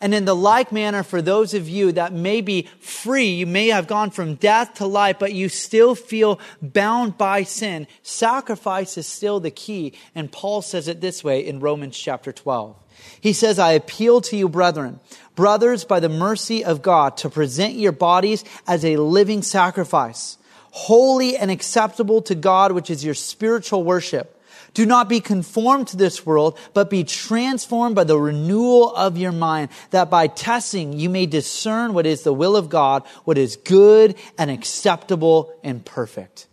And 0.01 0.13
in 0.13 0.25
the 0.25 0.35
like 0.35 0.73
manner, 0.73 1.05
for 1.05 1.23
those 1.23 1.55
of 1.55 1.69
you 1.69 1.93
that 1.93 2.13
may 2.13 2.41
be 2.41 2.69
free, 2.81 3.31
you 3.31 3.47
may 3.47 3.69
have 3.69 3.87
gone 3.87 4.11
from 4.11 4.35
death 4.35 4.75
to 4.75 4.87
life, 4.87 5.19
but 5.21 5.33
you 5.33 5.49
still 5.49 5.95
feel 5.95 6.41
bound 6.61 7.17
by 7.17 7.45
sin. 7.45 7.87
Sacrifice 8.03 8.99
is 8.99 9.07
still 9.07 9.39
the 9.39 9.53
key. 9.53 9.95
And 10.15 10.31
Paul 10.31 10.61
says 10.61 10.89
it 10.89 11.01
this 11.01 11.23
way 11.23 11.47
in 11.47 11.61
Romans 11.61 11.97
chapter 11.97 12.33
12. 12.33 12.77
He 13.21 13.33
says, 13.33 13.59
I 13.59 13.73
appeal 13.73 14.21
to 14.23 14.37
you, 14.37 14.49
brethren, 14.49 15.01
brothers, 15.35 15.85
by 15.85 16.01
the 16.01 16.09
mercy 16.09 16.65
of 16.65 16.83
God, 16.83 17.17
to 17.19 17.31
present 17.31 17.75
your 17.75 17.93
bodies 17.93 18.45
as 18.67 18.85
a 18.85 18.97
living 18.97 19.43
sacrifice, 19.43 20.39
holy 20.71 21.37
and 21.37 21.51
acceptable 21.51 22.23
to 22.23 22.35
God, 22.35 22.73
which 22.73 22.91
is 22.91 23.05
your 23.05 23.15
spiritual 23.15 23.83
worship. 23.83 24.31
Do 24.75 24.85
not 24.85 25.09
be 25.09 25.21
conformed 25.21 25.89
to 25.89 25.97
this 25.97 26.27
world, 26.27 26.59
but 26.75 26.91
be 26.91 27.05
transformed 27.05 27.95
by 27.95 28.05
the 28.05 28.19
renewal 28.19 28.95
of 28.95 29.17
your 29.17 29.33
mind, 29.33 29.71
that 29.91 30.11
by 30.11 30.27
testing 30.27 30.93
you 30.93 31.09
may 31.09 31.27
discern 31.27 31.95
what 31.95 32.07
is 32.07 32.23
the 32.23 32.33
will 32.33 32.57
of 32.57 32.69
God, 32.69 33.05
what 33.25 33.39
is 33.39 33.57
good 33.57 34.17
and 34.37 34.51
acceptable 34.51 35.55
and 35.63 35.85
perfect. 35.85 36.49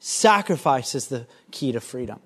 Sacrifice 0.00 0.94
is 0.94 1.08
the 1.08 1.26
key 1.50 1.72
to 1.72 1.80
freedom 1.80 2.20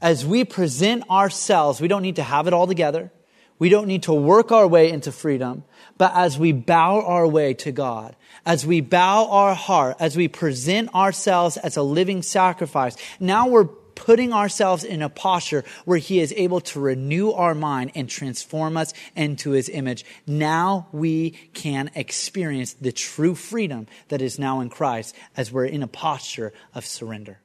as 0.00 0.26
we 0.26 0.44
present 0.44 1.08
ourselves, 1.10 1.80
we 1.80 1.88
don't 1.88 2.02
need 2.02 2.16
to 2.16 2.22
have 2.22 2.46
it 2.46 2.52
all 2.52 2.66
together. 2.66 3.10
We 3.58 3.70
don't 3.70 3.86
need 3.86 4.02
to 4.02 4.12
work 4.12 4.52
our 4.52 4.68
way 4.68 4.90
into 4.90 5.10
freedom, 5.10 5.64
but 5.96 6.12
as 6.14 6.38
we 6.38 6.52
bow 6.52 7.00
our 7.00 7.26
way 7.26 7.54
to 7.54 7.72
God, 7.72 8.14
as 8.44 8.66
we 8.66 8.82
bow 8.82 9.28
our 9.30 9.54
heart, 9.54 9.96
as 9.98 10.14
we 10.14 10.28
present 10.28 10.94
ourselves 10.94 11.56
as 11.56 11.78
a 11.78 11.82
living 11.82 12.20
sacrifice, 12.20 12.96
now 13.18 13.48
we're 13.48 13.64
putting 13.64 14.34
ourselves 14.34 14.84
in 14.84 15.00
a 15.00 15.08
posture 15.08 15.64
where 15.86 15.96
He 15.96 16.20
is 16.20 16.34
able 16.36 16.60
to 16.60 16.80
renew 16.80 17.32
our 17.32 17.54
mind 17.54 17.92
and 17.94 18.10
transform 18.10 18.76
us 18.76 18.92
into 19.16 19.52
His 19.52 19.70
image. 19.70 20.04
Now 20.26 20.88
we 20.92 21.30
can 21.54 21.90
experience 21.94 22.74
the 22.74 22.92
true 22.92 23.34
freedom 23.34 23.86
that 24.08 24.20
is 24.20 24.38
now 24.38 24.60
in 24.60 24.68
Christ 24.68 25.16
as 25.34 25.50
we're 25.50 25.64
in 25.64 25.82
a 25.82 25.88
posture 25.88 26.52
of 26.74 26.84
surrender. 26.84 27.40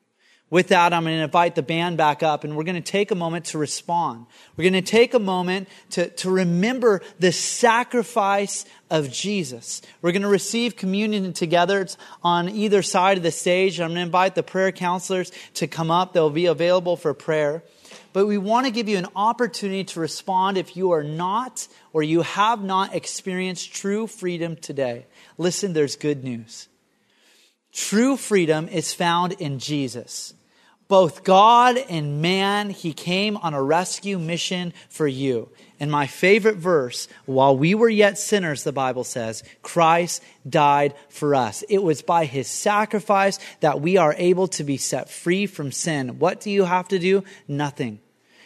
With 0.51 0.67
that, 0.67 0.91
I'm 0.91 1.05
going 1.05 1.15
to 1.15 1.23
invite 1.23 1.55
the 1.55 1.63
band 1.63 1.95
back 1.95 2.21
up 2.21 2.43
and 2.43 2.57
we're 2.57 2.65
going 2.65 2.75
to 2.75 2.81
take 2.81 3.09
a 3.09 3.15
moment 3.15 3.45
to 3.45 3.57
respond. 3.57 4.25
We're 4.57 4.69
going 4.69 4.83
to 4.83 4.91
take 4.91 5.13
a 5.13 5.19
moment 5.19 5.69
to, 5.91 6.09
to 6.09 6.29
remember 6.29 7.01
the 7.19 7.31
sacrifice 7.31 8.65
of 8.89 9.09
Jesus. 9.09 9.81
We're 10.01 10.11
going 10.11 10.23
to 10.23 10.27
receive 10.27 10.75
communion 10.75 11.31
together. 11.31 11.79
It's 11.79 11.97
on 12.21 12.49
either 12.49 12.83
side 12.83 13.15
of 13.15 13.23
the 13.23 13.31
stage. 13.31 13.79
I'm 13.79 13.91
going 13.91 13.95
to 13.95 14.01
invite 14.01 14.35
the 14.35 14.43
prayer 14.43 14.73
counselors 14.73 15.31
to 15.53 15.67
come 15.67 15.89
up. 15.89 16.11
They'll 16.11 16.29
be 16.29 16.47
available 16.47 16.97
for 16.97 17.13
prayer. 17.13 17.63
But 18.11 18.25
we 18.25 18.37
want 18.37 18.65
to 18.65 18.73
give 18.73 18.89
you 18.89 18.97
an 18.97 19.07
opportunity 19.15 19.85
to 19.85 20.01
respond 20.01 20.57
if 20.57 20.75
you 20.75 20.91
are 20.91 21.03
not 21.03 21.65
or 21.93 22.03
you 22.03 22.23
have 22.23 22.61
not 22.61 22.93
experienced 22.93 23.73
true 23.73 24.05
freedom 24.05 24.57
today. 24.57 25.05
Listen, 25.37 25.71
there's 25.71 25.95
good 25.95 26.25
news. 26.25 26.67
True 27.71 28.17
freedom 28.17 28.67
is 28.67 28.93
found 28.93 29.31
in 29.31 29.57
Jesus 29.57 30.33
both 30.91 31.23
God 31.23 31.77
and 31.77 32.21
man, 32.21 32.69
he 32.69 32.91
came 32.91 33.37
on 33.37 33.53
a 33.53 33.63
rescue 33.63 34.19
mission 34.19 34.73
for 34.89 35.07
you. 35.07 35.47
And 35.79 35.89
my 35.89 36.05
favorite 36.05 36.57
verse, 36.57 37.07
while 37.25 37.55
we 37.55 37.75
were 37.75 37.87
yet 37.87 38.17
sinners, 38.17 38.65
the 38.65 38.73
Bible 38.73 39.05
says, 39.05 39.41
Christ 39.61 40.21
died 40.47 40.93
for 41.07 41.33
us. 41.33 41.63
It 41.69 41.81
was 41.81 42.01
by 42.01 42.25
his 42.25 42.49
sacrifice 42.49 43.39
that 43.61 43.79
we 43.79 43.95
are 43.95 44.13
able 44.17 44.49
to 44.49 44.65
be 44.65 44.75
set 44.75 45.09
free 45.09 45.45
from 45.45 45.71
sin. 45.71 46.19
What 46.19 46.41
do 46.41 46.51
you 46.51 46.65
have 46.65 46.89
to 46.89 46.99
do? 46.99 47.23
Nothing. 47.47 48.01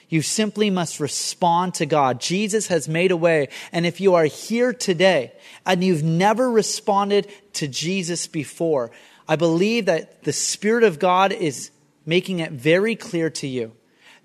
You 0.07 0.21
simply 0.21 0.69
must 0.69 0.99
respond 0.99 1.73
to 1.73 1.87
God. 1.87 2.21
Jesus 2.21 2.67
has 2.67 2.87
made 2.87 3.09
a 3.09 3.17
way. 3.17 3.49
And 3.71 3.87
if 3.87 3.99
you 3.99 4.13
are 4.13 4.25
here 4.25 4.71
today 4.71 5.33
and 5.65 5.83
you've 5.83 6.03
never 6.03 6.51
responded 6.51 7.27
to 7.53 7.67
Jesus 7.67 8.27
before, 8.27 8.91
I 9.27 9.35
believe 9.35 9.87
that 9.87 10.23
the 10.25 10.31
Spirit 10.31 10.83
of 10.83 10.99
God 10.99 11.31
is 11.31 11.71
making 12.05 12.39
it 12.39 12.51
very 12.51 12.95
clear 12.95 13.29
to 13.29 13.47
you 13.47 13.73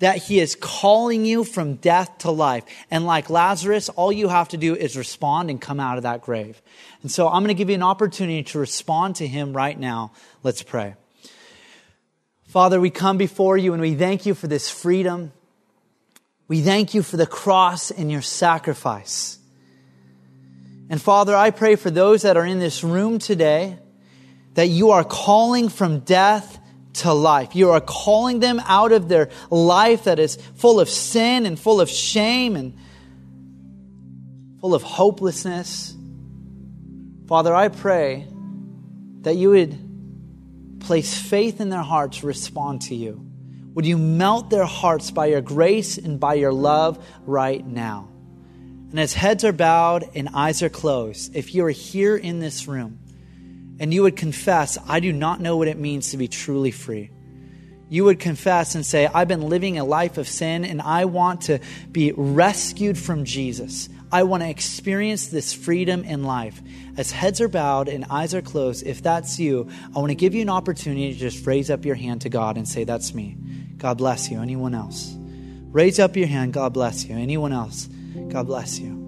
that 0.00 0.16
he 0.16 0.40
is 0.40 0.56
calling 0.56 1.24
you 1.24 1.44
from 1.44 1.74
death 1.74 2.18
to 2.18 2.30
life. 2.30 2.64
And 2.90 3.06
like 3.06 3.30
Lazarus, 3.30 3.88
all 3.90 4.10
you 4.10 4.28
have 4.28 4.48
to 4.48 4.56
do 4.56 4.74
is 4.74 4.96
respond 4.96 5.50
and 5.50 5.60
come 5.60 5.78
out 5.78 5.98
of 5.98 6.02
that 6.02 6.22
grave. 6.22 6.60
And 7.02 7.10
so 7.10 7.28
I'm 7.28 7.42
going 7.42 7.48
to 7.48 7.54
give 7.54 7.68
you 7.68 7.74
an 7.74 7.82
opportunity 7.82 8.42
to 8.44 8.58
respond 8.58 9.16
to 9.16 9.26
him 9.26 9.52
right 9.52 9.78
now. 9.78 10.12
Let's 10.42 10.62
pray. 10.62 10.94
Father, 12.44 12.80
we 12.80 12.90
come 12.90 13.18
before 13.18 13.56
you 13.56 13.74
and 13.74 13.82
we 13.82 13.94
thank 13.94 14.26
you 14.26 14.34
for 14.34 14.46
this 14.48 14.70
freedom. 14.70 15.32
We 16.48 16.62
thank 16.62 16.94
you 16.94 17.02
for 17.02 17.16
the 17.16 17.26
cross 17.26 17.90
and 17.90 18.10
your 18.10 18.22
sacrifice. 18.22 19.38
And 20.88 21.00
Father, 21.00 21.36
I 21.36 21.50
pray 21.50 21.76
for 21.76 21.90
those 21.90 22.22
that 22.22 22.36
are 22.36 22.44
in 22.44 22.58
this 22.58 22.82
room 22.82 23.18
today 23.20 23.78
that 24.54 24.66
you 24.66 24.90
are 24.90 25.04
calling 25.04 25.68
from 25.68 26.00
death 26.00 26.58
to 26.93 27.12
life. 27.12 27.55
You 27.55 27.70
are 27.70 27.80
calling 27.80 28.41
them 28.41 28.61
out 28.64 28.93
of 28.93 29.09
their 29.09 29.30
life 29.51 30.05
that 30.05 30.18
is 30.18 30.36
full 30.57 30.80
of 30.80 30.88
sin 30.88 31.47
and 31.47 31.59
full 31.59 31.80
of 31.80 31.88
shame 31.88 32.57
and 32.57 32.76
full 34.61 34.74
of 34.74 34.82
hopelessness. 34.82 35.95
Father, 37.26 37.55
I 37.55 37.68
pray 37.68 38.26
that 39.22 39.36
you 39.36 39.51
would 39.51 39.78
place 40.80 41.16
faith 41.16 41.61
in 41.61 41.68
their 41.68 41.82
hearts 41.82 42.18
to 42.18 42.26
respond 42.26 42.82
to 42.82 42.95
you. 42.95 43.26
Would 43.74 43.86
you 43.86 43.97
melt 43.97 44.51
their 44.51 44.64
hearts 44.64 45.11
by 45.11 45.26
your 45.26 45.41
grace 45.41 45.97
and 45.97 46.18
by 46.18 46.34
your 46.34 46.53
love 46.53 47.05
right 47.24 47.64
now? 47.64 48.09
And 48.91 48.99
as 48.99 49.14
heads 49.14 49.45
are 49.45 49.53
bowed 49.53 50.11
and 50.16 50.30
eyes 50.34 50.62
are 50.62 50.68
closed, 50.68 51.36
if 51.36 51.55
you 51.55 51.64
are 51.64 51.70
here 51.70 52.16
in 52.16 52.41
this 52.41 52.66
room, 52.66 52.99
and 53.80 53.92
you 53.92 54.02
would 54.02 54.14
confess, 54.14 54.78
I 54.86 55.00
do 55.00 55.12
not 55.12 55.40
know 55.40 55.56
what 55.56 55.66
it 55.66 55.78
means 55.78 56.10
to 56.10 56.18
be 56.18 56.28
truly 56.28 56.70
free. 56.70 57.10
You 57.88 58.04
would 58.04 58.20
confess 58.20 58.76
and 58.76 58.86
say, 58.86 59.06
I've 59.06 59.26
been 59.26 59.48
living 59.48 59.78
a 59.78 59.84
life 59.84 60.16
of 60.18 60.28
sin 60.28 60.64
and 60.64 60.80
I 60.80 61.06
want 61.06 61.40
to 61.42 61.58
be 61.90 62.12
rescued 62.12 62.96
from 62.96 63.24
Jesus. 63.24 63.88
I 64.12 64.22
want 64.24 64.42
to 64.42 64.48
experience 64.48 65.28
this 65.28 65.52
freedom 65.52 66.04
in 66.04 66.22
life. 66.22 66.60
As 66.96 67.10
heads 67.10 67.40
are 67.40 67.48
bowed 67.48 67.88
and 67.88 68.04
eyes 68.10 68.34
are 68.34 68.42
closed, 68.42 68.86
if 68.86 69.02
that's 69.02 69.40
you, 69.40 69.68
I 69.96 69.98
want 69.98 70.10
to 70.10 70.14
give 70.14 70.34
you 70.34 70.42
an 70.42 70.50
opportunity 70.50 71.12
to 71.12 71.18
just 71.18 71.44
raise 71.46 71.70
up 71.70 71.84
your 71.84 71.96
hand 71.96 72.20
to 72.20 72.28
God 72.28 72.56
and 72.56 72.68
say, 72.68 72.84
That's 72.84 73.14
me. 73.14 73.36
God 73.76 73.98
bless 73.98 74.30
you. 74.30 74.40
Anyone 74.40 74.74
else? 74.74 75.16
Raise 75.72 75.98
up 75.98 76.16
your 76.16 76.26
hand. 76.26 76.52
God 76.52 76.72
bless 76.72 77.04
you. 77.06 77.16
Anyone 77.16 77.52
else? 77.52 77.88
God 78.28 78.46
bless 78.46 78.78
you. 78.78 78.99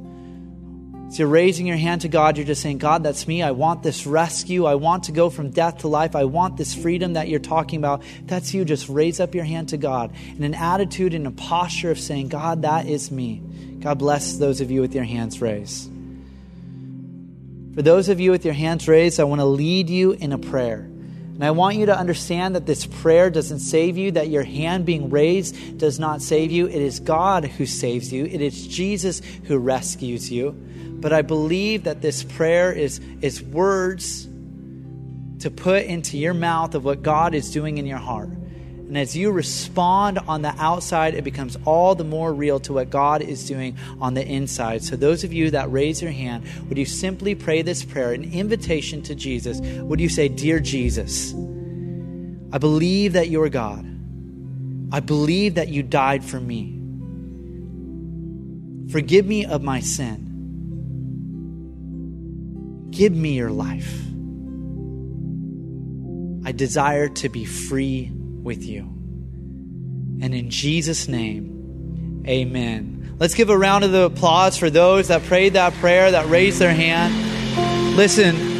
You're 1.18 1.28
raising 1.28 1.66
your 1.66 1.76
hand 1.76 2.02
to 2.02 2.08
God. 2.08 2.36
You're 2.36 2.46
just 2.46 2.62
saying, 2.62 2.78
God, 2.78 3.02
that's 3.02 3.28
me. 3.28 3.42
I 3.42 3.50
want 3.50 3.82
this 3.82 4.06
rescue. 4.06 4.64
I 4.64 4.76
want 4.76 5.04
to 5.04 5.12
go 5.12 5.30
from 5.30 5.50
death 5.50 5.78
to 5.78 5.88
life. 5.88 6.16
I 6.16 6.24
want 6.24 6.56
this 6.56 6.74
freedom 6.74 7.14
that 7.14 7.28
you're 7.28 7.40
talking 7.40 7.78
about. 7.78 8.02
That's 8.24 8.54
you. 8.54 8.64
Just 8.64 8.88
raise 8.88 9.20
up 9.20 9.34
your 9.34 9.44
hand 9.44 9.70
to 9.70 9.76
God 9.76 10.12
in 10.36 10.42
an 10.42 10.54
attitude 10.54 11.14
and 11.14 11.26
a 11.26 11.30
posture 11.30 11.90
of 11.90 11.98
saying, 11.98 12.28
God, 12.28 12.62
that 12.62 12.86
is 12.86 13.10
me. 13.10 13.42
God 13.80 13.98
bless 13.98 14.36
those 14.36 14.60
of 14.60 14.70
you 14.70 14.80
with 14.80 14.94
your 14.94 15.04
hands 15.04 15.40
raised. 15.40 15.90
For 17.74 17.82
those 17.82 18.08
of 18.08 18.20
you 18.20 18.30
with 18.30 18.44
your 18.44 18.54
hands 18.54 18.86
raised, 18.86 19.18
I 19.18 19.24
want 19.24 19.40
to 19.40 19.46
lead 19.46 19.88
you 19.88 20.12
in 20.12 20.32
a 20.32 20.38
prayer. 20.38 20.91
And 21.42 21.48
I 21.48 21.50
want 21.50 21.76
you 21.76 21.86
to 21.86 21.98
understand 21.98 22.54
that 22.54 22.66
this 22.66 22.86
prayer 22.86 23.28
doesn't 23.28 23.58
save 23.58 23.98
you, 23.98 24.12
that 24.12 24.28
your 24.28 24.44
hand 24.44 24.86
being 24.86 25.10
raised 25.10 25.76
does 25.76 25.98
not 25.98 26.22
save 26.22 26.52
you. 26.52 26.68
It 26.68 26.80
is 26.80 27.00
God 27.00 27.46
who 27.46 27.66
saves 27.66 28.12
you, 28.12 28.26
it 28.26 28.40
is 28.40 28.64
Jesus 28.68 29.20
who 29.46 29.58
rescues 29.58 30.30
you. 30.30 30.52
But 30.52 31.12
I 31.12 31.22
believe 31.22 31.82
that 31.82 32.00
this 32.00 32.22
prayer 32.22 32.72
is, 32.72 33.00
is 33.22 33.42
words 33.42 34.28
to 35.40 35.50
put 35.50 35.86
into 35.86 36.16
your 36.16 36.32
mouth 36.32 36.76
of 36.76 36.84
what 36.84 37.02
God 37.02 37.34
is 37.34 37.50
doing 37.50 37.78
in 37.78 37.86
your 37.86 37.98
heart. 37.98 38.30
And 38.92 38.98
as 38.98 39.16
you 39.16 39.32
respond 39.32 40.18
on 40.28 40.42
the 40.42 40.54
outside, 40.58 41.14
it 41.14 41.24
becomes 41.24 41.56
all 41.64 41.94
the 41.94 42.04
more 42.04 42.30
real 42.30 42.60
to 42.60 42.74
what 42.74 42.90
God 42.90 43.22
is 43.22 43.46
doing 43.46 43.74
on 44.02 44.12
the 44.12 44.22
inside. 44.22 44.84
So, 44.84 44.96
those 44.96 45.24
of 45.24 45.32
you 45.32 45.50
that 45.52 45.72
raise 45.72 46.02
your 46.02 46.10
hand, 46.10 46.44
would 46.68 46.76
you 46.76 46.84
simply 46.84 47.34
pray 47.34 47.62
this 47.62 47.86
prayer, 47.86 48.12
an 48.12 48.22
invitation 48.22 49.00
to 49.04 49.14
Jesus? 49.14 49.62
Would 49.62 49.98
you 49.98 50.10
say, 50.10 50.28
Dear 50.28 50.60
Jesus, 50.60 51.32
I 52.52 52.58
believe 52.58 53.14
that 53.14 53.30
you 53.30 53.40
are 53.42 53.48
God. 53.48 53.82
I 54.92 55.00
believe 55.00 55.54
that 55.54 55.68
you 55.68 55.82
died 55.82 56.22
for 56.22 56.38
me. 56.38 56.78
Forgive 58.92 59.24
me 59.24 59.46
of 59.46 59.62
my 59.62 59.80
sin. 59.80 60.28
Give 62.90 63.16
me 63.16 63.32
your 63.32 63.52
life. 63.52 63.90
I 66.44 66.52
desire 66.52 67.08
to 67.08 67.30
be 67.30 67.46
free 67.46 68.12
with 68.42 68.64
you. 68.64 68.82
And 70.20 70.34
in 70.34 70.50
Jesus' 70.50 71.08
name, 71.08 72.24
amen. 72.26 73.16
Let's 73.18 73.34
give 73.34 73.50
a 73.50 73.58
round 73.58 73.84
of 73.84 73.94
applause 73.94 74.56
for 74.56 74.70
those 74.70 75.08
that 75.08 75.22
prayed 75.24 75.54
that 75.54 75.74
prayer, 75.74 76.10
that 76.10 76.28
raised 76.28 76.58
their 76.58 76.74
hand. 76.74 77.96
Listen, 77.96 78.50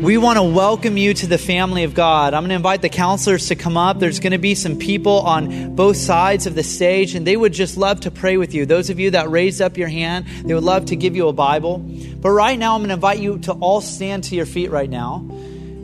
we 0.00 0.18
want 0.18 0.36
to 0.36 0.42
welcome 0.42 0.96
you 0.96 1.14
to 1.14 1.26
the 1.26 1.38
family 1.38 1.84
of 1.84 1.94
God. 1.94 2.34
I'm 2.34 2.42
going 2.42 2.50
to 2.50 2.56
invite 2.56 2.82
the 2.82 2.88
counselors 2.88 3.48
to 3.48 3.54
come 3.54 3.76
up. 3.76 3.98
There's 3.98 4.20
going 4.20 4.32
to 4.32 4.38
be 4.38 4.54
some 4.54 4.78
people 4.78 5.20
on 5.20 5.74
both 5.74 5.96
sides 5.96 6.46
of 6.46 6.54
the 6.54 6.62
stage, 6.62 7.14
and 7.14 7.26
they 7.26 7.36
would 7.36 7.52
just 7.52 7.76
love 7.76 8.00
to 8.00 8.10
pray 8.10 8.36
with 8.36 8.52
you. 8.52 8.66
Those 8.66 8.90
of 8.90 9.00
you 9.00 9.12
that 9.12 9.30
raised 9.30 9.62
up 9.62 9.78
your 9.78 9.88
hand, 9.88 10.26
they 10.44 10.52
would 10.52 10.64
love 10.64 10.86
to 10.86 10.96
give 10.96 11.16
you 11.16 11.28
a 11.28 11.32
Bible. 11.32 11.78
But 11.78 12.30
right 12.30 12.58
now, 12.58 12.74
I'm 12.74 12.80
going 12.80 12.88
to 12.88 12.94
invite 12.94 13.20
you 13.20 13.38
to 13.40 13.52
all 13.52 13.80
stand 13.80 14.24
to 14.24 14.36
your 14.36 14.46
feet 14.46 14.70
right 14.70 14.90
now, 14.90 15.26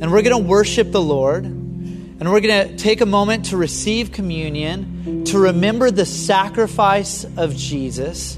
and 0.03 0.11
we're 0.11 0.23
going 0.23 0.37
to 0.37 0.49
worship 0.49 0.91
the 0.91 1.01
Lord. 1.01 1.45
And 1.45 2.31
we're 2.31 2.41
going 2.41 2.69
to 2.69 2.77
take 2.77 3.01
a 3.01 3.07
moment 3.07 3.47
to 3.47 3.57
receive 3.57 4.11
communion, 4.11 5.25
to 5.27 5.39
remember 5.39 5.93
the 5.93 6.05
sacrifice 6.05 7.25
of 7.37 7.57
Jesus. 7.57 8.35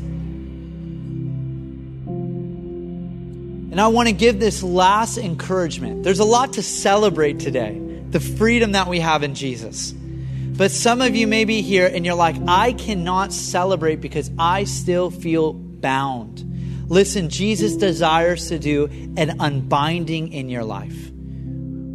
And 3.74 3.80
I 3.80 3.88
want 3.88 4.08
to 4.08 4.14
give 4.14 4.40
this 4.40 4.62
last 4.62 5.18
encouragement. 5.18 6.02
There's 6.02 6.18
a 6.18 6.24
lot 6.24 6.52
to 6.54 6.62
celebrate 6.62 7.40
today 7.40 7.80
the 8.10 8.20
freedom 8.20 8.72
that 8.72 8.86
we 8.86 9.00
have 9.00 9.22
in 9.22 9.34
Jesus. 9.34 9.92
But 9.92 10.70
some 10.70 11.00
of 11.00 11.16
you 11.16 11.26
may 11.26 11.46
be 11.46 11.62
here 11.62 11.86
and 11.86 12.04
you're 12.06 12.14
like, 12.14 12.36
I 12.46 12.74
cannot 12.74 13.32
celebrate 13.32 14.02
because 14.02 14.30
I 14.38 14.64
still 14.64 15.10
feel 15.10 15.54
bound. 15.54 16.44
Listen, 16.90 17.30
Jesus 17.30 17.76
desires 17.76 18.48
to 18.48 18.58
do 18.58 18.84
an 19.16 19.40
unbinding 19.40 20.32
in 20.32 20.50
your 20.50 20.64
life. 20.64 21.10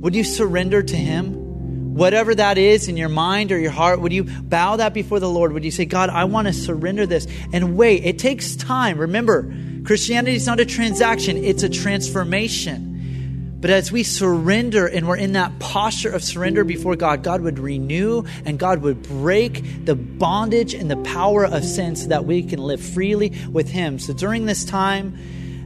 Would 0.01 0.15
you 0.15 0.23
surrender 0.23 0.81
to 0.81 0.95
Him? 0.95 1.95
Whatever 1.95 2.33
that 2.33 2.57
is 2.57 2.87
in 2.87 2.95
your 2.95 3.09
mind 3.09 3.51
or 3.51 3.59
your 3.59 3.71
heart, 3.71 3.99
would 3.99 4.13
you 4.13 4.23
bow 4.23 4.77
that 4.77 4.93
before 4.93 5.19
the 5.19 5.29
Lord? 5.29 5.51
Would 5.51 5.65
you 5.65 5.71
say, 5.71 5.83
God, 5.83 6.09
I 6.09 6.23
want 6.23 6.47
to 6.47 6.53
surrender 6.53 7.05
this? 7.05 7.27
And 7.51 7.75
wait, 7.75 8.05
it 8.05 8.17
takes 8.19 8.55
time. 8.55 8.97
Remember, 8.97 9.53
Christianity 9.83 10.37
is 10.37 10.45
not 10.45 10.61
a 10.61 10.65
transaction, 10.65 11.37
it's 11.37 11.63
a 11.63 11.69
transformation. 11.69 13.57
But 13.59 13.71
as 13.71 13.91
we 13.91 14.03
surrender 14.03 14.87
and 14.87 15.05
we're 15.05 15.17
in 15.17 15.33
that 15.33 15.59
posture 15.59 16.09
of 16.09 16.23
surrender 16.23 16.63
before 16.63 16.95
God, 16.95 17.23
God 17.23 17.41
would 17.41 17.59
renew 17.59 18.23
and 18.45 18.57
God 18.57 18.81
would 18.81 19.03
break 19.03 19.85
the 19.85 19.95
bondage 19.95 20.73
and 20.73 20.89
the 20.89 20.95
power 20.97 21.45
of 21.45 21.65
sin 21.65 21.97
so 21.97 22.07
that 22.07 22.23
we 22.23 22.41
can 22.43 22.59
live 22.59 22.79
freely 22.79 23.33
with 23.51 23.67
Him. 23.67 23.99
So 23.99 24.13
during 24.13 24.45
this 24.45 24.63
time, 24.63 25.17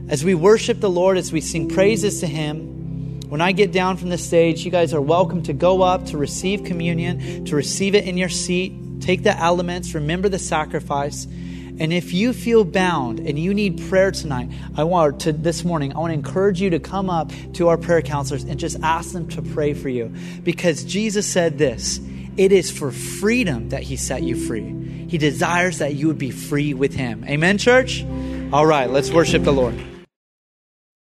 as 0.08 0.24
we 0.24 0.34
worship 0.34 0.80
the 0.80 0.90
Lord, 0.90 1.16
as 1.16 1.32
we 1.32 1.40
sing 1.40 1.68
praises 1.68 2.18
to 2.18 2.26
Him, 2.26 2.73
when 3.34 3.40
I 3.40 3.50
get 3.50 3.72
down 3.72 3.96
from 3.96 4.10
the 4.10 4.16
stage, 4.16 4.64
you 4.64 4.70
guys 4.70 4.94
are 4.94 5.00
welcome 5.00 5.42
to 5.42 5.52
go 5.52 5.82
up 5.82 6.06
to 6.06 6.16
receive 6.16 6.62
communion, 6.62 7.44
to 7.46 7.56
receive 7.56 7.96
it 7.96 8.04
in 8.04 8.16
your 8.16 8.28
seat, 8.28 8.72
take 9.00 9.24
the 9.24 9.36
elements, 9.36 9.92
remember 9.92 10.28
the 10.28 10.38
sacrifice. 10.38 11.24
And 11.24 11.92
if 11.92 12.12
you 12.12 12.32
feel 12.32 12.64
bound 12.64 13.18
and 13.18 13.36
you 13.36 13.52
need 13.52 13.88
prayer 13.88 14.12
tonight, 14.12 14.50
I 14.76 14.84
want 14.84 15.18
to 15.22 15.32
this 15.32 15.64
morning, 15.64 15.92
I 15.94 15.98
want 15.98 16.12
to 16.12 16.14
encourage 16.14 16.60
you 16.60 16.70
to 16.70 16.78
come 16.78 17.10
up 17.10 17.32
to 17.54 17.66
our 17.66 17.76
prayer 17.76 18.02
counselors 18.02 18.44
and 18.44 18.60
just 18.60 18.78
ask 18.84 19.10
them 19.10 19.26
to 19.30 19.42
pray 19.42 19.74
for 19.74 19.88
you. 19.88 20.14
Because 20.44 20.84
Jesus 20.84 21.26
said 21.26 21.58
this 21.58 21.98
it 22.36 22.52
is 22.52 22.70
for 22.70 22.92
freedom 22.92 23.70
that 23.70 23.82
he 23.82 23.96
set 23.96 24.22
you 24.22 24.36
free. 24.36 25.08
He 25.08 25.18
desires 25.18 25.78
that 25.78 25.96
you 25.96 26.06
would 26.06 26.18
be 26.18 26.30
free 26.30 26.72
with 26.72 26.94
him. 26.94 27.24
Amen, 27.24 27.58
church? 27.58 28.06
All 28.52 28.64
right, 28.64 28.88
let's 28.88 29.10
worship 29.10 29.42
the 29.42 29.52
Lord. 29.52 29.74